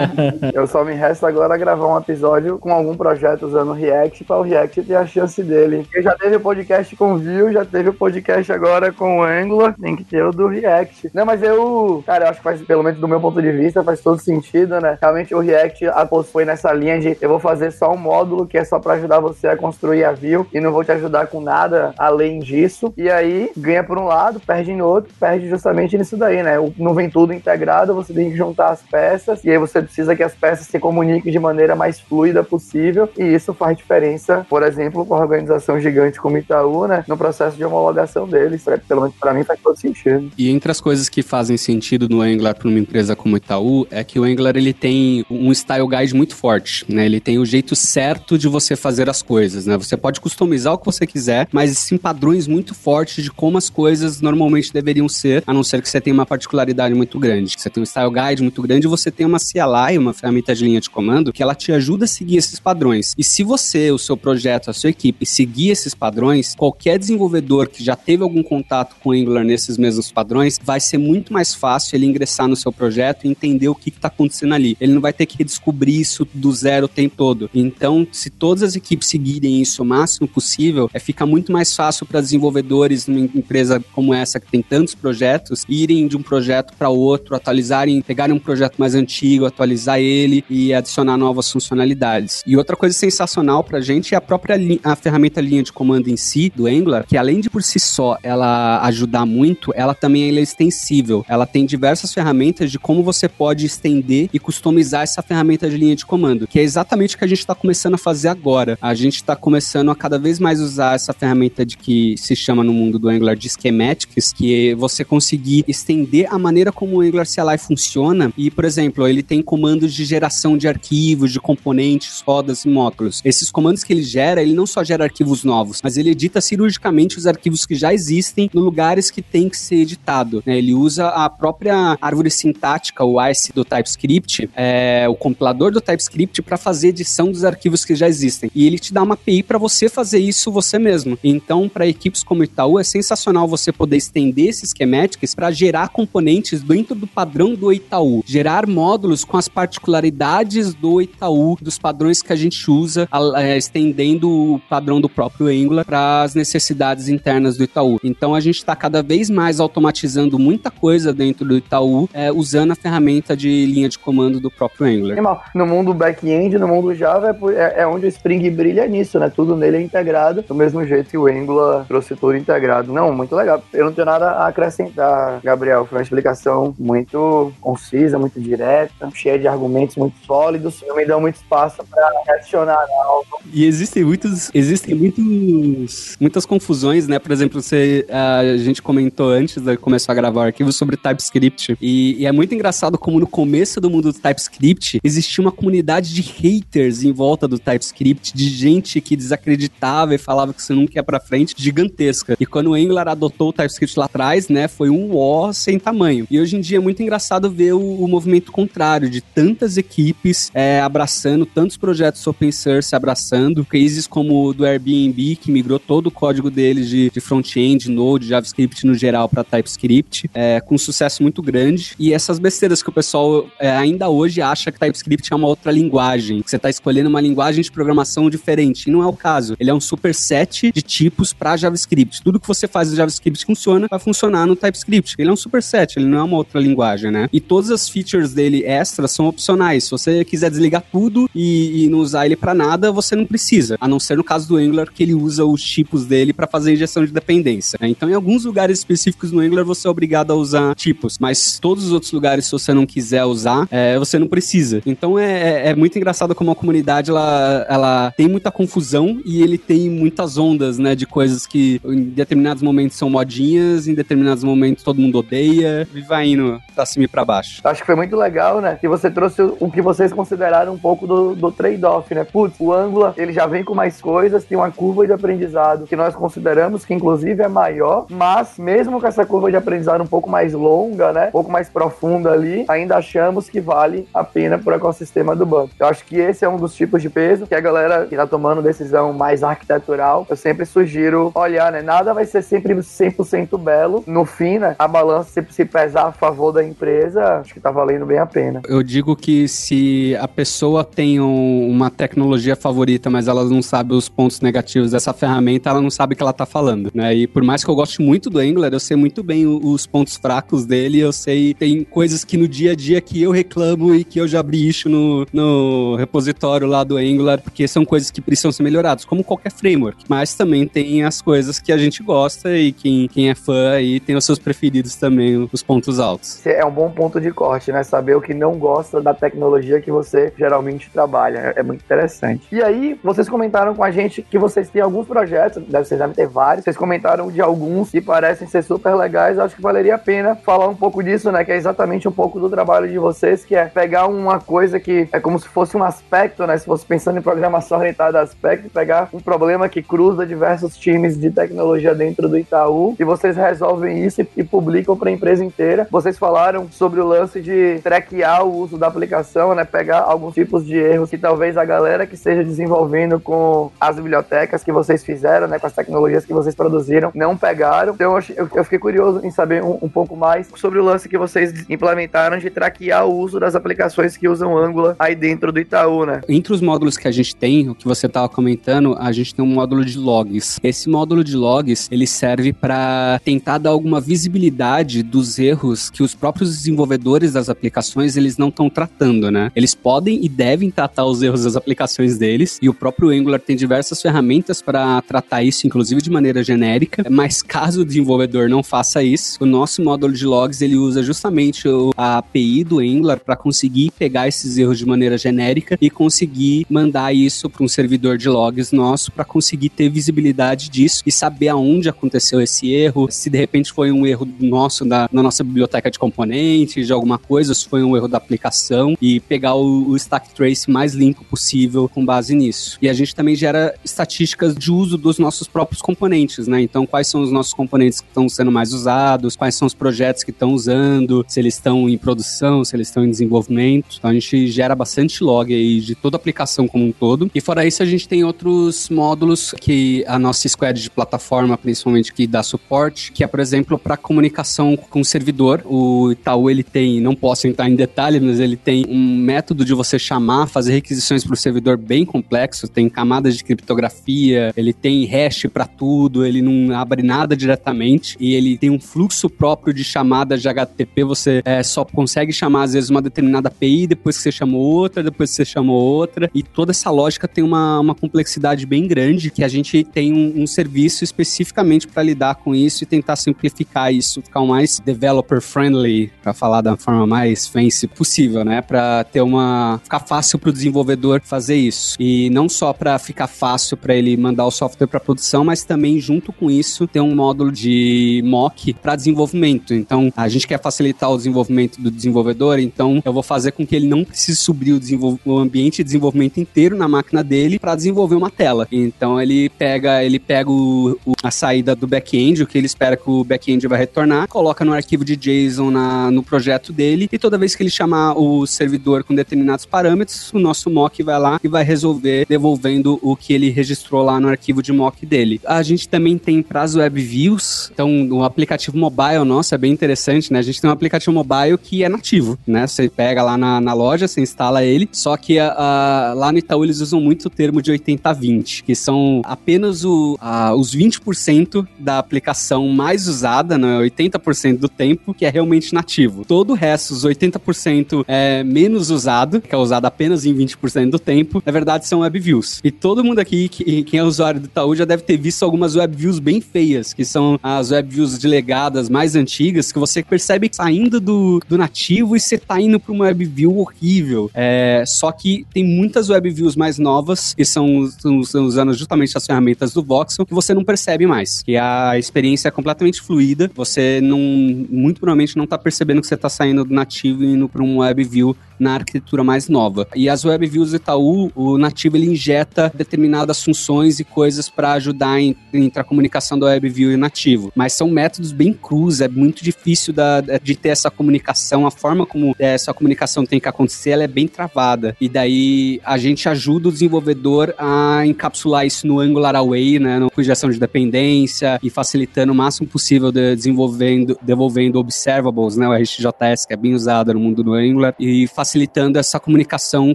Eu 0.54 0.66
só 0.66 0.84
me 0.84 0.94
resta 0.94 1.28
agora 1.28 1.56
gravar 1.56 1.86
um 1.86 1.98
episódio 1.98 2.58
com 2.58 2.72
algum 2.72 2.96
projeto 2.96 3.46
usando 3.46 3.72
React 3.72 4.24
para 4.24 4.38
o 4.38 4.42
React 4.42 4.69
React 4.70 4.82
tem 4.82 4.96
a 4.96 5.06
chance 5.06 5.42
dele. 5.42 5.82
Porque 5.82 6.02
já 6.02 6.14
teve 6.16 6.36
o 6.36 6.40
podcast 6.40 6.96
com 6.96 7.18
Vue, 7.18 7.52
já 7.52 7.64
teve 7.64 7.88
o 7.88 7.94
podcast 7.94 8.52
agora 8.52 8.92
com 8.92 9.22
Angular, 9.22 9.74
tem 9.74 9.96
que 9.96 10.04
ter 10.04 10.24
o 10.24 10.32
do 10.32 10.46
React. 10.46 11.10
Não, 11.12 11.26
mas 11.26 11.42
eu, 11.42 12.02
cara, 12.06 12.24
eu 12.24 12.28
acho 12.30 12.38
que 12.38 12.44
faz, 12.44 12.62
pelo 12.62 12.82
menos 12.82 13.00
do 13.00 13.08
meu 13.08 13.20
ponto 13.20 13.42
de 13.42 13.50
vista, 13.50 13.82
faz 13.82 14.00
todo 14.00 14.20
sentido, 14.20 14.80
né? 14.80 14.96
Realmente 15.00 15.34
o 15.34 15.40
React 15.40 15.86
foi 16.30 16.44
nessa 16.44 16.72
linha 16.72 17.00
de 17.00 17.16
eu 17.20 17.28
vou 17.28 17.40
fazer 17.40 17.72
só 17.72 17.92
um 17.92 17.96
módulo 17.96 18.46
que 18.46 18.56
é 18.56 18.64
só 18.64 18.78
para 18.78 18.94
ajudar 18.94 19.20
você 19.20 19.48
a 19.48 19.56
construir 19.56 20.04
a 20.04 20.12
Vue 20.12 20.46
e 20.52 20.60
não 20.60 20.72
vou 20.72 20.84
te 20.84 20.92
ajudar 20.92 21.26
com 21.26 21.40
nada 21.40 21.92
além 21.98 22.38
disso. 22.38 22.92
E 22.96 23.10
aí 23.10 23.50
ganha 23.56 23.82
por 23.82 23.98
um 23.98 24.04
lado, 24.04 24.40
perde 24.40 24.72
no 24.72 24.86
outro, 24.86 25.12
perde 25.18 25.48
justamente 25.48 25.96
nisso 25.98 26.16
daí, 26.16 26.42
né? 26.42 26.54
Não 26.78 26.94
vem 26.94 27.10
tudo 27.10 27.32
integrado, 27.32 27.94
você 27.94 28.12
tem 28.12 28.30
que 28.30 28.36
juntar 28.36 28.70
as 28.70 28.82
peças 28.82 29.44
e 29.44 29.50
aí 29.50 29.58
você 29.58 29.82
precisa 29.82 30.14
que 30.14 30.22
as 30.22 30.34
peças 30.34 30.66
se 30.66 30.78
comuniquem 30.78 31.32
de 31.32 31.38
maneira 31.38 31.74
mais 31.74 31.98
fluida 31.98 32.44
possível 32.44 33.08
e 33.18 33.24
isso 33.24 33.52
faz 33.54 33.76
diferença, 33.76 34.46
por 34.48 34.59
exemplo, 34.62 35.04
com 35.06 35.14
uma 35.14 35.22
organização 35.22 35.80
gigante 35.80 36.20
como 36.20 36.38
Itaú, 36.38 36.86
né? 36.86 37.04
No 37.08 37.16
processo 37.16 37.56
de 37.56 37.64
homologação 37.64 38.28
deles. 38.28 38.62
Pelo 38.86 39.02
menos 39.02 39.16
para 39.16 39.32
mim 39.32 39.44
faz 39.44 39.58
todo 39.60 39.78
sentido. 39.78 40.30
E 40.36 40.50
entre 40.50 40.70
as 40.70 40.80
coisas 40.80 41.08
que 41.08 41.22
fazem 41.22 41.56
sentido 41.56 42.08
no 42.08 42.20
Angular 42.20 42.54
para 42.54 42.68
uma 42.68 42.78
empresa 42.78 43.16
como 43.16 43.36
Itaú 43.36 43.86
é 43.90 44.04
que 44.04 44.18
o 44.18 44.24
Angular 44.24 44.56
ele 44.56 44.72
tem 44.72 45.24
um 45.30 45.52
style 45.52 45.88
guide 45.88 46.14
muito 46.14 46.36
forte, 46.36 46.84
né? 46.88 47.06
Ele 47.06 47.20
tem 47.20 47.38
o 47.38 47.46
jeito 47.46 47.74
certo 47.74 48.36
de 48.36 48.48
você 48.48 48.76
fazer 48.76 49.08
as 49.08 49.22
coisas, 49.22 49.66
né? 49.66 49.76
Você 49.76 49.96
pode 49.96 50.20
customizar 50.20 50.74
o 50.74 50.78
que 50.78 50.86
você 50.86 51.06
quiser, 51.06 51.48
mas 51.52 51.76
sim 51.78 51.96
padrões 51.96 52.46
muito 52.46 52.74
fortes 52.74 53.24
de 53.24 53.30
como 53.30 53.56
as 53.56 53.70
coisas 53.70 54.20
normalmente 54.20 54.72
deveriam 54.72 55.08
ser, 55.08 55.42
a 55.46 55.52
não 55.52 55.62
ser 55.62 55.80
que 55.80 55.88
você 55.88 56.00
tenha 56.00 56.14
uma 56.14 56.26
particularidade 56.26 56.94
muito 56.94 57.18
grande. 57.18 57.54
Você 57.56 57.70
tem 57.70 57.82
um 57.82 57.86
style 57.86 58.10
guide 58.10 58.42
muito 58.42 58.60
grande 58.62 58.86
você 58.90 59.10
tem 59.10 59.24
uma 59.24 59.38
CLI, 59.38 59.96
uma 59.96 60.12
ferramenta 60.12 60.54
de 60.54 60.64
linha 60.64 60.80
de 60.80 60.90
comando, 60.90 61.32
que 61.32 61.42
ela 61.42 61.54
te 61.54 61.72
ajuda 61.72 62.04
a 62.04 62.08
seguir 62.08 62.36
esses 62.36 62.58
padrões. 62.58 63.14
E 63.16 63.24
se 63.24 63.42
você, 63.42 63.90
o 63.90 63.98
seu 63.98 64.16
projeto, 64.16 64.49
a 64.50 64.72
sua 64.72 64.90
equipe 64.90 65.24
seguir 65.26 65.70
esses 65.70 65.94
padrões, 65.94 66.54
qualquer 66.54 66.98
desenvolvedor 66.98 67.68
que 67.68 67.82
já 67.82 67.96
teve 67.96 68.22
algum 68.22 68.42
contato 68.42 68.96
com 69.02 69.12
Angular 69.12 69.44
nesses 69.44 69.76
mesmos 69.78 70.10
padrões, 70.10 70.58
vai 70.62 70.80
ser 70.80 70.98
muito 70.98 71.32
mais 71.32 71.54
fácil 71.54 71.96
ele 71.96 72.06
ingressar 72.06 72.48
no 72.48 72.56
seu 72.56 72.72
projeto 72.72 73.24
e 73.24 73.28
entender 73.28 73.68
o 73.68 73.74
que 73.74 73.90
está 73.90 74.08
acontecendo 74.08 74.54
ali. 74.54 74.76
Ele 74.80 74.92
não 74.92 75.00
vai 75.00 75.12
ter 75.12 75.26
que 75.26 75.42
descobrir 75.44 76.00
isso 76.00 76.26
do 76.32 76.52
zero 76.52 76.86
o 76.86 76.88
tempo 76.88 77.14
todo. 77.16 77.50
Então, 77.54 78.06
se 78.10 78.30
todas 78.30 78.62
as 78.62 78.76
equipes 78.76 79.08
seguirem 79.08 79.60
isso 79.60 79.82
o 79.82 79.86
máximo 79.86 80.26
possível, 80.26 80.90
é 80.92 80.98
fica 80.98 81.26
muito 81.26 81.52
mais 81.52 81.74
fácil 81.74 82.06
para 82.06 82.20
desenvolvedores 82.20 83.06
numa 83.06 83.20
empresa 83.20 83.82
como 83.92 84.14
essa 84.14 84.40
que 84.40 84.50
tem 84.50 84.62
tantos 84.62 84.94
projetos 84.94 85.64
irem 85.68 86.06
de 86.06 86.16
um 86.16 86.22
projeto 86.22 86.74
para 86.76 86.88
outro, 86.88 87.34
atualizarem, 87.34 88.02
pegarem 88.02 88.34
um 88.34 88.38
projeto 88.38 88.76
mais 88.78 88.94
antigo, 88.94 89.46
atualizar 89.46 89.98
ele 89.98 90.44
e 90.48 90.72
adicionar 90.72 91.16
novas 91.16 91.50
funcionalidades. 91.50 92.42
E 92.46 92.56
outra 92.56 92.76
coisa 92.76 92.96
sensacional 92.96 93.62
para 93.62 93.78
a 93.78 93.80
gente 93.80 94.14
é 94.14 94.18
a 94.18 94.20
própria 94.30 94.56
a 94.84 94.94
ferramenta 94.94 95.40
linha 95.40 95.60
de 95.60 95.72
comando 95.72 96.08
em 96.08 96.16
si 96.16 96.52
do 96.54 96.68
Angular, 96.68 97.04
que 97.04 97.16
além 97.16 97.40
de 97.40 97.50
por 97.50 97.64
si 97.64 97.80
só 97.80 98.16
ela 98.22 98.80
ajudar 98.86 99.26
muito, 99.26 99.72
ela 99.74 99.92
também 99.92 100.22
é 100.22 100.40
extensível. 100.40 101.24
Ela 101.28 101.46
tem 101.46 101.66
diversas 101.66 102.14
ferramentas 102.14 102.70
de 102.70 102.78
como 102.78 103.02
você 103.02 103.28
pode 103.28 103.66
estender 103.66 104.30
e 104.32 104.38
customizar 104.38 105.02
essa 105.02 105.20
ferramenta 105.20 105.68
de 105.68 105.76
linha 105.76 105.96
de 105.96 106.06
comando, 106.06 106.46
que 106.46 106.60
é 106.60 106.62
exatamente 106.62 107.16
o 107.16 107.18
que 107.18 107.24
a 107.24 107.26
gente 107.26 107.40
está 107.40 107.56
começando 107.56 107.94
a 107.94 107.98
fazer 107.98 108.28
agora. 108.28 108.78
A 108.80 108.94
gente 108.94 109.16
está 109.16 109.34
começando 109.34 109.90
a 109.90 109.96
cada 109.96 110.16
vez 110.16 110.38
mais 110.38 110.60
usar 110.60 110.94
essa 110.94 111.12
ferramenta 111.12 111.66
de 111.66 111.76
que 111.76 112.14
se 112.16 112.36
chama 112.36 112.62
no 112.62 112.72
mundo 112.72 113.00
do 113.00 113.08
Angular 113.08 113.34
de 113.34 113.48
schematics, 113.48 114.32
que 114.32 114.70
é 114.70 114.74
você 114.76 115.04
conseguir 115.04 115.64
estender 115.66 116.32
a 116.32 116.38
maneira 116.38 116.70
como 116.70 116.98
o 116.98 117.00
Angular 117.00 117.26
CLI 117.26 117.58
funciona. 117.58 118.32
E, 118.38 118.48
por 118.48 118.64
exemplo, 118.64 119.08
ele 119.08 119.24
tem 119.24 119.42
comandos 119.42 119.92
de 119.92 120.04
geração 120.04 120.56
de 120.56 120.68
arquivos, 120.68 121.32
de 121.32 121.40
componentes, 121.40 122.20
rodas 122.20 122.64
e 122.64 122.68
módulos. 122.68 123.20
Esses 123.24 123.50
comandos 123.50 123.82
que 123.82 123.92
ele 123.92 124.02
gera, 124.02 124.19
ele 124.42 124.54
não 124.54 124.66
só 124.66 124.82
gera 124.82 125.04
arquivos 125.04 125.44
novos, 125.44 125.80
mas 125.82 125.96
ele 125.96 126.10
edita 126.10 126.40
cirurgicamente 126.40 127.18
os 127.18 127.26
arquivos 127.26 127.64
que 127.66 127.74
já 127.74 127.92
existem 127.92 128.50
no 128.52 128.60
lugares 128.60 129.10
que 129.10 129.22
tem 129.22 129.48
que 129.48 129.56
ser 129.56 129.76
editado. 129.76 130.42
Né? 130.46 130.58
Ele 130.58 130.74
usa 130.74 131.08
a 131.08 131.28
própria 131.28 131.96
árvore 132.00 132.30
sintática, 132.30 133.04
o 133.04 133.20
ICE 133.20 133.52
do 133.52 133.64
TypeScript, 133.64 134.48
é, 134.54 135.06
o 135.08 135.14
compilador 135.14 135.72
do 135.72 135.80
TypeScript 135.80 136.42
para 136.42 136.56
fazer 136.56 136.88
edição 136.88 137.30
dos 137.30 137.44
arquivos 137.44 137.84
que 137.84 137.94
já 137.94 138.08
existem. 138.08 138.50
E 138.54 138.66
ele 138.66 138.78
te 138.78 138.92
dá 138.92 139.02
uma 139.02 139.14
API 139.14 139.42
para 139.42 139.58
você 139.58 139.88
fazer 139.88 140.18
isso 140.18 140.52
você 140.52 140.78
mesmo. 140.78 141.18
Então, 141.22 141.68
para 141.68 141.86
equipes 141.86 142.22
como 142.22 142.44
Itaú, 142.44 142.78
é 142.78 142.84
sensacional 142.84 143.48
você 143.48 143.72
poder 143.72 143.96
estender 143.96 144.48
esses 144.48 144.70
schematics 144.70 145.34
para 145.34 145.50
gerar 145.50 145.88
componentes 145.88 146.62
dentro 146.62 146.94
do 146.94 147.06
padrão 147.06 147.54
do 147.54 147.72
Itaú, 147.72 148.22
gerar 148.26 148.66
módulos 148.66 149.24
com 149.24 149.36
as 149.36 149.48
particularidades 149.48 150.74
do 150.74 151.00
Itaú, 151.00 151.56
dos 151.60 151.78
padrões 151.78 152.22
que 152.22 152.32
a 152.32 152.36
gente 152.36 152.70
usa, 152.70 153.08
é, 153.36 153.56
estendendo 153.56 154.09
o 154.18 154.60
padrão 154.68 155.00
do 155.00 155.08
próprio 155.08 155.46
Angular 155.46 155.84
para 155.84 156.22
as 156.22 156.34
necessidades 156.34 157.08
internas 157.08 157.56
do 157.56 157.64
Itaú. 157.64 157.98
Então, 158.02 158.34
a 158.34 158.40
gente 158.40 158.56
está 158.56 158.74
cada 158.74 159.02
vez 159.02 159.30
mais 159.30 159.60
automatizando 159.60 160.38
muita 160.38 160.70
coisa 160.70 161.12
dentro 161.12 161.44
do 161.44 161.56
Itaú, 161.56 162.08
é, 162.12 162.32
usando 162.32 162.72
a 162.72 162.74
ferramenta 162.74 163.36
de 163.36 163.66
linha 163.66 163.88
de 163.88 163.98
comando 163.98 164.40
do 164.40 164.50
próprio 164.50 164.86
Angular. 164.86 165.50
No 165.54 165.66
mundo 165.66 165.92
back-end, 165.94 166.58
no 166.58 166.68
mundo 166.68 166.94
Java, 166.94 167.28
é, 167.30 167.54
é, 167.54 167.82
é, 167.82 167.86
onde 167.86 168.06
o 168.06 168.08
Spring 168.08 168.50
brilha 168.50 168.86
nisso, 168.86 169.18
né? 169.18 169.30
Tudo 169.34 169.56
nele 169.56 169.76
é 169.78 169.82
integrado, 169.82 170.42
do 170.42 170.54
mesmo 170.54 170.84
jeito 170.84 171.10
que 171.10 171.18
o 171.18 171.26
Angular 171.26 171.84
trouxe 171.86 172.16
tudo 172.16 172.36
integrado. 172.36 172.92
Não, 172.92 173.12
muito 173.12 173.34
legal. 173.34 173.62
Eu 173.72 173.84
não 173.84 173.92
tenho 173.92 174.06
nada 174.06 174.30
a 174.30 174.48
acrescentar, 174.48 175.40
Gabriel. 175.42 175.86
Foi 175.86 175.98
uma 175.98 176.02
explicação 176.02 176.74
muito 176.78 177.52
concisa, 177.60 178.18
muito 178.18 178.40
direta, 178.40 179.08
cheia 179.14 179.38
de 179.38 179.46
argumentos 179.48 179.96
muito 179.96 180.16
sólidos. 180.24 180.82
Não 180.86 180.96
me 180.96 181.06
dão 181.06 181.20
muito 181.20 181.36
espaço 181.36 181.84
para 181.90 182.34
adicionar 182.34 182.84
algo. 183.04 183.40
E 183.52 183.66
existem 184.00 184.04
muitos, 184.04 184.50
existem 184.54 184.94
muitos, 184.94 186.16
muitas 186.20 186.46
confusões, 186.46 187.06
né? 187.06 187.18
Por 187.18 187.32
exemplo, 187.32 187.60
você, 187.60 188.06
a 188.08 188.56
gente 188.56 188.82
comentou 188.82 189.30
antes 189.30 189.62
de 189.62 189.76
começar 189.76 190.12
a 190.12 190.14
gravar 190.14 190.40
o 190.40 190.44
arquivo 190.44 190.72
sobre 190.72 190.96
TypeScript. 190.96 191.76
E, 191.80 192.16
e 192.18 192.26
é 192.26 192.32
muito 192.32 192.54
engraçado 192.54 192.98
como 192.98 193.20
no 193.20 193.26
começo 193.26 193.80
do 193.80 193.90
mundo 193.90 194.12
do 194.12 194.18
TypeScript 194.18 195.00
existia 195.04 195.42
uma 195.42 195.52
comunidade 195.52 196.14
de 196.14 196.22
haters 196.22 197.02
em 197.02 197.12
volta 197.12 197.46
do 197.46 197.58
TypeScript, 197.58 198.34
de 198.34 198.48
gente 198.48 199.00
que 199.00 199.16
desacreditava 199.16 200.14
e 200.14 200.18
falava 200.18 200.54
que 200.54 200.62
você 200.62 200.72
nunca 200.72 200.94
ia 200.96 201.02
pra 201.02 201.20
frente, 201.20 201.54
gigantesca. 201.56 202.36
E 202.40 202.46
quando 202.46 202.68
o 202.68 202.74
Angular 202.74 203.08
adotou 203.08 203.50
o 203.50 203.52
TypeScript 203.52 203.98
lá 203.98 204.06
atrás, 204.06 204.48
né, 204.48 204.68
foi 204.68 204.90
um 204.90 205.16
ó 205.16 205.52
sem 205.52 205.78
tamanho. 205.78 206.26
E 206.30 206.40
hoje 206.40 206.56
em 206.56 206.60
dia 206.60 206.78
é 206.78 206.80
muito 206.80 207.02
engraçado 207.02 207.50
ver 207.50 207.74
o, 207.74 207.80
o 207.80 208.08
movimento 208.08 208.52
contrário, 208.52 209.10
de 209.10 209.20
tantas 209.20 209.76
equipes 209.76 210.50
é, 210.54 210.80
abraçando, 210.80 211.44
tantos 211.44 211.76
projetos 211.76 212.26
open 212.26 212.52
source 212.52 212.94
abraçando, 212.94 213.64
como 214.06 214.46
o 214.46 214.52
do 214.52 214.64
Airbnb, 214.64 215.36
que 215.36 215.50
migrou 215.50 215.78
todo 215.78 216.08
o 216.08 216.10
código 216.10 216.50
deles 216.50 216.88
de, 216.88 217.10
de 217.10 217.20
front-end, 217.20 217.90
Node, 217.90 218.28
JavaScript 218.28 218.86
no 218.86 218.94
geral 218.94 219.28
para 219.28 219.44
TypeScript, 219.44 220.30
é, 220.34 220.60
com 220.60 220.76
sucesso 220.78 221.22
muito 221.22 221.42
grande. 221.42 221.94
E 221.98 222.12
essas 222.12 222.38
besteiras 222.38 222.82
que 222.82 222.88
o 222.88 222.92
pessoal 222.92 223.46
é, 223.58 223.70
ainda 223.70 224.08
hoje 224.08 224.40
acha 224.40 224.70
que 224.70 224.78
TypeScript 224.78 225.32
é 225.32 225.36
uma 225.36 225.48
outra 225.48 225.70
linguagem, 225.70 226.42
que 226.42 226.50
você 226.50 226.56
está 226.56 226.70
escolhendo 226.70 227.08
uma 227.08 227.20
linguagem 227.20 227.62
de 227.62 227.70
programação 227.70 228.28
diferente. 228.28 228.88
E 228.88 228.90
não 228.90 229.02
é 229.02 229.06
o 229.06 229.12
caso. 229.12 229.56
Ele 229.58 229.70
é 229.70 229.74
um 229.74 229.80
superset 229.80 230.72
de 230.72 230.82
tipos 230.82 231.32
para 231.32 231.56
JavaScript. 231.56 232.22
Tudo 232.22 232.40
que 232.40 232.48
você 232.48 232.66
faz 232.66 232.90
no 232.90 232.96
JavaScript 232.96 233.44
funciona, 233.44 233.86
vai 233.90 233.98
funcionar 233.98 234.46
no 234.46 234.56
TypeScript. 234.56 235.14
Ele 235.18 235.30
é 235.30 235.32
um 235.32 235.36
superset, 235.36 235.98
ele 235.98 236.06
não 236.06 236.18
é 236.18 236.22
uma 236.22 236.36
outra 236.36 236.60
linguagem, 236.60 237.10
né? 237.10 237.28
E 237.32 237.40
todas 237.40 237.70
as 237.70 237.88
features 237.88 238.32
dele 238.32 238.64
extras 238.64 239.10
são 239.10 239.26
opcionais. 239.26 239.84
Se 239.84 239.90
você 239.90 240.24
quiser 240.24 240.50
desligar 240.50 240.84
tudo 240.90 241.28
e, 241.34 241.84
e 241.84 241.88
não 241.88 241.98
usar 241.98 242.26
ele 242.26 242.36
para 242.36 242.54
nada, 242.54 242.92
você 242.92 243.14
não 243.16 243.26
precisa. 243.26 243.76
A 243.80 243.88
não 243.88 243.98
ser 243.98 244.16
no 244.16 244.24
caso 244.24 244.48
do 244.48 244.56
Angular, 244.56 244.88
que 244.92 245.02
ele 245.02 245.14
usa 245.14 245.44
os 245.44 245.62
tipos 245.62 246.04
dele 246.04 246.32
para 246.32 246.46
fazer 246.46 246.72
injeção 246.72 247.04
de 247.04 247.12
dependência. 247.12 247.78
Né? 247.80 247.88
Então, 247.88 248.08
em 248.08 248.14
alguns 248.14 248.44
lugares 248.44 248.78
específicos 248.78 249.32
no 249.32 249.40
Angular, 249.40 249.64
você 249.64 249.86
é 249.86 249.90
obrigado 249.90 250.32
a 250.32 250.34
usar 250.34 250.74
tipos, 250.74 251.18
mas 251.18 251.58
todos 251.58 251.86
os 251.86 251.92
outros 251.92 252.12
lugares, 252.12 252.46
se 252.46 252.52
você 252.52 252.72
não 252.74 252.86
quiser 252.86 253.24
usar, 253.24 253.66
é, 253.70 253.98
você 253.98 254.18
não 254.18 254.26
precisa. 254.26 254.82
Então, 254.84 255.18
é, 255.18 255.66
é, 255.66 255.68
é 255.70 255.74
muito 255.74 255.96
engraçado 255.96 256.34
como 256.34 256.50
a 256.50 256.56
comunidade 256.56 257.10
ela, 257.10 257.66
ela 257.68 258.14
tem 258.16 258.28
muita 258.28 258.50
confusão 258.50 259.20
e 259.24 259.42
ele 259.42 259.58
tem 259.58 259.88
muitas 259.88 260.36
ondas, 260.38 260.78
né, 260.78 260.94
de 260.94 261.06
coisas 261.06 261.46
que 261.46 261.80
em 261.84 262.04
determinados 262.04 262.62
momentos 262.62 262.96
são 262.96 263.08
modinhas, 263.08 263.86
em 263.88 263.94
determinados 263.94 264.44
momentos 264.44 264.84
todo 264.84 265.00
mundo 265.00 265.18
odeia 265.18 265.88
e 265.94 266.00
vai 266.00 266.28
indo 266.28 266.60
pra 266.74 266.86
cima 266.86 267.04
e 267.04 267.08
pra 267.08 267.24
baixo. 267.24 267.60
Acho 267.64 267.80
que 267.80 267.86
foi 267.86 267.94
muito 267.96 268.16
legal, 268.16 268.60
né, 268.60 268.76
que 268.80 268.88
você 268.88 269.10
trouxe 269.10 269.42
o 269.42 269.70
que 269.70 269.80
vocês 269.80 270.12
consideraram 270.12 270.74
um 270.74 270.78
pouco 270.78 271.06
do, 271.06 271.34
do 271.34 271.50
trade-off, 271.50 272.14
né? 272.14 272.24
Putz, 272.24 272.56
o 272.58 272.72
Angular, 272.72 273.14
ele 273.16 273.32
já 273.32 273.46
vem 273.46 273.64
mais 273.74 274.00
coisas, 274.00 274.44
tem 274.44 274.56
uma 274.56 274.70
curva 274.70 275.06
de 275.06 275.12
aprendizado 275.12 275.86
que 275.86 275.96
nós 275.96 276.14
consideramos 276.14 276.84
que 276.84 276.94
inclusive 276.94 277.42
é 277.42 277.48
maior, 277.48 278.06
mas 278.10 278.58
mesmo 278.58 279.00
com 279.00 279.06
essa 279.06 279.24
curva 279.24 279.50
de 279.50 279.56
aprendizado 279.56 280.02
um 280.02 280.06
pouco 280.06 280.28
mais 280.28 280.52
longa, 280.52 281.12
né, 281.12 281.28
um 281.28 281.32
pouco 281.32 281.50
mais 281.50 281.68
profunda 281.68 282.32
ali, 282.32 282.64
ainda 282.68 282.96
achamos 282.96 283.48
que 283.48 283.60
vale 283.60 284.08
a 284.12 284.24
pena 284.24 284.58
pro 284.58 284.74
ecossistema 284.74 285.34
do 285.34 285.46
banco. 285.46 285.70
Eu 285.78 285.86
acho 285.86 286.04
que 286.04 286.16
esse 286.16 286.44
é 286.44 286.48
um 286.48 286.56
dos 286.56 286.74
tipos 286.74 287.02
de 287.02 287.10
peso 287.10 287.46
que 287.46 287.54
a 287.54 287.60
galera 287.60 288.06
que 288.06 288.16
tá 288.16 288.26
tomando 288.26 288.62
decisão 288.62 289.12
mais 289.12 289.42
arquitetural, 289.42 290.26
eu 290.28 290.36
sempre 290.36 290.64
sugiro 290.64 291.30
olhar, 291.34 291.72
né? 291.72 291.82
Nada 291.82 292.12
vai 292.12 292.24
ser 292.24 292.42
sempre 292.42 292.74
100% 292.74 293.58
belo. 293.58 294.04
No 294.06 294.24
fim, 294.24 294.58
né? 294.58 294.76
A 294.78 294.88
balança 294.88 295.30
se 295.50 295.64
pesar 295.64 296.06
a 296.06 296.12
favor 296.12 296.52
da 296.52 296.64
empresa, 296.64 297.38
acho 297.38 297.54
que 297.54 297.60
tá 297.60 297.70
valendo 297.70 298.06
bem 298.06 298.18
a 298.18 298.26
pena. 298.26 298.62
Eu 298.66 298.82
digo 298.82 299.16
que 299.16 299.48
se 299.48 300.16
a 300.20 300.28
pessoa 300.28 300.84
tem 300.84 301.20
um, 301.20 301.68
uma 301.68 301.90
tecnologia 301.90 302.56
favorita, 302.56 303.10
mas 303.10 303.28
ela 303.28 303.44
não 303.44 303.59
não 303.60 303.62
sabe 303.62 303.92
os 303.92 304.08
pontos 304.08 304.40
negativos 304.40 304.90
dessa 304.90 305.12
ferramenta, 305.12 305.68
ela 305.68 305.82
não 305.82 305.90
sabe 305.90 306.14
o 306.14 306.16
que 306.16 306.22
ela 306.22 306.32
tá 306.32 306.46
falando, 306.46 306.90
né? 306.94 307.14
E 307.14 307.26
por 307.26 307.42
mais 307.42 307.62
que 307.62 307.70
eu 307.70 307.74
goste 307.74 308.00
muito 308.00 308.30
do 308.30 308.38
Angular, 308.38 308.72
eu 308.72 308.80
sei 308.80 308.96
muito 308.96 309.22
bem 309.22 309.46
os 309.46 309.86
pontos 309.86 310.16
fracos 310.16 310.64
dele, 310.64 310.98
eu 310.98 311.12
sei, 311.12 311.52
tem 311.52 311.84
coisas 311.84 312.24
que 312.24 312.38
no 312.38 312.48
dia 312.48 312.72
a 312.72 312.74
dia 312.74 313.00
que 313.00 313.22
eu 313.22 313.30
reclamo 313.30 313.94
e 313.94 314.02
que 314.02 314.18
eu 314.18 314.26
já 314.26 314.40
abri 314.40 314.66
isso 314.66 314.88
no, 314.88 315.26
no 315.32 315.94
repositório 315.96 316.66
lá 316.66 316.82
do 316.82 316.96
Angular, 316.96 317.40
porque 317.40 317.68
são 317.68 317.84
coisas 317.84 318.10
que 318.10 318.22
precisam 318.22 318.50
ser 318.50 318.62
melhoradas, 318.62 319.04
como 319.04 319.22
qualquer 319.22 319.52
framework. 319.52 320.04
Mas 320.08 320.34
também 320.34 320.66
tem 320.66 321.04
as 321.04 321.20
coisas 321.20 321.58
que 321.58 321.70
a 321.70 321.76
gente 321.76 322.02
gosta 322.02 322.56
e 322.56 322.72
quem, 322.72 323.08
quem 323.08 323.28
é 323.28 323.34
fã 323.34 323.72
aí 323.72 324.00
tem 324.00 324.16
os 324.16 324.24
seus 324.24 324.38
preferidos 324.38 324.96
também, 324.96 325.48
os 325.52 325.62
pontos 325.62 326.00
altos. 326.00 326.44
É 326.46 326.64
um 326.64 326.70
bom 326.70 326.90
ponto 326.90 327.20
de 327.20 327.30
corte, 327.30 327.70
né? 327.70 327.82
Saber 327.82 328.16
o 328.16 328.22
que 328.22 328.32
não 328.32 328.58
gosta 328.58 329.02
da 329.02 329.12
tecnologia 329.12 329.80
que 329.82 329.90
você 329.90 330.32
geralmente 330.38 330.90
trabalha. 330.90 331.52
É 331.54 331.62
muito 331.62 331.82
interessante. 331.82 332.46
E 332.50 332.62
aí, 332.62 332.98
vocês 333.04 333.28
comentaram 333.28 333.49
com 333.50 333.84
a 333.84 333.90
gente 333.90 334.22
que 334.22 334.38
vocês 334.38 334.68
têm 334.68 334.80
alguns 334.80 335.06
projetos, 335.06 335.62
vocês 335.66 335.98
devem 335.98 336.14
ter 336.14 336.26
vários, 336.26 336.64
vocês 336.64 336.76
comentaram 336.76 337.30
de 337.30 337.40
alguns 337.40 337.90
que 337.90 338.00
parecem 338.00 338.46
ser 338.46 338.62
super 338.62 338.94
legais. 338.94 339.38
Acho 339.38 339.56
que 339.56 339.62
valeria 339.62 339.96
a 339.96 339.98
pena 339.98 340.34
falar 340.36 340.68
um 340.68 340.74
pouco 340.74 341.02
disso, 341.02 341.30
né? 341.30 341.44
Que 341.44 341.52
é 341.52 341.56
exatamente 341.56 342.08
um 342.08 342.12
pouco 342.12 342.38
do 342.38 342.48
trabalho 342.48 342.88
de 342.88 342.98
vocês, 342.98 343.44
que 343.44 343.54
é 343.54 343.66
pegar 343.66 344.06
uma 344.06 344.40
coisa 344.40 344.78
que 344.78 345.08
é 345.12 345.20
como 345.20 345.38
se 345.38 345.48
fosse 345.48 345.76
um 345.76 345.82
aspecto, 345.82 346.46
né? 346.46 346.56
Se 346.56 346.66
fosse 346.66 346.84
pensando 346.86 347.18
em 347.18 347.22
programação 347.22 347.78
orientada 347.78 348.20
a 348.20 348.22
aspecto, 348.22 348.70
pegar 348.70 349.08
um 349.12 349.20
problema 349.20 349.68
que 349.68 349.82
cruza 349.82 350.26
diversos 350.26 350.76
times 350.76 351.18
de 351.18 351.30
tecnologia 351.30 351.94
dentro 351.94 352.28
do 352.28 352.38
Itaú 352.38 352.94
e 352.98 353.04
vocês 353.04 353.36
resolvem 353.36 354.04
isso 354.04 354.22
e, 354.22 354.28
e 354.36 354.44
publicam 354.44 354.96
para 354.96 355.10
a 355.10 355.12
empresa 355.12 355.44
inteira. 355.44 355.86
Vocês 355.90 356.18
falaram 356.18 356.68
sobre 356.70 357.00
o 357.00 357.06
lance 357.06 357.40
de 357.40 357.80
traquear 357.82 358.44
o 358.44 358.56
uso 358.56 358.78
da 358.78 358.86
aplicação, 358.86 359.54
né? 359.54 359.64
Pegar 359.64 360.00
alguns 360.00 360.34
tipos 360.34 360.64
de 360.64 360.76
erros 360.76 361.10
que 361.10 361.18
talvez 361.18 361.56
a 361.56 361.64
galera 361.64 362.06
que 362.06 362.14
esteja 362.14 362.44
desenvolvendo 362.44 363.18
com 363.30 363.70
as 363.80 363.94
bibliotecas 363.94 364.64
que 364.64 364.72
vocês 364.72 365.04
fizeram, 365.04 365.46
né? 365.46 365.56
Com 365.56 365.66
as 365.68 365.72
tecnologias 365.72 366.24
que 366.24 366.32
vocês 366.32 366.52
produziram, 366.52 367.12
não 367.14 367.36
pegaram. 367.36 367.94
Então 367.94 368.18
eu, 368.36 368.48
eu 368.52 368.64
fiquei 368.64 368.78
curioso 368.80 369.24
em 369.24 369.30
saber 369.30 369.62
um, 369.62 369.78
um 369.80 369.88
pouco 369.88 370.16
mais 370.16 370.48
sobre 370.56 370.80
o 370.80 370.84
lance 370.84 371.08
que 371.08 371.16
vocês 371.16 371.64
implementaram 371.70 372.38
de 372.38 372.50
traquear 372.50 373.06
o 373.06 373.14
uso 373.14 373.38
das 373.38 373.54
aplicações 373.54 374.16
que 374.16 374.28
usam 374.28 374.58
Angular 374.58 374.96
aí 374.98 375.14
dentro 375.14 375.52
do 375.52 375.60
Itaú, 375.60 376.04
né? 376.04 376.22
Entre 376.28 376.52
os 376.52 376.60
módulos 376.60 376.96
que 376.96 377.06
a 377.06 377.12
gente 377.12 377.36
tem, 377.36 377.68
o 377.68 377.74
que 377.76 377.84
você 377.84 378.06
estava 378.06 378.28
comentando, 378.28 378.96
a 378.98 379.12
gente 379.12 379.32
tem 379.32 379.44
um 379.44 379.48
módulo 379.48 379.84
de 379.84 379.96
logs. 379.96 380.58
Esse 380.60 380.88
módulo 380.88 381.22
de 381.22 381.36
logs, 381.36 381.86
ele 381.88 382.08
serve 382.08 382.52
para 382.52 383.20
tentar 383.24 383.58
dar 383.58 383.70
alguma 383.70 384.00
visibilidade 384.00 385.04
dos 385.04 385.38
erros 385.38 385.88
que 385.88 386.02
os 386.02 386.16
próprios 386.16 386.50
desenvolvedores 386.50 387.34
das 387.34 387.48
aplicações 387.48 388.16
eles 388.16 388.36
não 388.36 388.48
estão 388.48 388.68
tratando, 388.68 389.30
né? 389.30 389.52
Eles 389.54 389.72
podem 389.72 390.18
e 390.24 390.28
devem 390.28 390.68
tratar 390.68 391.04
os 391.04 391.22
erros 391.22 391.44
das 391.44 391.54
aplicações 391.54 392.18
deles, 392.18 392.58
e 392.60 392.68
o 392.68 392.74
próprio 392.74 393.19
Angular 393.20 393.40
tem 393.40 393.56
diversas 393.56 394.00
ferramentas 394.00 394.62
para 394.62 395.00
tratar 395.02 395.42
isso, 395.42 395.66
inclusive 395.66 396.02
de 396.02 396.10
maneira 396.10 396.42
genérica, 396.42 397.04
mas 397.10 397.42
caso 397.42 397.82
o 397.82 397.84
desenvolvedor 397.84 398.48
não 398.48 398.62
faça 398.62 399.02
isso, 399.02 399.38
o 399.40 399.46
nosso 399.46 399.82
módulo 399.82 400.12
de 400.12 400.24
logs 400.26 400.62
ele 400.62 400.76
usa 400.76 401.02
justamente 401.02 401.68
a 401.96 402.18
API 402.18 402.64
do 402.64 402.78
Angular 402.78 403.20
para 403.20 403.36
conseguir 403.36 403.92
pegar 403.98 404.28
esses 404.28 404.58
erros 404.58 404.78
de 404.78 404.86
maneira 404.86 405.16
genérica 405.16 405.76
e 405.80 405.90
conseguir 405.90 406.66
mandar 406.68 407.14
isso 407.14 407.48
para 407.48 407.64
um 407.64 407.68
servidor 407.68 408.16
de 408.16 408.28
logs 408.28 408.72
nosso 408.72 409.12
para 409.12 409.24
conseguir 409.24 409.68
ter 409.68 409.88
visibilidade 409.88 410.68
disso 410.68 411.02
e 411.06 411.12
saber 411.12 411.48
aonde 411.48 411.88
aconteceu 411.88 412.40
esse 412.40 412.72
erro, 412.72 413.08
se 413.10 413.28
de 413.28 413.38
repente 413.38 413.72
foi 413.72 413.92
um 413.92 414.06
erro 414.06 414.28
nosso 414.40 414.84
da, 414.84 415.08
na 415.12 415.22
nossa 415.22 415.44
biblioteca 415.44 415.90
de 415.90 415.98
componentes, 415.98 416.86
de 416.86 416.92
alguma 416.92 417.18
coisa, 417.18 417.54
se 417.54 417.68
foi 417.68 417.82
um 417.82 417.96
erro 417.96 418.08
da 418.08 418.18
aplicação 418.18 418.96
e 419.00 419.20
pegar 419.20 419.54
o, 419.54 419.90
o 419.90 419.96
stack 419.96 420.34
trace 420.34 420.70
mais 420.70 420.94
limpo 420.94 421.24
possível 421.24 421.88
com 421.88 422.04
base 422.04 422.34
nisso. 422.34 422.78
E 422.80 422.88
a 422.88 422.92
gente 422.92 423.09
também 423.14 423.34
gera 423.34 423.74
estatísticas 423.84 424.54
de 424.54 424.70
uso 424.70 424.96
dos 424.96 425.18
nossos 425.18 425.48
próprios 425.48 425.82
componentes, 425.82 426.46
né? 426.46 426.60
Então, 426.60 426.86
quais 426.86 427.06
são 427.06 427.22
os 427.22 427.30
nossos 427.30 427.54
componentes 427.54 428.00
que 428.00 428.08
estão 428.08 428.28
sendo 428.28 428.50
mais 428.50 428.72
usados, 428.72 429.36
quais 429.36 429.54
são 429.54 429.66
os 429.66 429.74
projetos 429.74 430.22
que 430.22 430.30
estão 430.30 430.52
usando, 430.52 431.24
se 431.28 431.40
eles 431.40 431.54
estão 431.54 431.88
em 431.88 431.98
produção, 431.98 432.64
se 432.64 432.74
eles 432.76 432.88
estão 432.88 433.04
em 433.04 433.10
desenvolvimento. 433.10 433.96
Então, 433.98 434.10
a 434.10 434.14
gente 434.14 434.48
gera 434.48 434.74
bastante 434.74 435.22
log 435.22 435.52
aí 435.52 435.80
de 435.80 435.94
toda 435.94 436.16
a 436.16 436.18
aplicação 436.18 436.66
como 436.66 436.84
um 436.84 436.92
todo. 436.92 437.30
E 437.34 437.40
fora 437.40 437.66
isso, 437.66 437.82
a 437.82 437.86
gente 437.86 438.08
tem 438.08 438.24
outros 438.24 438.88
módulos 438.88 439.54
que 439.60 440.04
a 440.06 440.18
nossa 440.18 440.48
squad 440.48 440.80
de 440.80 440.90
plataforma, 440.90 441.56
principalmente, 441.56 442.12
que 442.12 442.26
dá 442.26 442.42
suporte, 442.42 443.12
que 443.12 443.24
é, 443.24 443.26
por 443.26 443.40
exemplo, 443.40 443.78
para 443.78 443.96
comunicação 443.96 444.76
com 444.76 445.00
o 445.00 445.04
servidor. 445.04 445.62
O 445.64 446.12
Itaú, 446.12 446.50
ele 446.50 446.62
tem, 446.62 447.00
não 447.00 447.14
posso 447.14 447.46
entrar 447.46 447.68
em 447.68 447.74
detalhes, 447.74 448.22
mas 448.22 448.40
ele 448.40 448.56
tem 448.56 448.86
um 448.88 449.16
método 449.16 449.64
de 449.64 449.74
você 449.74 449.98
chamar, 449.98 450.46
fazer 450.46 450.72
requisições 450.72 451.24
para 451.24 451.34
o 451.34 451.36
servidor 451.36 451.76
bem 451.76 452.04
complexo, 452.04 452.68
tem 452.68 452.88
camadas 453.00 453.34
de 453.34 453.42
criptografia, 453.42 454.52
ele 454.54 454.74
tem 454.74 455.06
hash 455.06 455.46
para 455.50 455.64
tudo, 455.64 456.26
ele 456.26 456.42
não 456.42 456.76
abre 456.76 457.02
nada 457.02 457.34
diretamente 457.34 458.14
e 458.20 458.34
ele 458.34 458.58
tem 458.58 458.68
um 458.68 458.78
fluxo 458.78 459.30
próprio 459.30 459.72
de 459.72 459.82
chamadas 459.82 460.42
de 460.42 460.48
HTTP, 460.50 461.02
você 461.04 461.40
é, 461.46 461.62
só 461.62 461.82
consegue 461.82 462.30
chamar 462.30 462.64
às 462.64 462.74
vezes 462.74 462.90
uma 462.90 463.00
determinada 463.00 463.48
API, 463.48 463.86
depois 463.86 464.18
que 464.18 464.22
você 464.22 464.30
chamou 464.30 464.60
outra, 464.60 465.02
depois 465.02 465.30
que 465.30 465.36
você 465.36 465.46
chamou 465.46 465.80
outra, 465.80 466.30
e 466.34 466.42
toda 466.42 466.72
essa 466.72 466.90
lógica 466.90 467.26
tem 467.26 467.42
uma, 467.42 467.80
uma 467.80 467.94
complexidade 467.94 468.66
bem 468.66 468.86
grande, 468.86 469.30
que 469.30 469.42
a 469.42 469.48
gente 469.48 469.82
tem 469.82 470.12
um, 470.12 470.42
um 470.42 470.46
serviço 470.46 471.02
especificamente 471.02 471.88
para 471.88 472.02
lidar 472.02 472.34
com 472.34 472.54
isso 472.54 472.84
e 472.84 472.86
tentar 472.86 473.16
simplificar 473.16 473.94
isso, 473.94 474.20
ficar 474.20 474.40
o 474.40 474.46
mais 474.46 474.78
developer 474.78 475.40
friendly, 475.40 476.12
para 476.22 476.34
falar 476.34 476.60
da 476.60 476.76
forma 476.76 477.06
mais 477.06 477.46
fancy 477.46 477.86
possível, 477.86 478.44
né? 478.44 478.60
Para 478.60 479.04
ter 479.04 479.22
uma 479.22 479.80
ficar 479.82 480.00
fácil 480.00 480.38
para 480.38 480.50
o 480.50 480.52
desenvolvedor 480.52 481.22
fazer 481.24 481.56
isso. 481.56 481.96
E 481.98 482.28
não 482.30 482.48
só 482.48 482.72
para 482.72 482.89
ficar 482.98 483.26
fácil 483.26 483.76
para 483.76 483.94
ele 483.94 484.16
mandar 484.16 484.46
o 484.46 484.50
software 484.50 484.86
para 484.86 485.00
produção, 485.00 485.44
mas 485.44 485.64
também 485.64 486.00
junto 486.00 486.32
com 486.32 486.50
isso 486.50 486.86
ter 486.86 487.00
um 487.00 487.14
módulo 487.14 487.52
de 487.52 488.22
mock 488.24 488.72
para 488.74 488.96
desenvolvimento. 488.96 489.74
Então, 489.74 490.12
a 490.16 490.28
gente 490.28 490.46
quer 490.46 490.60
facilitar 490.60 491.10
o 491.10 491.16
desenvolvimento 491.16 491.80
do 491.80 491.90
desenvolvedor, 491.90 492.58
então 492.58 493.02
eu 493.04 493.12
vou 493.12 493.22
fazer 493.22 493.52
com 493.52 493.66
que 493.66 493.76
ele 493.76 493.86
não 493.86 494.04
precise 494.04 494.36
subir 494.36 494.72
o, 494.72 495.20
o 495.24 495.38
ambiente 495.38 495.78
de 495.78 495.84
desenvolvimento 495.84 496.38
inteiro 496.38 496.76
na 496.76 496.88
máquina 496.88 497.22
dele 497.22 497.58
para 497.58 497.74
desenvolver 497.74 498.16
uma 498.16 498.30
tela. 498.30 498.66
Então, 498.70 499.20
ele 499.20 499.48
pega, 499.50 500.04
ele 500.04 500.18
pega 500.18 500.50
o, 500.50 500.98
o, 501.04 501.12
a 501.22 501.30
saída 501.30 501.74
do 501.74 501.86
back-end, 501.86 502.42
o 502.42 502.46
que 502.46 502.58
ele 502.58 502.66
espera 502.66 502.96
que 502.96 503.08
o 503.08 503.24
back-end 503.24 503.66
vai 503.66 503.78
retornar, 503.78 504.28
coloca 504.28 504.64
no 504.64 504.72
arquivo 504.72 505.04
de 505.04 505.16
JSON 505.16 505.70
na, 505.70 506.10
no 506.10 506.22
projeto 506.22 506.72
dele 506.72 507.08
e 507.12 507.18
toda 507.18 507.38
vez 507.38 507.54
que 507.54 507.62
ele 507.62 507.70
chamar 507.70 508.14
o 508.16 508.46
servidor 508.46 509.04
com 509.04 509.14
determinados 509.14 509.64
parâmetros, 509.64 510.32
o 510.32 510.38
nosso 510.38 510.70
mock 510.70 511.02
vai 511.02 511.18
lá 511.18 511.40
e 511.42 511.48
vai 511.48 511.64
resolver 511.64 512.26
devolvendo 512.28 512.79
o 513.02 513.16
que 513.16 513.32
ele 513.32 513.50
registrou 513.50 514.02
lá 514.02 514.20
no 514.20 514.28
arquivo 514.28 514.62
de 514.62 514.72
mock 514.72 515.04
dele. 515.04 515.40
A 515.44 515.62
gente 515.62 515.88
também 515.88 516.16
tem 516.18 516.42
para 516.42 516.62
as 516.62 516.74
web 516.74 517.00
views, 517.00 517.70
então 517.72 518.08
o 518.10 518.24
aplicativo 518.24 518.76
mobile 518.76 519.24
nosso 519.24 519.54
é 519.54 519.58
bem 519.58 519.72
interessante, 519.72 520.32
né? 520.32 520.38
A 520.38 520.42
gente 520.42 520.60
tem 520.60 520.68
um 520.68 520.72
aplicativo 520.72 521.12
mobile 521.12 521.58
que 521.58 521.84
é 521.84 521.88
nativo, 521.88 522.38
né? 522.46 522.66
Você 522.66 522.88
pega 522.88 523.22
lá 523.22 523.36
na, 523.36 523.60
na 523.60 523.72
loja, 523.72 524.08
você 524.08 524.20
instala 524.20 524.64
ele, 524.64 524.88
só 524.92 525.16
que 525.16 525.38
a, 525.38 525.52
a, 525.52 526.14
lá 526.14 526.32
no 526.32 526.38
Itaú 526.38 526.64
eles 526.64 526.80
usam 526.80 527.00
muito 527.00 527.26
o 527.26 527.30
termo 527.30 527.60
de 527.62 527.72
80-20, 527.72 528.62
que 528.64 528.74
são 528.74 529.22
apenas 529.24 529.84
o, 529.84 530.16
a, 530.20 530.54
os 530.54 530.74
20% 530.74 531.66
da 531.78 531.98
aplicação 531.98 532.68
mais 532.68 533.08
usada, 533.08 533.58
né? 533.58 533.78
80% 533.80 534.58
do 534.58 534.68
tempo, 534.68 535.14
que 535.14 535.24
é 535.24 535.30
realmente 535.30 535.74
nativo. 535.74 536.24
Todo 536.24 536.50
o 536.50 536.54
resto, 536.54 536.92
os 536.92 537.04
80% 537.04 538.04
é 538.06 538.42
menos 538.42 538.90
usado, 538.90 539.40
que 539.40 539.54
é 539.54 539.58
usado 539.58 539.86
apenas 539.86 540.24
em 540.24 540.34
20% 540.34 540.90
do 540.90 540.98
tempo, 540.98 541.42
na 541.44 541.52
verdade 541.52 541.86
são 541.86 542.00
web 542.00 542.18
views. 542.18 542.60
E 542.62 542.69
todo 542.70 543.04
mundo 543.04 543.18
aqui, 543.18 543.48
que, 543.48 543.82
quem 543.84 544.00
é 544.00 544.04
usuário 544.04 544.40
do 544.40 544.46
Itaú, 544.46 544.74
já 544.74 544.84
deve 544.84 545.02
ter 545.02 545.16
visto 545.16 545.42
algumas 545.42 545.76
web 545.76 545.96
views 545.96 546.18
bem 546.18 546.40
feias, 546.40 546.92
que 546.92 547.04
são 547.04 547.38
as 547.42 547.70
web 547.70 547.94
views 547.94 548.18
delegadas 548.18 548.88
mais 548.88 549.16
antigas, 549.16 549.72
que 549.72 549.78
você 549.78 550.02
percebe 550.02 550.50
saindo 550.52 551.00
do, 551.00 551.40
do 551.48 551.56
nativo 551.56 552.16
e 552.16 552.20
você 552.20 552.38
tá 552.38 552.60
indo 552.60 552.78
para 552.78 552.92
uma 552.92 553.04
web 553.06 553.24
view 553.24 553.58
horrível. 553.58 554.30
É, 554.34 554.84
só 554.86 555.12
que 555.12 555.46
tem 555.52 555.64
muitas 555.64 556.08
web 556.08 556.30
views 556.30 556.56
mais 556.56 556.78
novas, 556.78 557.34
que 557.34 557.44
são, 557.44 557.88
são 558.24 558.46
usando 558.46 558.72
justamente 558.74 559.16
as 559.16 559.26
ferramentas 559.26 559.72
do 559.72 559.82
Voxel, 559.82 560.26
que 560.26 560.34
você 560.34 560.54
não 560.54 560.64
percebe 560.64 561.06
mais. 561.06 561.42
Que 561.42 561.56
a 561.56 561.98
experiência 561.98 562.48
é 562.48 562.50
completamente 562.50 563.00
fluida, 563.00 563.50
você 563.54 564.00
não, 564.02 564.18
muito 564.18 565.00
provavelmente 565.00 565.36
não 565.36 565.46
tá 565.46 565.58
percebendo 565.58 566.00
que 566.00 566.06
você 566.06 566.16
tá 566.16 566.28
saindo 566.28 566.64
do 566.64 566.74
nativo 566.74 567.24
e 567.24 567.32
indo 567.32 567.48
para 567.48 567.62
um 567.62 567.78
web 567.78 568.02
view 568.04 568.36
na 568.60 568.74
arquitetura 568.74 569.24
mais 569.24 569.48
nova. 569.48 569.88
E 569.96 570.08
as 570.08 570.24
web 570.24 570.46
views 570.46 570.70
do 570.70 570.76
Itaú, 570.76 571.32
o 571.34 571.58
nativo 571.58 571.96
ele 571.96 572.06
injeta 572.06 572.70
determinadas 572.74 573.42
funções 573.42 573.98
e 573.98 574.04
coisas 574.04 574.48
para 574.48 574.72
ajudar 574.72 575.20
em, 575.20 575.34
entre 575.52 575.80
a 575.80 575.84
comunicação 575.84 576.38
do 576.38 576.46
web 576.46 576.68
view 576.68 576.92
e 576.92 576.96
nativo. 576.96 577.50
Mas 577.54 577.72
são 577.72 577.88
métodos 577.88 578.32
bem 578.32 578.52
crus, 578.52 579.00
é 579.00 579.08
muito 579.08 579.42
difícil 579.42 579.92
da, 579.92 580.20
de 580.20 580.54
ter 580.54 580.68
essa 580.68 580.90
comunicação, 580.90 581.66
a 581.66 581.70
forma 581.70 582.06
como 582.06 582.36
essa 582.38 582.72
comunicação 582.72 583.24
tem 583.24 583.40
que 583.40 583.48
acontecer, 583.48 583.90
ela 583.90 584.04
é 584.04 584.08
bem 584.08 584.28
travada. 584.28 584.96
E 585.00 585.08
daí 585.08 585.80
a 585.84 585.96
gente 585.96 586.28
ajuda 586.28 586.68
o 586.68 586.72
desenvolvedor 586.72 587.54
a 587.58 588.06
encapsular 588.06 588.66
isso 588.66 588.86
no 588.86 589.00
Angular 589.00 589.34
Away, 589.34 589.78
né, 589.78 589.98
no 589.98 590.10
injeção 590.20 590.50
de 590.50 590.58
dependência 590.58 591.58
e 591.62 591.70
facilitando 591.70 592.32
o 592.32 592.34
máximo 592.34 592.68
possível 592.68 593.10
de 593.10 593.34
desenvolvendo, 593.34 594.18
devolvendo 594.22 594.78
observables, 594.78 595.56
né, 595.56 595.66
o 595.66 595.72
RxJS 595.72 596.44
que 596.46 596.52
é 596.52 596.56
bem 596.56 596.74
usado 596.74 597.14
no 597.14 597.20
mundo 597.20 597.42
do 597.42 597.54
Angular 597.54 597.94
e 597.98 598.26
facilitando 598.26 598.49
facilitando 598.50 598.98
essa 598.98 599.20
comunicação 599.20 599.94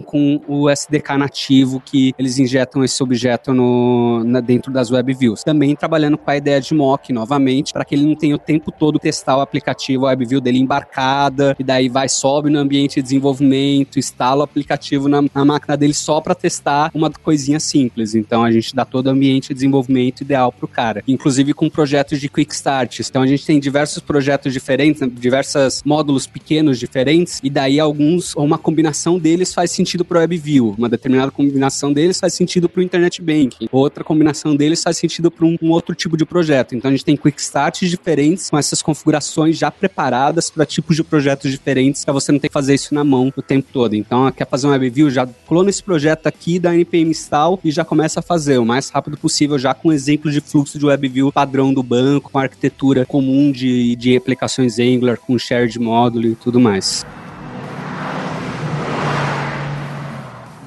com 0.00 0.40
o 0.48 0.70
SDK 0.70 1.18
nativo 1.18 1.78
que 1.84 2.14
eles 2.18 2.38
injetam 2.38 2.82
esse 2.82 3.02
objeto 3.02 3.52
no, 3.52 4.24
na, 4.24 4.40
dentro 4.40 4.72
das 4.72 4.90
web 4.90 5.12
views. 5.12 5.42
Também 5.44 5.76
trabalhando 5.76 6.16
com 6.16 6.30
a 6.30 6.36
ideia 6.36 6.58
de 6.58 6.72
mock 6.72 7.12
novamente, 7.12 7.74
para 7.74 7.84
que 7.84 7.94
ele 7.94 8.06
não 8.06 8.14
tenha 8.14 8.34
o 8.34 8.38
tempo 8.38 8.72
todo 8.72 8.98
testar 8.98 9.36
o 9.36 9.42
aplicativo, 9.42 10.06
a 10.06 10.08
web 10.08 10.24
view 10.24 10.40
dele 10.40 10.58
embarcada, 10.58 11.54
e 11.58 11.64
daí 11.64 11.90
vai, 11.90 12.08
sobe 12.08 12.48
no 12.48 12.58
ambiente 12.58 12.96
de 12.96 13.02
desenvolvimento, 13.02 13.98
instala 13.98 14.40
o 14.40 14.44
aplicativo 14.44 15.06
na, 15.06 15.22
na 15.34 15.44
máquina 15.44 15.76
dele 15.76 15.92
só 15.92 16.18
para 16.22 16.34
testar 16.34 16.90
uma 16.94 17.10
coisinha 17.10 17.60
simples. 17.60 18.14
Então 18.14 18.42
a 18.42 18.50
gente 18.50 18.74
dá 18.74 18.86
todo 18.86 19.08
o 19.08 19.10
ambiente 19.10 19.48
de 19.48 19.54
desenvolvimento 19.54 20.22
ideal 20.22 20.50
para 20.50 20.64
o 20.64 20.68
cara, 20.68 21.04
inclusive 21.06 21.52
com 21.52 21.68
projetos 21.68 22.18
de 22.18 22.28
quick 22.30 22.54
start. 22.54 23.00
Então 23.00 23.20
a 23.20 23.26
gente 23.26 23.44
tem 23.44 23.60
diversos 23.60 24.02
projetos 24.02 24.50
diferentes, 24.50 25.02
diversos 25.12 25.82
módulos 25.84 26.26
pequenos 26.26 26.78
diferentes, 26.78 27.38
e 27.42 27.50
daí 27.50 27.78
alguns, 27.78 28.34
uma 28.46 28.56
combinação 28.58 29.18
deles 29.18 29.52
faz 29.52 29.72
sentido 29.72 30.04
para 30.04 30.18
o 30.18 30.20
WebView, 30.20 30.74
uma 30.78 30.88
determinada 30.88 31.30
combinação 31.30 31.92
deles 31.92 32.18
faz 32.18 32.32
sentido 32.32 32.68
para 32.68 32.80
o 32.80 32.82
Internet 32.82 33.20
Banking, 33.20 33.68
outra 33.72 34.04
combinação 34.04 34.54
deles 34.54 34.82
faz 34.82 34.96
sentido 34.96 35.30
para 35.30 35.44
um, 35.44 35.56
um, 35.60 35.70
outro 35.70 35.94
tipo 35.94 36.16
de 36.16 36.24
projeto. 36.24 36.74
Então 36.74 36.88
a 36.88 36.92
gente 36.92 37.04
tem 37.04 37.16
quick 37.16 37.40
starts 37.40 37.90
diferentes 37.90 38.48
com 38.48 38.56
essas 38.56 38.80
configurações 38.80 39.58
já 39.58 39.70
preparadas 39.70 40.48
para 40.48 40.64
tipos 40.64 40.96
de 40.96 41.02
projetos 41.02 41.50
diferentes, 41.50 42.04
para 42.04 42.14
você 42.14 42.30
não 42.30 42.38
ter 42.38 42.48
que 42.48 42.52
fazer 42.52 42.74
isso 42.74 42.94
na 42.94 43.04
mão 43.04 43.32
o 43.36 43.42
tempo 43.42 43.68
todo. 43.72 43.94
Então, 43.94 44.30
quer 44.30 44.46
fazer 44.46 44.66
um 44.66 44.70
WebView, 44.70 45.10
já 45.10 45.26
clona 45.26 45.70
esse 45.70 45.82
projeto 45.82 46.26
aqui 46.26 46.58
da 46.58 46.74
npm 46.74 47.10
install 47.10 47.58
e 47.64 47.70
já 47.70 47.84
começa 47.84 48.20
a 48.20 48.22
fazer 48.22 48.58
o 48.58 48.64
mais 48.64 48.88
rápido 48.90 49.16
possível, 49.16 49.58
já 49.58 49.74
com 49.74 49.92
exemplo 49.92 50.30
de 50.30 50.40
fluxo 50.40 50.78
de 50.78 50.86
WebView 50.86 51.32
padrão 51.32 51.74
do 51.74 51.82
banco, 51.82 52.30
com 52.30 52.38
arquitetura 52.38 53.04
comum 53.04 53.50
de, 53.50 53.96
de 53.96 54.16
aplicações 54.16 54.78
Angular, 54.78 55.18
com 55.18 55.36
shared 55.38 55.78
módulo 55.78 56.28
e 56.28 56.34
tudo 56.34 56.60
mais. 56.60 57.04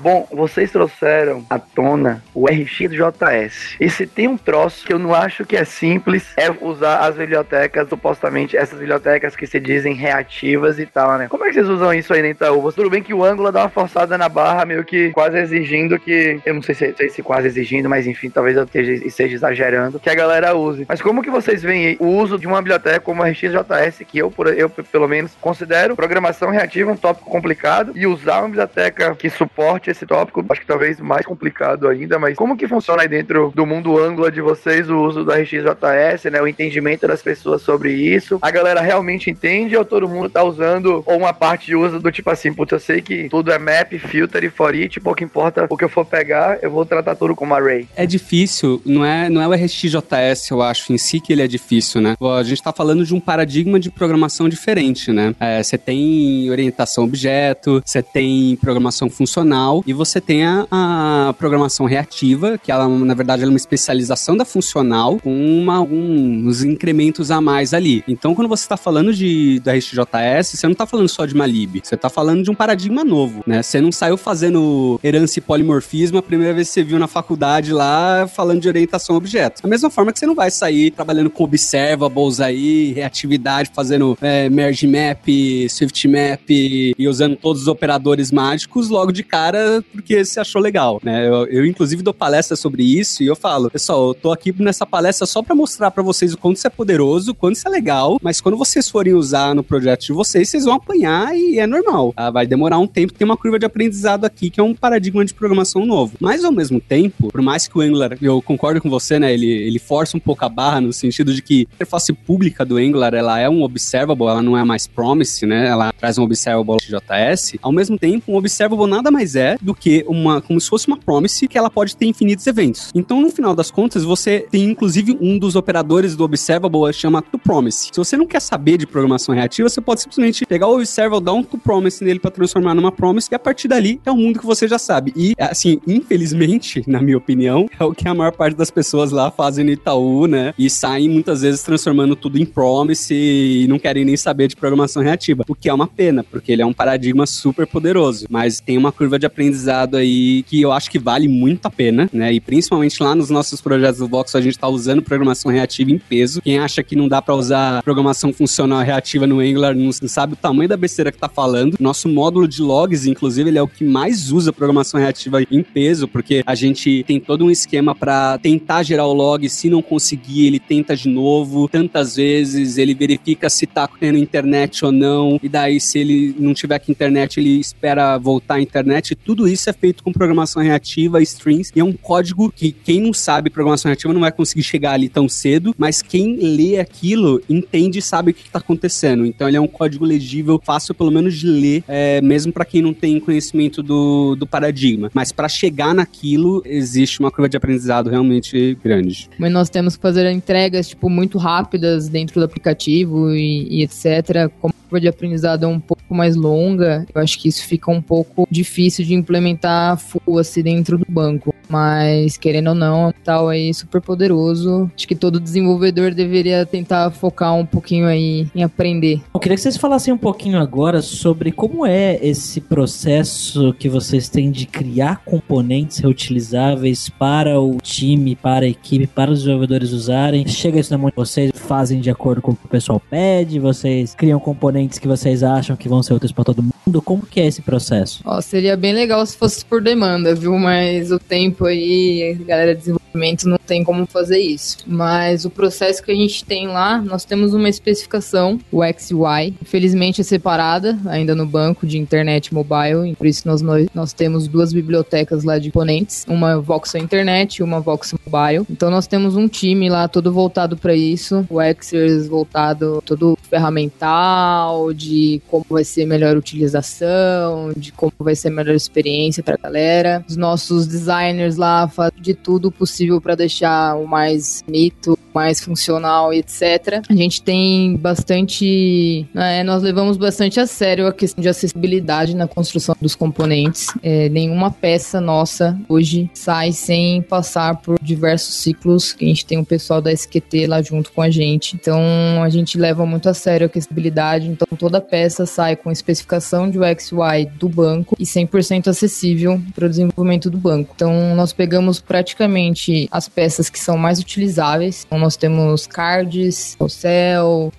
Bom, 0.01 0.25
vocês 0.31 0.71
trouxeram 0.71 1.45
à 1.49 1.59
tona 1.59 2.23
o 2.33 2.47
RxJS. 2.47 3.75
E 3.81 3.89
se 3.89 4.07
tem 4.07 4.29
um 4.29 4.37
troço 4.37 4.85
que 4.85 4.93
eu 4.93 4.99
não 4.99 5.13
acho 5.13 5.45
que 5.45 5.57
é 5.57 5.65
simples, 5.65 6.31
é 6.37 6.49
usar 6.61 6.99
as 6.99 7.15
bibliotecas, 7.15 7.89
supostamente 7.89 8.55
essas 8.55 8.79
bibliotecas 8.79 9.35
que 9.35 9.45
se 9.45 9.59
dizem 9.59 9.93
reativas 9.93 10.79
e 10.79 10.85
tal, 10.85 11.17
né? 11.17 11.27
Como 11.27 11.43
é 11.43 11.49
que 11.49 11.55
vocês 11.55 11.67
usam 11.67 11.93
isso 11.93 12.13
aí 12.13 12.21
na 12.21 12.29
Itaú? 12.29 12.71
Tudo 12.71 12.89
bem 12.89 13.03
que 13.03 13.13
o 13.13 13.25
Angular 13.25 13.51
dá 13.51 13.63
uma 13.63 13.69
forçada 13.69 14.17
na 14.17 14.29
barra, 14.29 14.63
meio 14.63 14.85
que 14.85 15.11
quase 15.11 15.37
exigindo 15.37 15.99
que. 15.99 16.39
Eu 16.45 16.53
não 16.53 16.61
sei 16.61 16.75
se, 16.75 16.93
sei 16.95 17.09
se 17.09 17.21
quase 17.21 17.47
exigindo, 17.47 17.89
mas 17.89 18.07
enfim, 18.07 18.29
talvez 18.29 18.55
eu 18.55 18.63
esteja, 18.63 18.93
esteja 19.05 19.35
exagerando, 19.35 19.99
que 19.99 20.09
a 20.09 20.15
galera 20.15 20.55
use. 20.55 20.85
Mas 20.87 21.01
como 21.01 21.21
que 21.21 21.29
vocês 21.29 21.61
veem 21.61 21.97
o 21.99 22.07
uso 22.07 22.39
de 22.39 22.47
uma 22.47 22.61
biblioteca 22.61 23.01
como 23.01 23.21
a 23.21 23.29
RxJS, 23.29 24.03
que 24.07 24.17
eu, 24.17 24.33
eu 24.55 24.69
pelo 24.69 25.09
menos, 25.09 25.35
considero 25.41 25.95
programação 25.95 26.51
reativa 26.51 26.89
um 26.89 26.95
tópico 26.95 27.29
complicado, 27.29 27.91
e 27.95 28.07
usar 28.07 28.39
uma 28.39 28.47
biblioteca 28.47 29.13
que 29.15 29.29
suporte 29.29 29.88
esse 29.91 30.05
tópico, 30.05 30.43
acho 30.49 30.61
que 30.61 30.67
talvez 30.67 30.99
mais 30.99 31.25
complicado 31.25 31.87
ainda, 31.87 32.19
mas 32.19 32.35
como 32.35 32.57
que 32.57 32.67
funciona 32.67 33.01
aí 33.01 33.07
dentro 33.07 33.51
do 33.55 33.65
mundo 33.65 33.97
Angular 33.97 34.31
de 34.31 34.41
vocês 34.41 34.89
o 34.89 34.97
uso 34.97 35.23
do 35.23 35.31
RxJS, 35.31 36.31
né? 36.31 36.41
O 36.41 36.47
entendimento 36.47 37.07
das 37.07 37.21
pessoas 37.21 37.61
sobre 37.61 37.93
isso. 37.93 38.39
A 38.41 38.51
galera 38.51 38.81
realmente 38.81 39.29
entende 39.29 39.75
ou 39.75 39.85
todo 39.85 40.07
mundo 40.07 40.29
tá 40.29 40.43
usando 40.43 41.03
ou 41.05 41.17
uma 41.17 41.33
parte 41.33 41.75
usa 41.75 41.99
do 41.99 42.11
tipo 42.11 42.29
assim, 42.29 42.53
putz, 42.53 42.71
eu 42.71 42.79
sei 42.79 43.01
que 43.01 43.29
tudo 43.29 43.51
é 43.51 43.57
map, 43.57 43.91
filter 43.93 44.43
e 44.43 44.49
for 44.49 44.73
it, 44.73 44.99
pouco 44.99 45.23
importa 45.23 45.67
o 45.69 45.77
que 45.77 45.83
eu 45.83 45.89
for 45.89 46.05
pegar, 46.05 46.59
eu 46.61 46.71
vou 46.71 46.85
tratar 46.85 47.15
tudo 47.15 47.35
como 47.35 47.53
array. 47.53 47.87
É 47.95 48.05
difícil, 48.05 48.81
não 48.85 49.05
é, 49.05 49.29
não 49.29 49.41
é 49.41 49.47
o 49.47 49.53
RxJS, 49.53 50.49
eu 50.51 50.61
acho, 50.61 50.93
em 50.93 50.97
si 50.97 51.19
que 51.19 51.33
ele 51.33 51.41
é 51.41 51.47
difícil, 51.47 52.01
né? 52.01 52.15
A 52.19 52.43
gente 52.43 52.61
tá 52.61 52.71
falando 52.71 53.05
de 53.05 53.13
um 53.13 53.19
paradigma 53.19 53.79
de 53.79 53.89
programação 53.89 54.47
diferente, 54.47 55.11
né? 55.11 55.35
É, 55.39 55.61
você 55.61 55.77
tem 55.77 56.49
orientação 56.49 57.03
objeto, 57.03 57.81
você 57.85 58.01
tem 58.01 58.55
programação 58.57 59.09
funcional, 59.09 59.78
e 59.85 59.93
você 59.93 60.19
tem 60.19 60.45
a, 60.45 60.67
a, 60.71 61.33
programação 61.37 61.85
reativa, 61.85 62.57
que 62.57 62.71
ela, 62.71 62.87
na 62.87 63.13
verdade, 63.13 63.43
é 63.43 63.47
uma 63.47 63.57
especialização 63.57 64.35
da 64.35 64.45
funcional 64.45 65.19
com 65.19 65.33
uma, 65.33 65.81
uns 65.81 66.63
incrementos 66.63 67.31
a 67.31 67.41
mais 67.41 67.73
ali. 67.73 68.03
Então, 68.07 68.35
quando 68.35 68.47
você 68.47 68.63
está 68.63 68.77
falando 68.77 69.13
de, 69.13 69.59
da 69.59 69.73
RxJS, 69.73 70.57
você 70.57 70.67
não 70.67 70.73
está 70.73 70.85
falando 70.85 71.07
só 71.07 71.25
de 71.25 71.33
uma 71.33 71.45
lib, 71.45 71.81
você 71.83 71.95
está 71.95 72.09
falando 72.09 72.43
de 72.43 72.51
um 72.51 72.55
paradigma 72.55 73.03
novo, 73.03 73.43
né? 73.45 73.61
Você 73.61 73.81
não 73.81 73.91
saiu 73.91 74.17
fazendo 74.17 74.99
herança 75.03 75.39
e 75.39 75.41
polimorfismo 75.41 76.17
a 76.17 76.23
primeira 76.23 76.53
vez 76.53 76.67
que 76.67 76.73
você 76.73 76.83
viu 76.83 76.99
na 76.99 77.07
faculdade 77.07 77.71
lá 77.71 78.27
falando 78.27 78.61
de 78.61 78.67
orientação 78.67 79.15
a 79.15 79.17
objetos. 79.17 79.61
Da 79.61 79.69
mesma 79.69 79.89
forma 79.89 80.11
que 80.11 80.19
você 80.19 80.25
não 80.25 80.35
vai 80.35 80.51
sair 80.51 80.91
trabalhando 80.91 81.29
com 81.29 81.43
observables 81.43 82.39
aí, 82.39 82.91
reatividade, 82.93 83.71
fazendo 83.73 84.17
é, 84.21 84.49
merge 84.49 84.87
map, 84.87 85.27
swift 85.69 86.07
map 86.07 86.49
e 86.49 87.07
usando 87.07 87.35
todos 87.35 87.63
os 87.63 87.67
operadores 87.67 88.31
mágicos 88.31 88.89
logo 88.89 89.11
de 89.11 89.23
cara 89.23 89.68
porque 89.91 90.23
você 90.23 90.39
achou 90.39 90.61
legal, 90.61 90.99
né? 91.03 91.27
Eu, 91.27 91.45
eu, 91.47 91.65
inclusive, 91.65 92.03
dou 92.03 92.13
palestra 92.13 92.55
sobre 92.55 92.83
isso 92.83 93.23
e 93.23 93.27
eu 93.27 93.35
falo, 93.35 93.69
pessoal, 93.69 94.09
eu 94.09 94.13
tô 94.13 94.31
aqui 94.31 94.53
nessa 94.59 94.85
palestra 94.85 95.25
só 95.25 95.41
para 95.41 95.55
mostrar 95.55 95.91
para 95.91 96.03
vocês 96.03 96.33
o 96.33 96.37
quanto 96.37 96.57
isso 96.57 96.67
é 96.67 96.69
poderoso, 96.69 97.31
o 97.31 97.35
quanto 97.35 97.55
isso 97.55 97.67
é 97.67 97.71
legal, 97.71 98.17
mas 98.21 98.41
quando 98.41 98.57
vocês 98.57 98.89
forem 98.89 99.13
usar 99.13 99.53
no 99.53 99.63
projeto 99.63 100.05
de 100.05 100.13
vocês, 100.13 100.49
vocês 100.49 100.65
vão 100.65 100.75
apanhar 100.75 101.35
e 101.35 101.59
é 101.59 101.67
normal. 101.67 102.13
Tá? 102.13 102.29
Vai 102.29 102.47
demorar 102.47 102.79
um 102.79 102.87
tempo, 102.87 103.13
tem 103.13 103.25
uma 103.25 103.37
curva 103.37 103.59
de 103.59 103.65
aprendizado 103.65 104.25
aqui 104.25 104.49
que 104.49 104.59
é 104.59 104.63
um 104.63 104.73
paradigma 104.73 105.23
de 105.23 105.33
programação 105.33 105.85
novo. 105.85 106.13
Mas, 106.19 106.43
ao 106.43 106.51
mesmo 106.51 106.79
tempo, 106.79 107.29
por 107.29 107.41
mais 107.41 107.67
que 107.67 107.77
o 107.77 107.81
Angular, 107.81 108.17
eu 108.21 108.41
concordo 108.41 108.81
com 108.81 108.89
você, 108.89 109.19
né? 109.19 109.33
Ele, 109.33 109.47
ele 109.47 109.79
força 109.79 110.17
um 110.17 110.19
pouco 110.19 110.43
a 110.45 110.49
barra 110.49 110.81
no 110.81 110.93
sentido 110.93 111.33
de 111.33 111.41
que 111.41 111.67
a 111.71 111.75
interface 111.75 112.13
pública 112.13 112.65
do 112.65 112.77
Angular, 112.77 113.13
ela 113.13 113.39
é 113.39 113.49
um 113.49 113.63
observable, 113.63 114.27
ela 114.27 114.41
não 114.41 114.57
é 114.57 114.63
mais 114.63 114.87
promise, 114.87 115.45
né? 115.45 115.67
Ela 115.67 115.91
traz 115.93 116.17
um 116.17 116.23
observable 116.23 116.77
JS. 116.77 117.55
Ao 117.61 117.71
mesmo 117.71 117.97
tempo, 117.97 118.31
um 118.31 118.35
observable 118.35 118.87
nada 118.87 119.11
mais 119.11 119.35
é 119.35 119.57
do 119.61 119.73
que 119.73 120.03
uma, 120.07 120.41
como 120.41 120.59
se 120.59 120.69
fosse 120.69 120.87
uma 120.87 120.97
promise 120.97 121.47
que 121.47 121.57
ela 121.57 121.69
pode 121.69 121.95
ter 121.95 122.05
infinitos 122.05 122.45
eventos. 122.47 122.91
Então, 122.93 123.21
no 123.21 123.29
final 123.29 123.55
das 123.55 123.71
contas, 123.71 124.03
você 124.03 124.45
tem 124.51 124.63
inclusive 124.65 125.17
um 125.19 125.37
dos 125.37 125.55
operadores 125.55 126.15
do 126.15 126.23
observable 126.23 126.91
chama 126.93 127.21
toPromise. 127.21 127.89
Se 127.91 127.97
você 127.97 128.17
não 128.17 128.25
quer 128.25 128.41
saber 128.41 128.77
de 128.77 128.87
programação 128.87 129.33
reativa, 129.33 129.69
você 129.69 129.81
pode 129.81 130.01
simplesmente 130.01 130.45
pegar 130.45 130.67
o 130.67 130.75
observable, 130.75 131.23
dar 131.23 131.33
um 131.33 131.43
toPromise 131.43 132.03
nele 132.03 132.19
para 132.19 132.31
transformar 132.31 132.73
numa 132.73 132.91
promise 132.91 133.27
e 133.31 133.35
a 133.35 133.39
partir 133.39 133.67
dali 133.67 133.99
é 134.05 134.11
o 134.11 134.15
mundo 134.15 134.39
que 134.39 134.45
você 134.45 134.67
já 134.67 134.77
sabe. 134.77 135.13
E 135.15 135.33
assim, 135.37 135.79
infelizmente, 135.87 136.83
na 136.87 137.01
minha 137.01 137.17
opinião, 137.17 137.67
é 137.79 137.83
o 137.83 137.93
que 137.93 138.07
a 138.07 138.13
maior 138.13 138.31
parte 138.31 138.55
das 138.55 138.71
pessoas 138.71 139.11
lá 139.11 139.31
fazem 139.31 139.65
no 139.65 139.71
Itaú, 139.71 140.27
né? 140.27 140.53
E 140.57 140.69
saem 140.69 141.09
muitas 141.09 141.41
vezes 141.41 141.61
transformando 141.61 142.15
tudo 142.15 142.37
em 142.37 142.45
promise 142.45 143.13
e 143.13 143.67
não 143.67 143.79
querem 143.79 144.05
nem 144.05 144.17
saber 144.17 144.47
de 144.47 144.55
programação 144.55 145.01
reativa, 145.01 145.43
o 145.47 145.55
que 145.55 145.69
é 145.69 145.73
uma 145.73 145.87
pena, 145.87 146.23
porque 146.23 146.51
ele 146.51 146.61
é 146.61 146.65
um 146.65 146.73
paradigma 146.73 147.25
super 147.25 147.67
poderoso, 147.67 148.25
mas 148.29 148.59
tem 148.59 148.77
uma 148.77 148.91
curva 148.91 149.17
de 149.17 149.25
aprendizagem 149.25 149.48
aprendizado 149.49 149.97
aí 149.97 150.43
que 150.43 150.61
eu 150.61 150.71
acho 150.71 150.89
que 150.89 150.99
vale 150.99 151.27
muito 151.27 151.65
a 151.65 151.69
pena, 151.69 152.09
né? 152.13 152.31
E 152.31 152.39
principalmente 152.39 153.01
lá 153.01 153.15
nos 153.15 153.29
nossos 153.29 153.59
projetos 153.59 153.99
do 153.99 154.07
Vox, 154.07 154.35
a 154.35 154.41
gente 154.41 154.57
tá 154.57 154.67
usando 154.67 155.01
programação 155.01 155.51
reativa 155.51 155.91
em 155.91 155.97
peso. 155.97 156.41
Quem 156.41 156.59
acha 156.59 156.83
que 156.83 156.95
não 156.95 157.07
dá 157.07 157.21
para 157.21 157.35
usar 157.35 157.83
programação 157.83 158.31
funcional 158.31 158.81
reativa 158.81 159.25
no 159.25 159.39
Angular 159.39 159.75
não 159.75 159.91
sabe 159.91 160.33
o 160.33 160.35
tamanho 160.35 160.69
da 160.69 160.77
besteira 160.77 161.11
que 161.11 161.17
tá 161.17 161.27
falando. 161.27 161.75
Nosso 161.79 162.07
módulo 162.07 162.47
de 162.47 162.61
logs, 162.61 163.07
inclusive, 163.07 163.49
ele 163.49 163.57
é 163.57 163.61
o 163.61 163.67
que 163.67 163.83
mais 163.83 164.31
usa 164.31 164.53
programação 164.53 164.99
reativa 164.99 165.41
em 165.41 165.63
peso, 165.63 166.07
porque 166.07 166.43
a 166.45 166.55
gente 166.55 167.03
tem 167.07 167.19
todo 167.19 167.45
um 167.45 167.51
esquema 167.51 167.95
para 167.95 168.37
tentar 168.37 168.83
gerar 168.83 169.07
o 169.07 169.13
log, 169.13 169.49
se 169.49 169.69
não 169.69 169.81
conseguir, 169.81 170.47
ele 170.47 170.59
tenta 170.59 170.95
de 170.95 171.09
novo, 171.09 171.67
tantas 171.67 172.15
vezes, 172.15 172.77
ele 172.77 172.93
verifica 172.93 173.49
se 173.49 173.65
tá 173.65 173.89
tendo 173.99 174.17
internet 174.17 174.85
ou 174.85 174.91
não, 174.91 175.39
e 175.41 175.49
daí 175.49 175.79
se 175.79 175.99
ele 175.99 176.35
não 176.37 176.53
tiver 176.53 176.79
com 176.79 176.91
internet, 176.91 177.39
ele 177.39 177.59
espera 177.59 178.17
voltar 178.17 178.55
à 178.55 178.61
internet, 178.61 179.15
tudo 179.15 179.38
tudo 179.39 179.47
isso 179.47 179.69
é 179.69 179.73
feito 179.73 180.03
com 180.03 180.11
programação 180.11 180.61
reativa, 180.61 181.21
strings, 181.21 181.71
e 181.73 181.79
é 181.79 181.83
um 181.83 181.93
código 181.93 182.51
que 182.53 182.73
quem 182.73 182.99
não 182.99 183.13
sabe 183.13 183.49
programação 183.49 183.87
reativa 183.87 184.11
não 184.13 184.19
vai 184.19 184.33
conseguir 184.33 184.63
chegar 184.63 184.91
ali 184.91 185.07
tão 185.07 185.29
cedo, 185.29 185.73
mas 185.77 186.01
quem 186.01 186.35
lê 186.35 186.77
aquilo 186.77 187.41
entende 187.49 187.99
e 187.99 188.01
sabe 188.01 188.31
o 188.31 188.33
que 188.33 188.45
está 188.45 188.59
acontecendo. 188.59 189.25
Então 189.25 189.47
ele 189.47 189.55
é 189.55 189.61
um 189.61 189.67
código 189.67 190.03
legível, 190.03 190.59
fácil 190.61 190.93
pelo 190.93 191.09
menos 191.09 191.37
de 191.37 191.47
ler, 191.47 191.85
é, 191.87 192.19
mesmo 192.19 192.51
para 192.51 192.65
quem 192.65 192.81
não 192.81 192.93
tem 192.93 193.17
conhecimento 193.17 193.81
do, 193.81 194.35
do 194.35 194.45
paradigma. 194.45 195.09
Mas 195.13 195.31
para 195.31 195.47
chegar 195.47 195.95
naquilo, 195.95 196.61
existe 196.65 197.21
uma 197.21 197.31
curva 197.31 197.47
de 197.47 197.55
aprendizado 197.55 198.09
realmente 198.09 198.77
grande. 198.83 199.29
Mas 199.37 199.53
nós 199.53 199.69
temos 199.69 199.95
que 199.95 200.01
fazer 200.01 200.29
entregas, 200.29 200.89
tipo, 200.89 201.09
muito 201.09 201.37
rápidas 201.37 202.09
dentro 202.09 202.41
do 202.41 202.43
aplicativo 202.43 203.33
e, 203.33 203.79
e 203.79 203.83
etc. 203.83 204.51
Como 204.59 204.73
a 204.77 204.83
curva 204.89 204.99
de 204.99 205.07
aprendizado 205.07 205.63
é 205.63 205.67
um 205.67 205.79
pouco 205.79 206.13
mais 206.13 206.35
longa, 206.35 207.05
eu 207.13 207.21
acho 207.21 207.39
que 207.39 207.47
isso 207.47 207.65
fica 207.65 207.89
um 207.89 208.01
pouco 208.01 208.47
difícil 208.49 209.05
de 209.05 209.13
implementar 209.29 209.97
full 209.97 210.39
assim 210.39 210.63
dentro 210.63 210.97
do 210.97 211.05
banco. 211.07 211.53
Mas, 211.69 212.37
querendo 212.37 212.69
ou 212.69 212.75
não, 212.75 213.05
é 213.05 213.07
um 213.09 213.13
tal 213.23 213.49
aí 213.49 213.73
super 213.73 214.01
poderoso. 214.01 214.89
Acho 214.95 215.07
que 215.07 215.15
todo 215.15 215.39
desenvolvedor 215.39 216.13
deveria 216.13 216.65
tentar 216.65 217.11
focar 217.11 217.53
um 217.55 217.65
pouquinho 217.65 218.07
aí 218.07 218.47
em 218.55 218.63
aprender. 218.63 219.21
Eu 219.33 219.39
queria 219.39 219.55
que 219.55 219.61
vocês 219.61 219.77
falassem 219.77 220.13
um 220.13 220.17
pouquinho 220.17 220.59
agora 220.59 221.01
sobre 221.01 221.51
como 221.51 221.85
é 221.85 222.19
esse 222.21 222.59
processo 222.59 223.73
que 223.73 223.87
vocês 223.87 224.29
têm 224.29 224.51
de 224.51 224.65
criar 224.65 225.23
componentes 225.23 225.99
reutilizáveis 225.99 227.09
para 227.09 227.59
o 227.59 227.77
time, 227.81 228.35
para 228.35 228.65
a 228.65 228.69
equipe, 228.69 229.07
para 229.07 229.31
os 229.31 229.39
desenvolvedores 229.39 229.91
usarem. 229.91 230.47
Chega 230.47 230.79
isso 230.79 230.91
na 230.91 230.97
mão 230.97 231.09
de 231.09 231.15
vocês, 231.15 231.51
fazem 231.55 231.99
de 231.99 232.09
acordo 232.09 232.41
com 232.41 232.51
o 232.51 232.55
que 232.55 232.65
o 232.65 232.69
pessoal 232.69 232.99
pede? 232.99 233.59
Vocês 233.59 234.15
criam 234.15 234.39
componentes 234.39 234.97
que 234.97 235.07
vocês 235.07 235.43
acham 235.43 235.75
que 235.75 235.87
vão 235.87 236.01
ser 236.01 236.13
úteis 236.13 236.31
para 236.31 236.43
todo 236.43 236.63
mundo? 236.63 237.01
Como 237.01 237.25
que 237.25 237.39
é 237.39 237.45
esse 237.45 237.61
processo? 237.61 238.21
Ó, 238.25 238.41
seria 238.41 238.75
bem 238.75 238.93
legal 238.93 239.25
se 239.25 239.37
fosse 239.37 239.63
por 239.63 239.81
demanda, 239.81 240.33
viu? 240.33 240.57
Mas 240.57 241.11
o 241.11 241.19
tempo 241.19 241.58
aí, 241.65 242.37
a 242.39 242.43
galera 242.43 242.73
de 242.73 242.79
desenvolvimento 242.79 243.47
não 243.47 243.57
tem 243.57 243.83
como 243.83 244.05
fazer 244.05 244.39
isso. 244.39 244.77
Mas 244.85 245.45
o 245.45 245.49
processo 245.49 246.03
que 246.03 246.11
a 246.11 246.15
gente 246.15 246.43
tem 246.45 246.67
lá, 246.67 247.01
nós 247.01 247.25
temos 247.25 247.53
uma 247.53 247.69
especificação, 247.69 248.59
o 248.71 248.81
XY. 248.83 249.55
Infelizmente 249.61 250.21
é 250.21 250.23
separada 250.23 250.97
ainda 251.05 251.35
no 251.35 251.45
banco 251.45 251.85
de 251.85 251.97
internet 251.97 252.53
mobile, 252.53 253.15
por 253.15 253.27
isso 253.27 253.47
nós, 253.47 253.61
nós, 253.93 254.13
temos 254.13 254.47
duas 254.47 254.73
bibliotecas 254.73 255.43
lá 255.43 255.57
de 255.57 255.71
componentes, 255.71 256.25
uma 256.27 256.59
Voxel 256.59 257.01
Internet 257.01 257.57
e 257.57 257.63
uma 257.63 257.79
Voxel 257.79 258.19
Mobile. 258.25 258.65
Então 258.69 258.89
nós 258.89 259.07
temos 259.07 259.35
um 259.35 259.47
time 259.47 259.89
lá 259.89 260.07
todo 260.07 260.31
voltado 260.31 260.77
para 260.77 260.95
isso, 260.95 261.45
o 261.49 261.59
Xers 261.81 262.27
voltado 262.27 263.01
todo 263.05 263.37
ferramental, 263.49 264.93
de 264.93 265.41
como 265.47 265.65
vai 265.69 265.83
ser 265.83 266.05
melhor 266.05 266.35
utilização, 266.37 267.71
de 267.75 267.91
como 267.91 268.13
vai 268.19 268.35
ser 268.35 268.49
melhor 268.49 268.75
experiência 268.75 269.43
para 269.43 269.55
a 269.55 269.57
galera. 269.57 270.25
Os 270.27 270.37
nossos 270.37 270.85
designers 270.87 271.48
lá 271.55 271.87
fazem 271.87 272.21
de 272.21 272.33
tudo 272.33 272.71
possível 272.71 273.19
para 273.21 273.35
deixar 273.35 273.95
o 273.95 274.07
mais 274.07 274.63
bonito, 274.65 275.17
mais 275.33 275.61
funcional 275.61 276.33
etc. 276.33 277.01
A 277.09 277.15
gente 277.15 277.41
tem 277.41 277.95
bastante. 277.95 279.27
Né, 279.33 279.63
nós 279.63 279.81
levamos 279.83 280.17
bastante 280.17 280.59
a 280.59 280.67
sério 280.67 281.07
a 281.07 281.13
questão 281.13 281.41
de 281.41 281.49
acessibilidade 281.49 282.35
na 282.35 282.47
construção 282.47 282.95
dos 282.99 283.15
componentes. 283.15 283.87
É, 284.01 284.29
nenhuma 284.29 284.71
peça 284.71 285.21
nossa 285.21 285.79
hoje 285.87 286.29
sai 286.33 286.71
sem 286.71 287.21
passar 287.21 287.77
por 287.77 287.97
diversos 288.01 288.55
ciclos. 288.55 289.15
A 289.19 289.23
gente 289.23 289.45
tem 289.45 289.57
um 289.57 289.63
pessoal 289.63 290.01
da 290.01 290.11
SQT 290.11 290.67
lá 290.67 290.81
junto 290.81 291.11
com 291.11 291.21
a 291.21 291.29
gente. 291.29 291.75
Então 291.75 292.01
a 292.43 292.49
gente 292.49 292.77
leva 292.77 293.05
muito 293.05 293.29
a 293.29 293.33
sério 293.33 293.65
a 293.65 293.69
acessibilidade. 293.69 294.47
Então 294.47 294.67
toda 294.77 295.01
peça 295.01 295.45
sai 295.45 295.75
com 295.75 295.91
especificação 295.91 296.69
de 296.69 296.79
UX/UI 296.79 297.45
do 297.57 297.69
banco 297.69 298.15
e 298.19 298.25
100% 298.25 298.87
acessível 298.87 299.61
para 299.73 299.85
o 299.85 299.89
desenvolvimento 299.89 300.49
do 300.49 300.57
banco. 300.57 300.93
Então 300.95 301.35
nós 301.39 301.53
pegamos 301.53 302.01
praticamente 302.01 303.07
as 303.09 303.29
peças 303.29 303.69
que 303.69 303.79
são 303.79 303.97
mais 303.97 304.19
utilizáveis. 304.19 305.05
Então 305.05 305.17
nós 305.17 305.37
temos 305.37 305.87
cards, 305.87 306.75
o 306.77 306.89
céu, 306.89 307.71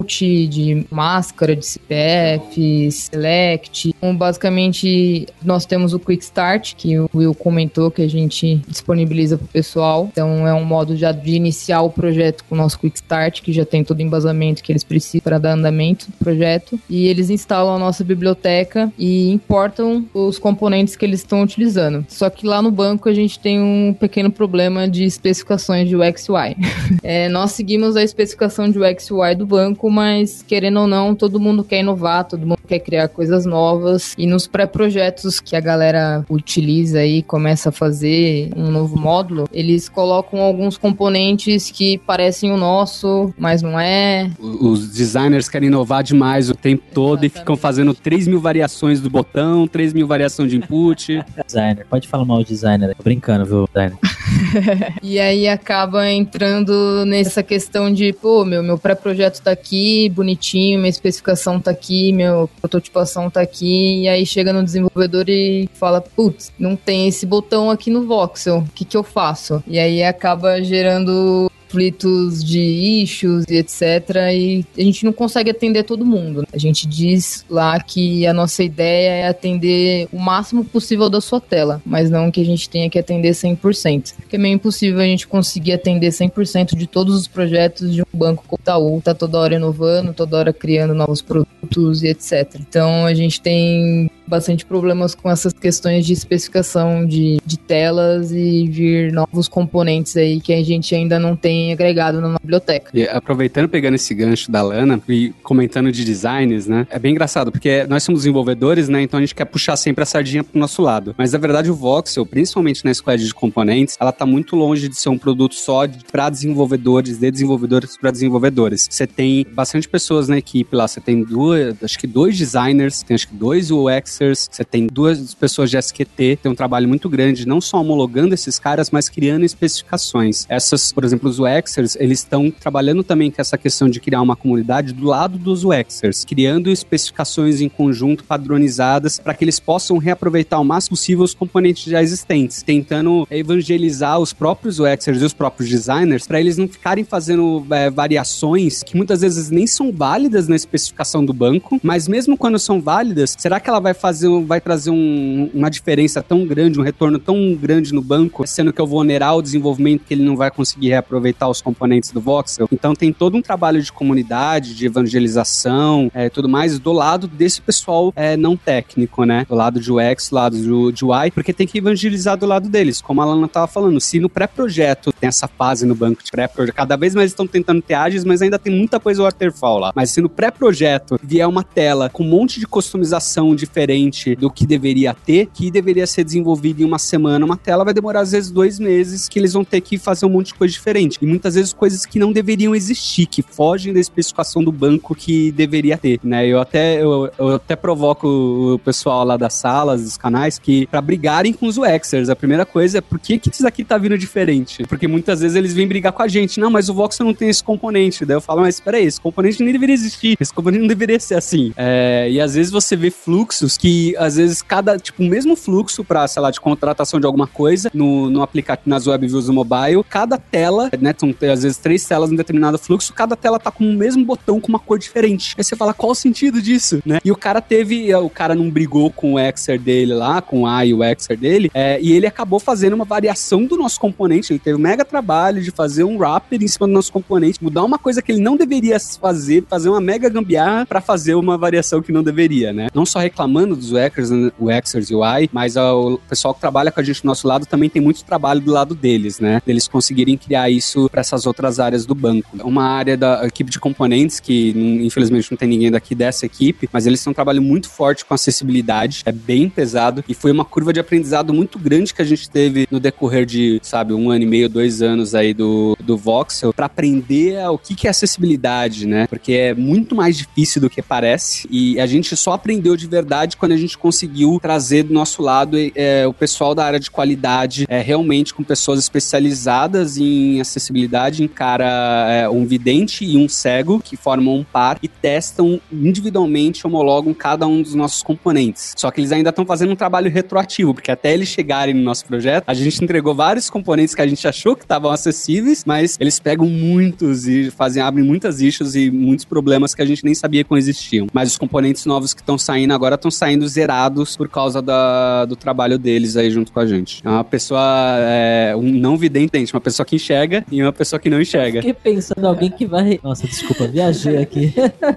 de 0.48 0.86
máscara 0.90 1.54
de 1.54 1.64
CPF, 1.64 2.90
Select. 2.90 3.94
Então, 3.96 4.16
basicamente, 4.16 5.26
nós 5.42 5.66
temos 5.66 5.92
o 5.92 5.98
Quick 5.98 6.22
Start, 6.22 6.74
que 6.74 6.98
o 6.98 7.08
Will 7.14 7.34
comentou 7.34 7.90
que 7.90 8.02
a 8.02 8.08
gente 8.08 8.62
disponibiliza 8.66 9.36
para 9.36 9.44
o 9.44 9.48
pessoal. 9.48 10.08
Então, 10.10 10.46
é 10.46 10.54
um 10.54 10.64
modo 10.64 10.96
já 10.96 11.12
de 11.12 11.32
iniciar 11.32 11.82
o 11.82 11.90
projeto 11.90 12.44
com 12.44 12.54
o 12.54 12.58
nosso 12.58 12.78
Quick 12.78 12.96
Start, 12.96 13.42
que 13.42 13.52
já 13.52 13.64
tem 13.64 13.84
todo 13.84 13.98
o 13.98 14.02
embasamento 14.02 14.62
que 14.62 14.72
eles 14.72 14.84
precisam 14.84 15.22
para 15.22 15.38
dar 15.38 15.52
andamento 15.52 16.06
do 16.06 16.16
projeto. 16.16 16.80
E 16.88 17.06
eles 17.06 17.30
instalam 17.30 17.74
a 17.74 17.78
nossa 17.78 18.02
biblioteca 18.02 18.92
e 18.98 19.30
importam 19.30 20.06
os 20.14 20.38
componentes 20.38 20.96
que 20.96 21.04
eles 21.04 21.20
estão 21.20 21.42
utilizando. 21.42 22.04
Só 22.08 22.30
que 22.30 22.46
lá 22.46 22.62
no 22.62 22.70
banco 22.70 23.08
a 23.08 23.14
gente 23.14 23.38
tem 23.38 23.49
um 23.58 23.94
pequeno 23.94 24.30
problema 24.30 24.86
de 24.86 25.04
especificações 25.04 25.88
de 25.88 25.96
UX 25.96 26.28
UI. 26.28 26.56
é, 27.02 27.28
nós 27.28 27.52
seguimos 27.52 27.96
a 27.96 28.02
especificação 28.02 28.68
de 28.68 28.78
UX 28.78 29.10
UI 29.10 29.34
do 29.34 29.46
banco, 29.46 29.90
mas 29.90 30.42
querendo 30.42 30.80
ou 30.80 30.86
não, 30.86 31.14
todo 31.14 31.40
mundo 31.40 31.64
quer 31.64 31.80
inovar, 31.80 32.24
todo 32.24 32.46
mundo 32.46 32.59
quer 32.70 32.78
criar 32.78 33.08
coisas 33.08 33.44
novas. 33.44 34.14
E 34.16 34.26
nos 34.26 34.46
pré-projetos 34.46 35.40
que 35.40 35.56
a 35.56 35.60
galera 35.60 36.24
utiliza 36.30 37.04
e 37.04 37.22
começa 37.22 37.70
a 37.70 37.72
fazer 37.72 38.50
um 38.56 38.70
novo 38.70 38.96
módulo, 38.96 39.48
eles 39.52 39.88
colocam 39.88 40.40
alguns 40.40 40.78
componentes 40.78 41.70
que 41.70 41.98
parecem 41.98 42.52
o 42.52 42.56
nosso, 42.56 43.34
mas 43.36 43.60
não 43.60 43.78
é. 43.78 44.30
Os 44.38 44.88
designers 44.90 45.48
querem 45.48 45.66
inovar 45.66 46.04
demais 46.04 46.48
o 46.48 46.54
tempo 46.54 46.84
todo 46.94 47.24
Exatamente. 47.24 47.36
e 47.36 47.38
ficam 47.40 47.56
fazendo 47.56 47.92
3 47.92 48.28
mil 48.28 48.40
variações 48.40 49.00
do 49.00 49.10
botão, 49.10 49.66
3 49.66 49.92
mil 49.92 50.06
variações 50.06 50.50
de 50.50 50.56
input. 50.56 51.24
designer, 51.44 51.86
pode 51.88 52.06
falar 52.06 52.24
mal 52.24 52.38
de 52.38 52.50
designer, 52.50 52.94
tô 52.94 53.02
brincando, 53.02 53.44
viu, 53.44 53.66
designer? 53.66 53.98
e 55.02 55.18
aí 55.18 55.48
acaba 55.48 56.10
entrando 56.10 57.04
nessa 57.06 57.42
questão 57.42 57.92
de, 57.92 58.12
pô, 58.12 58.44
meu, 58.44 58.62
meu 58.62 58.78
pré-projeto 58.78 59.42
tá 59.42 59.50
aqui, 59.50 60.08
bonitinho, 60.08 60.78
minha 60.78 60.90
especificação 60.90 61.60
tá 61.60 61.70
aqui, 61.70 62.12
minha 62.12 62.48
prototipação 62.60 63.30
tá 63.30 63.40
aqui, 63.40 64.02
e 64.02 64.08
aí 64.08 64.24
chega 64.24 64.52
no 64.52 64.62
desenvolvedor 64.62 65.28
e 65.28 65.68
fala, 65.74 66.00
putz, 66.00 66.52
não 66.58 66.76
tem 66.76 67.08
esse 67.08 67.26
botão 67.26 67.70
aqui 67.70 67.90
no 67.90 68.06
voxel, 68.06 68.58
o 68.58 68.68
que 68.74 68.84
que 68.84 68.96
eu 68.96 69.02
faço? 69.02 69.62
E 69.66 69.78
aí 69.78 70.02
acaba 70.02 70.62
gerando 70.62 71.50
conflitos 71.70 72.42
de 72.44 72.60
issues 73.02 73.44
e 73.48 73.56
etc. 73.56 74.16
E 74.32 74.64
a 74.76 74.82
gente 74.82 75.04
não 75.04 75.12
consegue 75.12 75.50
atender 75.50 75.84
todo 75.84 76.04
mundo. 76.04 76.44
A 76.52 76.58
gente 76.58 76.86
diz 76.86 77.44
lá 77.48 77.78
que 77.80 78.26
a 78.26 78.34
nossa 78.34 78.62
ideia 78.62 79.10
é 79.10 79.28
atender 79.28 80.08
o 80.12 80.18
máximo 80.18 80.64
possível 80.64 81.08
da 81.08 81.20
sua 81.20 81.40
tela, 81.40 81.80
mas 81.86 82.10
não 82.10 82.30
que 82.30 82.40
a 82.40 82.44
gente 82.44 82.68
tenha 82.68 82.90
que 82.90 82.98
atender 82.98 83.30
100%. 83.30 84.14
Porque 84.16 84.36
é 84.36 84.38
meio 84.38 84.54
impossível 84.54 85.00
a 85.00 85.04
gente 85.04 85.28
conseguir 85.28 85.72
atender 85.72 86.08
100% 86.08 86.76
de 86.76 86.86
todos 86.86 87.14
os 87.14 87.28
projetos 87.28 87.94
de 87.94 88.02
um 88.02 88.18
banco 88.18 88.44
como 88.46 88.58
o 88.58 88.62
Itaú. 88.62 89.00
Tá 89.02 89.14
toda 89.14 89.38
hora 89.38 89.54
inovando, 89.54 90.12
toda 90.12 90.36
hora 90.36 90.52
criando 90.52 90.94
novos 90.94 91.22
produtos 91.22 92.02
e 92.02 92.08
etc. 92.08 92.56
Então 92.58 93.06
a 93.06 93.14
gente 93.14 93.40
tem 93.40 94.10
bastante 94.30 94.64
problemas 94.64 95.14
com 95.14 95.28
essas 95.28 95.52
questões 95.52 96.06
de 96.06 96.12
especificação 96.12 97.04
de, 97.04 97.38
de 97.44 97.58
telas 97.58 98.30
e 98.30 98.66
vir 98.68 99.12
novos 99.12 99.48
componentes 99.48 100.16
aí 100.16 100.40
que 100.40 100.52
a 100.52 100.64
gente 100.64 100.94
ainda 100.94 101.18
não 101.18 101.34
tem 101.34 101.72
agregado 101.72 102.20
na 102.20 102.38
biblioteca. 102.38 102.90
E 102.94 103.06
aproveitando, 103.06 103.68
pegando 103.68 103.96
esse 103.96 104.14
gancho 104.14 104.50
da 104.50 104.62
Lana 104.62 105.02
e 105.08 105.30
comentando 105.42 105.90
de 105.90 106.04
designs, 106.04 106.66
né? 106.66 106.86
É 106.88 106.98
bem 106.98 107.12
engraçado, 107.12 107.50
porque 107.50 107.84
nós 107.88 108.04
somos 108.04 108.20
desenvolvedores, 108.20 108.88
né? 108.88 109.02
Então 109.02 109.18
a 109.18 109.20
gente 109.20 109.34
quer 109.34 109.44
puxar 109.44 109.76
sempre 109.76 110.02
a 110.02 110.06
sardinha 110.06 110.44
pro 110.44 110.58
nosso 110.58 110.80
lado. 110.80 111.14
Mas 111.18 111.32
na 111.32 111.38
verdade 111.38 111.70
o 111.70 111.74
Voxel, 111.74 112.24
principalmente 112.24 112.84
na 112.84 112.94
squad 112.94 113.22
de 113.24 113.34
componentes, 113.34 113.96
ela 113.98 114.12
tá 114.12 114.24
muito 114.24 114.54
longe 114.54 114.88
de 114.88 114.96
ser 114.96 115.08
um 115.08 115.18
produto 115.18 115.54
só 115.56 115.80
para 116.12 116.30
desenvolvedores, 116.30 117.18
de 117.18 117.30
desenvolvedores 117.30 117.96
para 117.96 118.10
desenvolvedores. 118.12 118.86
Você 118.88 119.06
tem 119.06 119.44
bastante 119.52 119.88
pessoas 119.88 120.28
na 120.28 120.38
equipe 120.38 120.76
lá, 120.76 120.86
você 120.86 121.00
tem 121.00 121.24
duas, 121.24 121.82
acho 121.82 121.98
que 121.98 122.06
dois 122.06 122.38
designers, 122.38 123.02
tem 123.02 123.14
acho 123.14 123.26
que 123.28 123.34
dois 123.34 123.70
UX 123.70 124.19
você 124.28 124.64
tem 124.64 124.86
duas 124.86 125.34
pessoas 125.34 125.70
de 125.70 125.76
SQT, 125.76 126.38
tem 126.42 126.52
um 126.52 126.54
trabalho 126.54 126.88
muito 126.88 127.08
grande, 127.08 127.46
não 127.46 127.60
só 127.60 127.80
homologando 127.80 128.34
esses 128.34 128.58
caras, 128.58 128.90
mas 128.90 129.08
criando 129.08 129.44
especificações. 129.44 130.46
Essas, 130.48 130.92
por 130.92 131.04
exemplo, 131.04 131.28
os 131.28 131.38
UXers, 131.38 131.96
eles 131.96 132.20
estão 132.20 132.50
trabalhando 132.50 133.02
também 133.02 133.30
com 133.30 133.40
essa 133.40 133.58
questão 133.58 133.88
de 133.88 134.00
criar 134.00 134.22
uma 134.22 134.36
comunidade 134.36 134.92
do 134.92 135.06
lado 135.06 135.38
dos 135.38 135.64
UXers, 135.64 136.24
criando 136.24 136.70
especificações 136.70 137.60
em 137.60 137.68
conjunto 137.68 138.24
padronizadas 138.24 139.18
para 139.18 139.34
que 139.34 139.44
eles 139.44 139.58
possam 139.58 139.98
reaproveitar 139.98 140.60
o 140.60 140.64
máximo 140.64 140.96
possível 141.00 141.24
os 141.24 141.34
componentes 141.34 141.84
já 141.84 142.02
existentes, 142.02 142.62
tentando 142.62 143.26
evangelizar 143.30 144.18
os 144.18 144.34
próprios 144.34 144.78
UXers 144.78 145.22
e 145.22 145.24
os 145.24 145.32
próprios 145.32 145.70
designers 145.70 146.26
para 146.26 146.38
eles 146.38 146.58
não 146.58 146.68
ficarem 146.68 147.04
fazendo 147.04 147.64
é, 147.70 147.88
variações 147.88 148.82
que 148.82 148.96
muitas 148.96 149.22
vezes 149.22 149.50
nem 149.50 149.66
são 149.66 149.90
válidas 149.90 150.46
na 150.46 150.56
especificação 150.56 151.24
do 151.24 151.32
banco, 151.32 151.80
mas 151.82 152.06
mesmo 152.06 152.36
quando 152.36 152.58
são 152.58 152.82
válidas, 152.82 153.34
será 153.38 153.58
que 153.58 153.70
ela 153.70 153.80
vai 153.80 153.94
fazer 154.00 154.28
vai 154.44 154.60
trazer 154.60 154.90
um, 154.90 155.50
uma 155.52 155.70
diferença 155.70 156.22
tão 156.22 156.46
grande, 156.46 156.80
um 156.80 156.82
retorno 156.82 157.18
tão 157.18 157.54
grande 157.54 157.92
no 157.92 158.00
banco, 158.00 158.46
sendo 158.46 158.72
que 158.72 158.80
eu 158.80 158.86
vou 158.86 159.00
onerar 159.00 159.36
o 159.36 159.42
desenvolvimento 159.42 160.04
que 160.06 160.14
ele 160.14 160.24
não 160.24 160.36
vai 160.36 160.50
conseguir 160.50 160.88
reaproveitar 160.88 161.48
os 161.48 161.60
componentes 161.60 162.10
do 162.10 162.20
voxel. 162.20 162.68
Então 162.72 162.94
tem 162.94 163.12
todo 163.12 163.36
um 163.36 163.42
trabalho 163.42 163.82
de 163.82 163.92
comunidade, 163.92 164.74
de 164.74 164.86
evangelização, 164.86 166.10
é, 166.14 166.28
tudo 166.28 166.48
mais 166.48 166.78
do 166.78 166.92
lado 166.92 167.28
desse 167.28 167.60
pessoal 167.60 168.12
é, 168.16 168.36
não 168.36 168.56
técnico, 168.56 169.24
né? 169.24 169.44
Do 169.48 169.54
lado 169.54 169.78
de 169.78 169.92
UX, 169.92 170.30
do 170.30 170.34
lado 170.34 170.56
de, 170.56 170.92
de 170.92 171.04
UI, 171.04 171.30
porque 171.32 171.52
tem 171.52 171.66
que 171.66 171.78
evangelizar 171.78 172.36
do 172.36 172.46
lado 172.46 172.68
deles. 172.68 173.00
Como 173.00 173.20
a 173.20 173.24
Lana 173.24 173.48
tava 173.48 173.66
falando, 173.66 174.00
se 174.00 174.18
no 174.18 174.28
pré-projeto 174.28 175.12
tem 175.12 175.28
essa 175.28 175.46
fase 175.46 175.84
no 175.84 175.94
banco 175.94 176.24
de 176.24 176.30
pré-projeto, 176.30 176.74
cada 176.74 176.96
vez 176.96 177.14
mais 177.14 177.30
estão 177.30 177.46
tentando 177.46 177.82
ter 177.82 177.94
ágeis, 177.94 178.24
mas 178.24 178.40
ainda 178.40 178.58
tem 178.58 178.74
muita 178.74 178.98
coisa 178.98 179.22
waterfall 179.22 179.78
lá. 179.78 179.92
Mas 179.94 180.10
se 180.10 180.20
no 180.20 180.28
pré-projeto 180.28 181.18
vier 181.22 181.46
uma 181.46 181.62
tela 181.62 182.08
com 182.08 182.22
um 182.22 182.28
monte 182.28 182.58
de 182.58 182.66
customização 182.66 183.54
diferente 183.54 183.89
diferente 183.90 184.36
do 184.36 184.50
que 184.50 184.66
deveria 184.66 185.14
ter, 185.14 185.48
que 185.52 185.70
deveria 185.70 186.06
ser 186.06 186.24
desenvolvido 186.24 186.82
em 186.82 186.84
uma 186.84 186.98
semana, 186.98 187.44
uma 187.44 187.56
tela 187.56 187.84
vai 187.84 187.92
demorar 187.92 188.20
às 188.20 188.32
vezes 188.32 188.50
dois 188.50 188.78
meses, 188.78 189.28
que 189.28 189.38
eles 189.38 189.52
vão 189.52 189.64
ter 189.64 189.80
que 189.80 189.98
fazer 189.98 190.26
um 190.26 190.28
monte 190.28 190.48
de 190.48 190.54
coisa 190.54 190.72
diferente. 190.72 191.18
E 191.20 191.26
muitas 191.26 191.54
vezes 191.54 191.72
coisas 191.72 192.06
que 192.06 192.18
não 192.18 192.32
deveriam 192.32 192.74
existir, 192.74 193.26
que 193.26 193.42
fogem 193.42 193.92
da 193.92 194.00
especificação 194.00 194.62
do 194.62 194.70
banco 194.70 195.14
que 195.14 195.50
deveria 195.52 195.98
ter, 195.98 196.20
né? 196.22 196.46
Eu 196.46 196.60
até, 196.60 197.02
eu, 197.02 197.30
eu 197.38 197.54
até 197.56 197.74
provoco 197.74 198.28
o 198.74 198.78
pessoal 198.78 199.24
lá 199.24 199.36
das 199.36 199.54
salas, 199.54 200.02
dos 200.02 200.16
canais, 200.16 200.58
que 200.58 200.86
para 200.86 201.00
brigarem 201.00 201.52
com 201.52 201.66
os 201.66 201.76
UXers, 201.76 202.28
a 202.28 202.36
primeira 202.36 202.64
coisa 202.64 202.98
é 202.98 203.00
por 203.00 203.18
que, 203.18 203.38
que 203.38 203.50
isso 203.50 203.66
aqui 203.66 203.84
tá 203.84 203.98
vindo 203.98 204.16
diferente? 204.16 204.84
Porque 204.84 205.08
muitas 205.08 205.40
vezes 205.40 205.56
eles 205.56 205.72
vêm 205.72 205.86
brigar 205.86 206.12
com 206.12 206.22
a 206.22 206.28
gente. 206.28 206.60
Não, 206.60 206.70
mas 206.70 206.88
o 206.88 206.94
Voxel 206.94 207.26
não 207.26 207.34
tem 207.34 207.48
esse 207.48 207.62
componente. 207.62 208.24
Daí 208.24 208.36
eu 208.36 208.40
falo, 208.40 208.60
mas 208.60 208.78
peraí, 208.78 209.04
esse 209.04 209.20
componente 209.20 209.62
nem 209.62 209.72
deveria 209.72 209.94
existir. 209.94 210.36
Esse 210.40 210.52
componente 210.52 210.80
não 210.80 210.88
deveria 210.88 211.18
ser 211.18 211.34
assim. 211.34 211.72
É, 211.76 212.28
e 212.30 212.40
às 212.40 212.54
vezes 212.54 212.70
você 212.70 212.96
vê 212.96 213.10
fluxos 213.10 213.76
que 213.80 214.14
às 214.18 214.36
vezes 214.36 214.60
cada, 214.60 214.98
tipo, 214.98 215.22
o 215.22 215.26
mesmo 215.26 215.56
fluxo 215.56 216.04
para, 216.04 216.28
sei 216.28 216.42
lá, 216.42 216.50
de 216.50 216.60
contratação 216.60 217.18
de 217.18 217.24
alguma 217.24 217.46
coisa 217.46 217.90
no, 217.94 218.28
no 218.28 218.42
aplicativo, 218.42 218.90
nas 218.90 219.06
web 219.06 219.26
views 219.26 219.46
do 219.46 219.54
mobile, 219.54 220.04
cada 220.06 220.36
tela, 220.36 220.90
né, 221.00 221.14
são 221.16 221.34
às 221.50 221.62
vezes 221.62 221.78
três 221.78 222.04
telas 222.04 222.30
em 222.30 222.36
determinado 222.36 222.78
fluxo, 222.78 223.14
cada 223.14 223.34
tela 223.34 223.58
tá 223.58 223.70
com 223.70 223.84
o 223.84 223.94
mesmo 223.94 224.22
botão 224.22 224.60
com 224.60 224.68
uma 224.68 224.78
cor 224.78 224.98
diferente. 224.98 225.54
Aí 225.56 225.64
você 225.64 225.74
fala, 225.74 225.94
qual 225.94 226.12
o 226.12 226.14
sentido 226.14 226.60
disso, 226.60 227.00
né? 227.06 227.20
E 227.24 227.32
o 227.32 227.36
cara 227.36 227.62
teve, 227.62 228.14
o 228.14 228.28
cara 228.28 228.54
não 228.54 228.68
brigou 228.68 229.10
com 229.10 229.34
o 229.34 229.38
Exer 229.38 229.80
dele 229.80 230.12
lá, 230.12 230.42
com 230.42 230.66
A 230.66 230.84
e 230.84 230.92
o 230.92 231.02
Exer 231.02 231.38
dele, 231.38 231.70
é, 231.72 231.98
e 232.02 232.12
ele 232.12 232.26
acabou 232.26 232.60
fazendo 232.60 232.92
uma 232.92 233.06
variação 233.06 233.64
do 233.64 233.78
nosso 233.78 233.98
componente, 233.98 234.52
ele 234.52 234.60
teve 234.60 234.76
um 234.76 234.80
mega 234.80 235.06
trabalho 235.06 235.62
de 235.62 235.70
fazer 235.70 236.04
um 236.04 236.18
wrapper 236.18 236.62
em 236.62 236.68
cima 236.68 236.86
do 236.86 236.92
nosso 236.92 237.10
componente, 237.10 237.62
mudar 237.62 237.82
uma 237.82 237.98
coisa 237.98 238.20
que 238.20 238.30
ele 238.30 238.42
não 238.42 238.58
deveria 238.58 238.98
fazer, 239.00 239.64
fazer 239.68 239.88
uma 239.88 240.00
mega 240.02 240.28
gambiarra 240.28 240.84
para 240.84 241.00
fazer 241.00 241.34
uma 241.34 241.56
variação 241.56 242.02
que 242.02 242.12
não 242.12 242.22
deveria, 242.22 242.74
né? 242.74 242.88
Não 242.92 243.06
só 243.06 243.18
reclamando 243.18 243.69
dos 243.74 243.92
Exers, 243.92 244.30
o 244.58 244.70
Exers 244.70 245.10
e 245.10 245.14
o 245.14 245.24
I, 245.24 245.48
mas 245.52 245.76
o 245.76 246.18
pessoal 246.28 246.54
que 246.54 246.60
trabalha 246.60 246.90
com 246.90 247.00
a 247.00 247.02
gente 247.02 247.22
do 247.22 247.26
nosso 247.26 247.46
lado 247.46 247.66
também 247.66 247.88
tem 247.88 248.00
muito 248.00 248.24
trabalho 248.24 248.60
do 248.60 248.70
lado 248.70 248.94
deles, 248.94 249.40
né? 249.40 249.60
Eles 249.66 249.88
conseguirem 249.88 250.36
criar 250.36 250.70
isso 250.70 251.08
para 251.10 251.20
essas 251.20 251.46
outras 251.46 251.80
áreas 251.80 252.06
do 252.06 252.14
banco. 252.14 252.48
Uma 252.64 252.84
área 252.84 253.16
da 253.16 253.46
equipe 253.46 253.70
de 253.70 253.78
componentes 253.78 254.40
que 254.40 254.70
infelizmente 255.04 255.50
não 255.50 255.58
tem 255.58 255.68
ninguém 255.68 255.90
daqui 255.90 256.14
dessa 256.14 256.46
equipe, 256.46 256.88
mas 256.92 257.06
eles 257.06 257.22
têm 257.22 257.30
um 257.30 257.34
trabalho 257.34 257.62
muito 257.62 257.88
forte 257.88 258.24
com 258.24 258.34
acessibilidade, 258.34 259.22
é 259.24 259.32
bem 259.32 259.68
pesado 259.68 260.24
e 260.28 260.34
foi 260.34 260.52
uma 260.52 260.64
curva 260.64 260.92
de 260.92 261.00
aprendizado 261.00 261.52
muito 261.52 261.78
grande 261.78 262.14
que 262.14 262.22
a 262.22 262.24
gente 262.24 262.48
teve 262.48 262.86
no 262.90 263.00
decorrer 263.00 263.46
de, 263.46 263.80
sabe, 263.82 264.12
um 264.12 264.30
ano 264.30 264.44
e 264.44 264.46
meio, 264.46 264.68
dois 264.68 265.02
anos 265.02 265.34
aí 265.34 265.54
do, 265.54 265.96
do 266.00 266.16
Voxel 266.16 266.72
para 266.72 266.86
aprender 266.86 267.58
o 267.68 267.78
que, 267.78 267.94
que 267.94 268.06
é 268.06 268.10
acessibilidade, 268.10 269.06
né? 269.06 269.26
Porque 269.26 269.52
é 269.52 269.74
muito 269.74 270.14
mais 270.14 270.36
difícil 270.36 270.80
do 270.80 270.90
que 270.90 271.02
parece 271.02 271.68
e 271.70 271.98
a 272.00 272.06
gente 272.06 272.36
só 272.36 272.52
aprendeu 272.52 272.96
de 272.96 273.06
verdade 273.06 273.56
quando 273.60 273.72
a 273.72 273.76
gente 273.76 273.96
conseguiu 273.98 274.58
trazer 274.60 275.02
do 275.02 275.12
nosso 275.12 275.42
lado 275.42 275.76
é, 275.94 276.26
o 276.26 276.32
pessoal 276.32 276.74
da 276.74 276.84
área 276.84 276.98
de 276.98 277.10
qualidade, 277.10 277.84
é, 277.88 278.00
realmente 278.00 278.54
com 278.54 278.64
pessoas 278.64 278.98
especializadas 278.98 280.16
em 280.16 280.60
acessibilidade, 280.60 281.44
encara 281.44 281.86
é, 282.28 282.48
um 282.48 282.64
vidente 282.64 283.24
e 283.24 283.36
um 283.36 283.48
cego 283.48 284.00
que 284.00 284.16
formam 284.16 284.56
um 284.56 284.64
par 284.64 284.98
e 285.02 285.08
testam 285.08 285.78
individualmente, 285.92 286.86
homologam 286.86 287.34
cada 287.34 287.66
um 287.66 287.82
dos 287.82 287.94
nossos 287.94 288.22
componentes. 288.22 288.94
Só 288.96 289.10
que 289.10 289.20
eles 289.20 289.30
ainda 289.30 289.50
estão 289.50 289.66
fazendo 289.66 289.92
um 289.92 289.96
trabalho 289.96 290.30
retroativo, 290.30 290.94
porque 290.94 291.10
até 291.10 291.34
eles 291.34 291.48
chegarem 291.48 291.94
no 291.94 292.02
nosso 292.02 292.24
projeto, 292.24 292.64
a 292.66 292.72
gente 292.72 293.04
entregou 293.04 293.34
vários 293.34 293.68
componentes 293.68 294.14
que 294.14 294.22
a 294.22 294.26
gente 294.26 294.48
achou 294.48 294.74
que 294.74 294.84
estavam 294.84 295.10
acessíveis, 295.10 295.84
mas 295.84 296.16
eles 296.18 296.40
pegam 296.40 296.66
muitos 296.66 297.46
e 297.46 297.70
fazem 297.70 298.02
abrem 298.02 298.24
muitas 298.24 298.62
issues 298.62 298.94
e 298.94 299.10
muitos 299.10 299.44
problemas 299.44 299.94
que 299.94 300.00
a 300.00 300.06
gente 300.06 300.24
nem 300.24 300.34
sabia 300.34 300.64
que 300.64 300.74
existiam. 300.74 301.26
Mas 301.32 301.50
os 301.50 301.58
componentes 301.58 302.06
novos 302.06 302.32
que 302.32 302.40
estão 302.40 302.56
saindo 302.56 302.94
agora 302.94 303.16
estão 303.16 303.30
saindo 303.30 303.49
zerados 303.68 304.36
por 304.36 304.48
causa 304.48 304.82
da, 304.82 305.44
do 305.44 305.56
trabalho 305.56 305.98
deles 305.98 306.36
aí 306.36 306.50
junto 306.50 306.72
com 306.72 306.80
a 306.80 306.86
gente. 306.86 307.20
É 307.24 307.28
uma 307.28 307.44
pessoa, 307.44 307.80
é, 308.18 308.74
um 308.76 308.82
não 308.82 309.16
vidente, 309.16 309.72
uma 309.72 309.80
pessoa 309.80 310.04
que 310.06 310.16
enxerga 310.16 310.64
e 310.70 310.82
uma 310.82 310.92
pessoa 310.92 311.18
que 311.18 311.30
não 311.30 311.40
enxerga. 311.40 311.80
Fiquei 311.80 311.94
pensando 311.94 312.44
em 312.44 312.46
alguém 312.46 312.70
que 312.70 312.86
vai. 312.86 313.20
Nossa, 313.22 313.46
desculpa, 313.46 313.86
viajei 313.86 314.38
aqui. 314.38 314.74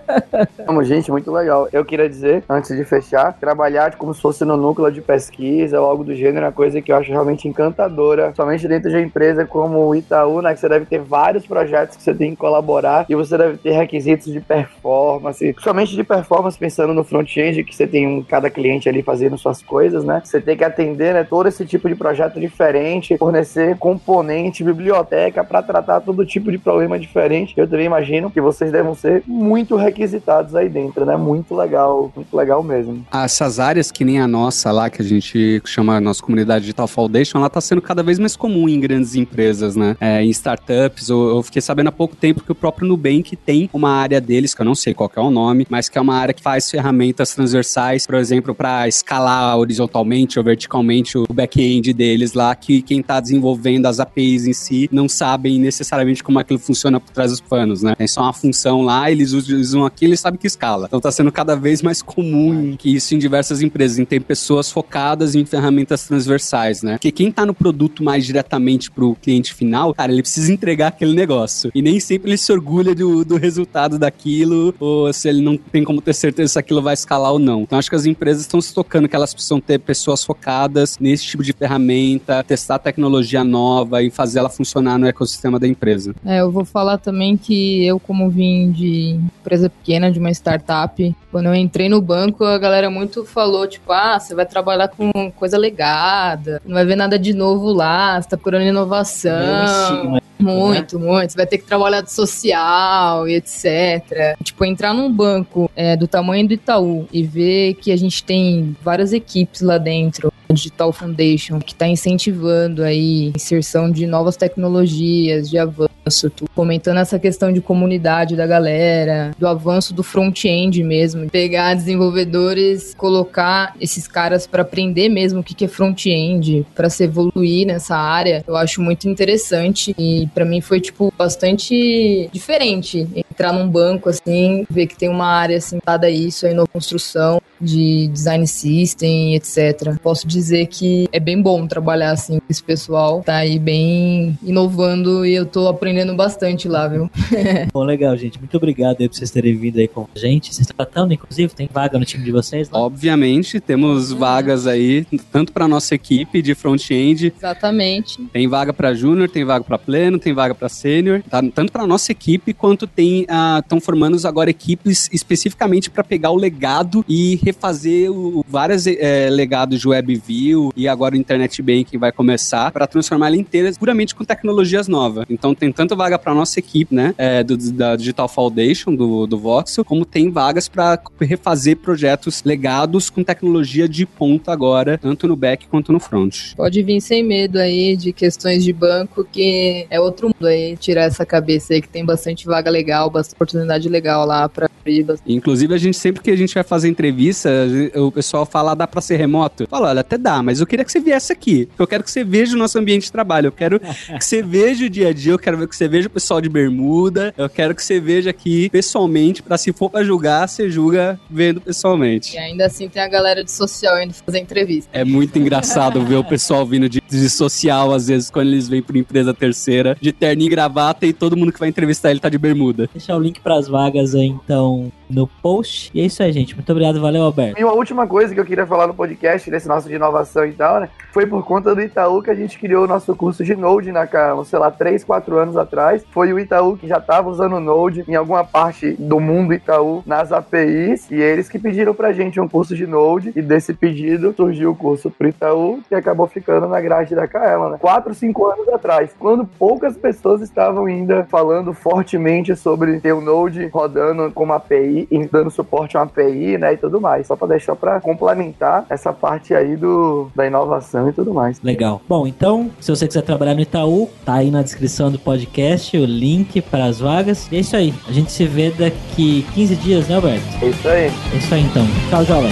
Vamos, 0.65 0.87
gente, 0.87 1.11
muito 1.11 1.31
legal. 1.31 1.67
Eu 1.71 1.83
queria 1.83 2.09
dizer, 2.09 2.43
antes 2.49 2.75
de 2.75 2.83
fechar, 2.83 3.33
trabalhar 3.33 3.95
como 3.95 4.13
se 4.13 4.21
fosse 4.21 4.45
no 4.45 4.57
núcleo 4.57 4.91
de 4.91 5.01
pesquisa 5.01 5.79
ou 5.79 5.89
algo 5.89 6.03
do 6.03 6.15
gênero 6.15 6.45
é 6.45 6.47
uma 6.47 6.51
coisa 6.51 6.81
que 6.81 6.91
eu 6.91 6.95
acho 6.95 7.11
realmente 7.11 7.47
encantadora, 7.47 8.33
somente 8.35 8.67
dentro 8.67 8.89
de 8.89 8.95
uma 8.95 9.01
empresa 9.01 9.45
como 9.45 9.87
o 9.87 9.95
Itaú, 9.95 10.41
né, 10.41 10.53
que 10.53 10.59
você 10.59 10.69
deve 10.69 10.85
ter 10.85 10.99
vários 10.99 11.45
projetos 11.45 11.97
que 11.97 12.03
você 12.03 12.13
tem 12.13 12.31
que 12.31 12.37
colaborar 12.37 13.05
e 13.09 13.15
você 13.15 13.37
deve 13.37 13.57
ter 13.57 13.71
requisitos 13.71 14.31
de 14.31 14.39
performance, 14.39 15.55
somente 15.59 15.95
de 15.95 16.03
performance 16.03 16.57
pensando 16.57 16.93
no 16.93 17.03
front-end, 17.03 17.63
que 17.63 17.75
você 17.75 17.87
tem 17.87 18.07
um, 18.07 18.22
cada 18.27 18.49
cliente 18.49 18.89
ali 18.89 19.01
fazendo 19.01 19.37
suas 19.37 19.61
coisas, 19.61 20.03
né? 20.03 20.21
Você 20.23 20.41
tem 20.41 20.57
que 20.57 20.63
atender 20.63 21.13
né, 21.13 21.23
todo 21.23 21.47
esse 21.47 21.65
tipo 21.65 21.87
de 21.87 21.95
projeto 21.95 22.39
diferente, 22.39 23.17
fornecer 23.17 23.77
componente, 23.77 24.63
biblioteca 24.63 25.43
para 25.43 25.61
tratar 25.61 26.01
todo 26.01 26.25
tipo 26.25 26.51
de 26.51 26.57
problema 26.57 26.99
diferente. 26.99 27.53
Eu 27.57 27.67
também 27.67 27.85
imagino 27.85 28.29
que 28.29 28.41
vocês 28.41 28.71
devem 28.71 28.93
ser 28.95 29.23
muito 29.27 29.75
requisitados 29.75 30.55
aí 30.55 30.69
dentro, 30.69 31.05
né? 31.05 31.15
Muito 31.15 31.55
legal, 31.55 32.11
muito 32.15 32.35
legal 32.35 32.63
mesmo. 32.63 33.05
Essas 33.13 33.59
áreas 33.59 33.91
que 33.91 34.03
nem 34.03 34.19
a 34.19 34.27
nossa 34.27 34.71
lá, 34.71 34.89
que 34.89 35.01
a 35.01 35.05
gente 35.05 35.61
chama 35.65 35.97
a 35.97 36.01
nossa 36.01 36.21
comunidade 36.21 36.63
Digital 36.63 36.87
Foundation, 36.87 37.37
ela 37.37 37.49
tá 37.49 37.61
sendo 37.61 37.81
cada 37.81 38.01
vez 38.01 38.17
mais 38.17 38.35
comum 38.35 38.67
em 38.67 38.79
grandes 38.79 39.15
empresas, 39.15 39.75
né? 39.75 39.95
É, 39.99 40.23
em 40.23 40.29
startups. 40.29 41.09
Eu, 41.09 41.35
eu, 41.35 41.43
fiquei 41.43 41.61
sabendo 41.61 41.89
há 41.89 41.91
pouco 41.91 42.15
tempo 42.15 42.43
que 42.43 42.51
o 42.51 42.55
próprio 42.55 42.87
Nubank 42.87 43.35
tem 43.35 43.69
uma 43.73 43.91
área 43.91 44.19
deles, 44.19 44.53
que 44.53 44.61
eu 44.61 44.65
não 44.65 44.75
sei 44.75 44.93
qual 44.93 45.11
é 45.15 45.19
o 45.19 45.31
nome, 45.31 45.67
mas 45.69 45.89
que 45.89 45.97
é 45.97 46.01
uma 46.01 46.15
área 46.15 46.33
que 46.33 46.41
faz 46.41 46.69
ferramentas 46.69 47.33
transversais, 47.33 48.05
por 48.13 48.19
exemplo, 48.19 48.53
para 48.53 48.87
escalar 48.87 49.57
horizontalmente 49.57 50.37
ou 50.37 50.45
verticalmente 50.45 51.17
o 51.17 51.25
back-end 51.33 51.91
deles 51.93 52.33
lá, 52.33 52.53
que 52.53 52.79
quem 52.83 53.01
tá 53.01 53.19
desenvolvendo 53.19 53.87
as 53.87 53.99
APIs 53.99 54.45
em 54.45 54.53
si 54.53 54.87
não 54.91 55.09
sabem 55.09 55.59
necessariamente 55.59 56.23
como 56.23 56.37
aquilo 56.37 56.59
funciona 56.59 56.99
por 56.99 57.09
trás 57.09 57.31
dos 57.31 57.41
panos, 57.41 57.81
né? 57.81 57.95
Tem 57.95 58.07
só 58.07 58.21
uma 58.21 58.31
função 58.31 58.83
lá, 58.83 59.09
eles 59.09 59.33
usam 59.33 59.83
aquilo 59.83 60.13
e 60.13 60.17
sabem 60.17 60.39
que 60.39 60.45
escala. 60.45 60.85
Então 60.85 61.01
tá 61.01 61.11
sendo 61.11 61.31
cada 61.31 61.55
vez 61.55 61.81
mais 61.81 62.03
comum 62.03 62.75
que 62.77 62.93
isso 62.93 63.15
em 63.15 63.17
diversas 63.17 63.63
empresas, 63.63 63.97
em 63.97 64.05
ter 64.05 64.19
pessoas 64.19 64.69
focadas 64.69 65.33
em 65.33 65.43
ferramentas 65.43 66.05
transversais, 66.05 66.83
né? 66.83 66.91
Porque 66.91 67.11
quem 67.11 67.31
tá 67.31 67.47
no 67.47 67.53
produto 67.55 68.03
mais 68.03 68.27
diretamente 68.27 68.91
pro 68.91 69.15
cliente 69.15 69.55
final, 69.55 69.91
cara, 69.95 70.11
ele 70.11 70.21
precisa 70.21 70.53
entregar 70.53 70.89
aquele 70.89 71.15
negócio. 71.15 71.71
E 71.73 71.81
nem 71.81 71.99
sempre 71.99 72.29
ele 72.29 72.37
se 72.37 72.51
orgulha 72.51 72.93
do, 72.93 73.25
do 73.25 73.37
resultado 73.37 73.97
daquilo, 73.97 74.75
ou 74.79 75.11
se 75.11 75.27
ele 75.27 75.41
não 75.41 75.57
tem 75.57 75.83
como 75.83 75.99
ter 75.99 76.13
certeza 76.13 76.53
se 76.53 76.59
aquilo 76.59 76.79
vai 76.79 76.93
escalar 76.93 77.31
ou 77.31 77.39
não. 77.39 77.63
Então 77.63 77.79
acho 77.79 77.89
que 77.89 77.92
as 77.95 78.05
empresas 78.05 78.43
estão 78.43 78.61
se 78.61 78.73
tocando 78.73 79.07
que 79.07 79.15
elas 79.15 79.33
precisam 79.33 79.59
ter 79.59 79.79
pessoas 79.79 80.23
focadas 80.23 80.97
nesse 80.99 81.25
tipo 81.25 81.43
de 81.43 81.53
ferramenta, 81.53 82.43
testar 82.43 82.79
tecnologia 82.79 83.43
nova 83.43 84.01
e 84.01 84.09
fazer 84.09 84.39
ela 84.39 84.49
funcionar 84.49 84.97
no 84.97 85.07
ecossistema 85.07 85.59
da 85.59 85.67
empresa. 85.67 86.13
É, 86.25 86.41
eu 86.41 86.51
vou 86.51 86.65
falar 86.65 86.97
também 86.97 87.37
que 87.37 87.85
eu, 87.85 87.99
como 87.99 88.29
vim 88.29 88.71
de 88.71 89.19
empresa 89.41 89.69
pequena, 89.69 90.11
de 90.11 90.19
uma 90.19 90.31
startup, 90.31 91.15
quando 91.31 91.47
eu 91.47 91.55
entrei 91.55 91.89
no 91.89 92.01
banco, 92.01 92.43
a 92.43 92.57
galera 92.57 92.89
muito 92.89 93.25
falou, 93.25 93.67
tipo, 93.67 93.91
ah, 93.91 94.19
você 94.19 94.35
vai 94.35 94.45
trabalhar 94.45 94.87
com 94.87 95.31
coisa 95.31 95.57
legada, 95.57 96.61
não 96.65 96.75
vai 96.75 96.85
ver 96.85 96.95
nada 96.95 97.17
de 97.17 97.33
novo 97.33 97.71
lá, 97.71 98.21
você 98.21 98.29
tá 98.29 98.37
procurando 98.37 98.65
inovação. 98.65 100.19
Muito, 100.43 100.97
né? 100.97 101.05
muito. 101.05 101.31
Você 101.31 101.37
vai 101.37 101.45
ter 101.45 101.57
que 101.59 101.65
trabalhar 101.65 102.01
de 102.01 102.11
social 102.11 103.27
e 103.27 103.35
etc. 103.35 104.35
Tipo, 104.43 104.65
entrar 104.65 104.93
num 104.93 105.11
banco 105.11 105.69
é, 105.75 105.95
do 105.95 106.07
tamanho 106.07 106.47
do 106.47 106.53
Itaú 106.53 107.07
e 107.13 107.23
ver 107.23 107.75
que 107.75 107.91
a 107.91 107.95
gente 107.95 108.23
tem 108.23 108.75
várias 108.81 109.13
equipes 109.13 109.61
lá 109.61 109.77
dentro, 109.77 110.32
Digital 110.51 110.91
Foundation, 110.91 111.59
que 111.59 111.73
está 111.73 111.87
incentivando 111.87 112.83
aí 112.83 113.31
inserção 113.35 113.89
de 113.89 114.05
novas 114.05 114.35
tecnologias, 114.35 115.49
de 115.49 115.57
avanço, 115.57 116.31
comentando 116.55 116.97
essa 116.97 117.17
questão 117.17 117.51
de 117.51 117.61
comunidade 117.61 118.35
da 118.35 118.45
galera, 118.45 119.31
do 119.37 119.47
avanço 119.47 119.93
do 119.93 120.03
front-end 120.03 120.83
mesmo, 120.83 121.29
pegar 121.29 121.73
desenvolvedores, 121.73 122.93
colocar 122.95 123.75
esses 123.79 124.07
caras 124.07 124.45
para 124.45 124.61
aprender 124.61 125.09
mesmo 125.09 125.39
o 125.39 125.43
que 125.43 125.65
é 125.65 125.67
front-end, 125.67 126.65
para 126.75 126.89
se 126.89 127.03
evoluir 127.03 127.65
nessa 127.67 127.95
área. 127.95 128.43
Eu 128.47 128.55
acho 128.55 128.81
muito 128.81 129.07
interessante 129.07 129.95
e 129.97 130.27
para 130.33 130.45
mim 130.45 130.61
foi, 130.61 130.79
tipo, 130.79 131.13
bastante 131.17 132.29
diferente 132.31 133.07
entrar 133.33 133.51
num 133.51 133.67
banco, 133.67 134.09
assim, 134.09 134.65
ver 134.69 134.87
que 134.87 134.95
tem 134.95 135.09
uma 135.09 135.25
área 135.25 135.57
assim, 135.57 135.79
a 135.85 136.09
isso, 136.09 136.45
aí 136.45 136.53
na 136.53 136.65
construção 136.67 137.41
de 137.59 138.07
design 138.07 138.45
system, 138.45 139.35
etc. 139.35 139.97
Posso 140.01 140.27
dizer 140.33 140.67
que 140.67 141.07
é 141.11 141.19
bem 141.19 141.41
bom 141.41 141.65
trabalhar, 141.67 142.11
assim, 142.11 142.39
com 142.39 142.45
esse 142.49 142.63
pessoal. 142.63 143.21
Tá 143.23 143.37
aí 143.37 143.59
bem 143.59 144.37
inovando 144.43 145.25
e 145.25 145.33
eu 145.33 145.45
tô 145.45 145.67
aprendendo 145.67 146.15
bastante 146.15 146.67
lá, 146.67 146.87
viu? 146.87 147.09
bom, 147.71 147.83
legal, 147.83 148.15
gente. 148.17 148.39
Muito 148.39 148.57
obrigado 148.57 148.97
aí 148.99 149.07
por 149.07 149.15
vocês 149.15 149.31
terem 149.31 149.55
vindo 149.55 149.77
aí 149.77 149.87
com 149.87 150.07
a 150.13 150.19
gente. 150.19 150.53
Vocês 150.53 150.67
estão 150.67 150.75
tratando, 150.75 151.13
inclusive, 151.13 151.53
tem 151.53 151.69
vaga 151.71 151.99
no 151.99 152.05
time 152.05 152.23
de 152.23 152.31
vocês 152.31 152.69
lá? 152.69 152.79
Obviamente, 152.79 153.59
temos 153.59 154.11
uhum. 154.11 154.17
vagas 154.17 154.67
aí, 154.67 155.05
tanto 155.31 155.51
para 155.53 155.67
nossa 155.67 155.95
equipe 155.95 156.41
de 156.41 156.55
front-end. 156.55 157.33
Exatamente. 157.37 158.21
Tem 158.31 158.47
vaga 158.47 158.73
para 158.73 158.93
júnior, 158.93 159.29
tem 159.29 159.45
vaga 159.45 159.63
para 159.63 159.77
pleno, 159.77 160.17
tem 160.17 160.33
vaga 160.33 160.55
para 160.55 160.69
sênior, 160.69 161.21
tá? 161.29 161.41
tanto 161.53 161.71
para 161.71 161.85
nossa 161.85 162.11
equipe 162.11 162.53
quanto 162.53 162.87
tem 162.87 163.25
estão 163.59 163.77
uh, 163.77 163.81
formando 163.81 164.13
agora 164.27 164.49
equipes 164.49 165.09
especificamente 165.11 165.89
para 165.89 166.03
pegar 166.03 166.31
o 166.31 166.35
legado 166.35 167.03
e 167.07 167.39
refazer 167.43 168.11
o, 168.11 168.45
vários 168.47 168.85
é, 168.85 169.29
legados 169.29 169.79
de 169.79 169.87
WebView 170.23 170.71
e 170.75 170.87
agora 170.87 171.15
o 171.15 171.17
Internet 171.17 171.61
Banking 171.61 171.97
vai 171.97 172.11
começar 172.11 172.71
para 172.71 172.87
transformar 172.87 173.27
ela 173.27 173.37
inteira 173.37 173.71
puramente 173.77 174.15
com 174.15 174.23
tecnologias 174.23 174.87
novas. 174.87 175.25
Então 175.29 175.53
tem 175.53 175.71
tanto 175.71 175.95
vaga 175.95 176.17
para 176.17 176.33
nossa 176.33 176.59
equipe, 176.59 176.93
né, 176.93 177.13
é, 177.17 177.43
do, 177.43 177.57
da 177.71 177.95
Digital 177.95 178.27
Foundation 178.27 178.95
do, 178.95 179.27
do 179.27 179.37
Voxel, 179.37 179.85
como 179.85 180.05
tem 180.05 180.29
vagas 180.29 180.67
para 180.67 180.99
refazer 181.21 181.77
projetos 181.77 182.43
legados 182.43 183.09
com 183.09 183.23
tecnologia 183.23 183.87
de 183.87 184.05
ponta 184.05 184.51
agora, 184.51 184.97
tanto 184.97 185.27
no 185.27 185.35
back 185.35 185.67
quanto 185.67 185.91
no 185.91 185.99
front. 185.99 186.53
Pode 186.55 186.81
vir 186.83 187.01
sem 187.01 187.23
medo 187.23 187.57
aí 187.59 187.95
de 187.95 188.13
questões 188.13 188.63
de 188.63 188.73
banco, 188.73 189.23
que 189.23 189.85
é 189.89 189.99
outro 189.99 190.27
mundo 190.27 190.47
aí, 190.47 190.77
tirar 190.77 191.03
essa 191.03 191.25
cabeça 191.25 191.73
aí 191.73 191.81
que 191.81 191.89
tem 191.89 192.05
bastante 192.05 192.45
vaga 192.45 192.69
legal, 192.69 193.09
bastante 193.09 193.35
oportunidade 193.35 193.89
legal 193.89 194.25
lá 194.25 194.47
pra 194.47 194.69
abrir. 194.79 195.05
Inclusive, 195.25 195.73
a 195.73 195.77
gente 195.77 195.97
sempre 195.97 196.21
que 196.21 196.31
a 196.31 196.35
gente 196.35 196.53
vai 196.53 196.63
fazer 196.63 196.87
entrevista, 196.87 197.49
o 197.95 198.11
pessoal 198.11 198.45
fala, 198.45 198.75
dá 198.75 198.85
pra 198.85 199.01
ser 199.01 199.17
remoto? 199.17 199.67
Fala, 199.67 199.89
olha, 199.89 200.03
até 200.13 200.17
dá, 200.17 200.43
mas 200.43 200.59
eu 200.59 200.67
queria 200.67 200.85
que 200.85 200.91
você 200.91 200.99
viesse 200.99 201.31
aqui. 201.33 201.67
Eu 201.77 201.87
quero 201.87 202.03
que 202.03 202.11
você 202.11 202.23
veja 202.23 202.55
o 202.55 202.59
nosso 202.59 202.77
ambiente 202.77 203.03
de 203.03 203.11
trabalho. 203.11 203.47
Eu 203.47 203.51
quero 203.51 203.79
que 203.79 204.23
você 204.23 204.41
veja 204.41 204.85
o 204.85 204.89
dia 204.89 205.09
a 205.09 205.13
dia, 205.13 205.33
eu 205.33 205.39
quero 205.39 205.67
que 205.67 205.75
você 205.75 205.87
veja 205.87 206.07
o 206.07 206.11
pessoal 206.11 206.39
de 206.39 206.49
bermuda, 206.49 207.33
eu 207.37 207.49
quero 207.49 207.75
que 207.75 207.83
você 207.83 207.99
veja 207.99 208.29
aqui 208.29 208.69
pessoalmente, 208.69 209.41
pra 209.41 209.57
se 209.57 209.73
for 209.73 209.89
pra 209.89 210.03
julgar, 210.03 210.47
você 210.47 210.69
julga 210.69 211.19
vendo 211.29 211.59
pessoalmente. 211.61 212.35
E 212.35 212.37
ainda 212.37 212.65
assim 212.65 212.87
tem 212.87 213.01
a 213.01 213.07
galera 213.07 213.43
de 213.43 213.51
social 213.51 214.01
indo 214.01 214.13
fazer 214.13 214.39
entrevista. 214.39 214.89
É 214.93 215.03
muito 215.03 215.37
engraçado 215.37 216.01
ver 216.05 216.15
o 216.15 216.23
pessoal 216.23 216.65
vindo 216.65 216.87
de, 216.87 217.01
de 217.17 217.29
social, 217.29 217.93
às 217.93 218.07
vezes, 218.07 218.29
quando 218.29 218.47
eles 218.47 218.67
vêm 218.67 218.81
por 218.81 218.95
empresa 218.95 219.33
terceira, 219.33 219.97
de 219.99 220.11
terno 220.11 220.43
e 220.43 220.49
gravata, 220.49 221.05
e 221.05 221.13
todo 221.13 221.37
mundo 221.37 221.51
que 221.51 221.59
vai 221.59 221.69
entrevistar 221.69 222.11
ele 222.11 222.19
tá 222.19 222.29
de 222.29 222.37
bermuda. 222.37 222.89
Deixar 222.93 223.15
o 223.15 223.19
link 223.19 223.39
pras 223.39 223.67
vagas 223.67 224.15
aí, 224.15 224.27
então, 224.27 224.91
no 225.09 225.27
post. 225.27 225.91
E 225.93 226.01
é 226.01 226.05
isso 226.05 226.21
aí, 226.23 226.31
gente. 226.31 226.55
Muito 226.55 226.71
obrigado, 226.71 226.99
valeu, 226.99 227.23
Alberto. 227.23 227.59
E 227.59 227.63
uma 227.63 227.73
última 227.73 228.07
coisa 228.07 228.33
que 228.33 228.39
eu 228.39 228.45
queria 228.45 228.65
falar 228.65 228.87
no 228.87 228.93
podcast, 228.93 229.49
nesse 229.49 229.67
nosso 229.67 229.87
de 229.87 229.95
inovação 229.95 230.45
e 230.45 230.53
tal, 230.53 230.81
né? 230.81 230.89
Foi 231.11 231.27
por 231.27 231.45
conta 231.45 231.75
do 231.75 231.81
Itaú 231.81 232.21
que 232.21 232.31
a 232.31 232.35
gente 232.35 232.57
criou 232.57 232.85
o 232.85 232.87
nosso 232.87 233.15
curso 233.15 233.43
de 233.43 233.55
Node 233.55 233.91
na 233.91 234.07
cara, 234.07 234.43
sei 234.45 234.57
lá, 234.57 234.71
3, 234.71 235.03
4 235.03 235.37
anos 235.37 235.57
atrás. 235.57 236.03
Foi 236.11 236.33
o 236.33 236.39
Itaú 236.39 236.77
que 236.77 236.87
já 236.87 236.97
estava 236.97 237.29
usando 237.29 237.59
Node 237.59 238.03
em 238.07 238.15
alguma 238.15 238.43
parte 238.43 238.93
do 238.93 239.19
mundo 239.19 239.53
Itaú 239.53 240.03
nas 240.05 240.31
APIs 240.31 241.09
e 241.11 241.15
eles 241.15 241.49
que 241.49 241.59
pediram 241.59 241.93
pra 241.93 242.13
gente 242.13 242.39
um 242.39 242.47
curso 242.47 242.75
de 242.75 242.87
Node 242.87 243.31
e 243.35 243.41
desse 243.41 243.73
pedido 243.73 244.33
surgiu 244.35 244.71
o 244.71 244.75
curso 244.75 245.11
pro 245.11 245.27
Itaú 245.27 245.81
que 245.87 245.95
acabou 245.95 246.27
ficando 246.27 246.67
na 246.67 246.81
grade 246.81 247.02
da 247.11 247.27
Kaela, 247.27 247.71
né? 247.71 247.77
4, 247.79 248.13
5 248.13 248.47
anos 248.47 248.69
atrás, 248.69 249.11
quando 249.19 249.45
poucas 249.45 249.97
pessoas 249.97 250.41
estavam 250.41 250.85
ainda 250.85 251.25
falando 251.29 251.73
fortemente 251.73 252.55
sobre 252.55 252.99
ter 252.99 253.13
o 253.13 253.21
Node 253.21 253.67
rodando 253.67 254.31
como 254.31 254.53
API 254.53 255.07
e 255.09 255.25
dando 255.27 255.49
suporte 255.49 255.97
a 255.97 256.01
uma 256.01 256.05
API, 256.05 256.57
né, 256.57 256.73
e 256.73 256.77
tudo 256.77 257.01
mais. 257.01 257.27
Só 257.27 257.35
para 257.35 257.49
deixar 257.49 257.75
para 257.75 257.99
complementar 257.99 258.85
essa 258.89 259.11
parte 259.11 259.53
aí 259.53 259.75
do, 259.75 260.29
da 260.35 260.45
inovação 260.45 261.09
e 261.09 261.13
tudo 261.13 261.33
mais. 261.33 261.61
Legal. 261.61 262.01
Bom, 262.07 262.27
então, 262.27 262.71
se 262.79 262.89
você 262.89 263.07
quiser 263.07 263.21
trabalhar 263.21 263.55
no 263.55 263.61
Itaú, 263.61 264.09
tá 264.25 264.35
aí 264.35 264.51
na 264.51 264.61
descrição 264.61 265.11
do 265.11 265.19
podcast 265.19 265.97
o 265.97 266.05
link 266.05 266.61
para 266.61 266.85
as 266.85 266.99
vagas. 266.99 267.47
E 267.51 267.57
é 267.57 267.59
isso 267.59 267.75
aí. 267.75 267.93
A 268.07 268.11
gente 268.11 268.31
se 268.31 268.45
vê 268.45 268.71
daqui 268.71 269.45
15 269.53 269.75
dias, 269.77 270.07
né, 270.07 270.15
Alberto? 270.15 270.45
É 270.61 270.67
isso 270.67 270.87
aí. 270.87 271.11
É 271.33 271.37
isso 271.37 271.53
aí 271.53 271.61
então. 271.61 271.85
Tchau, 272.09 272.23
jovem. 272.25 272.51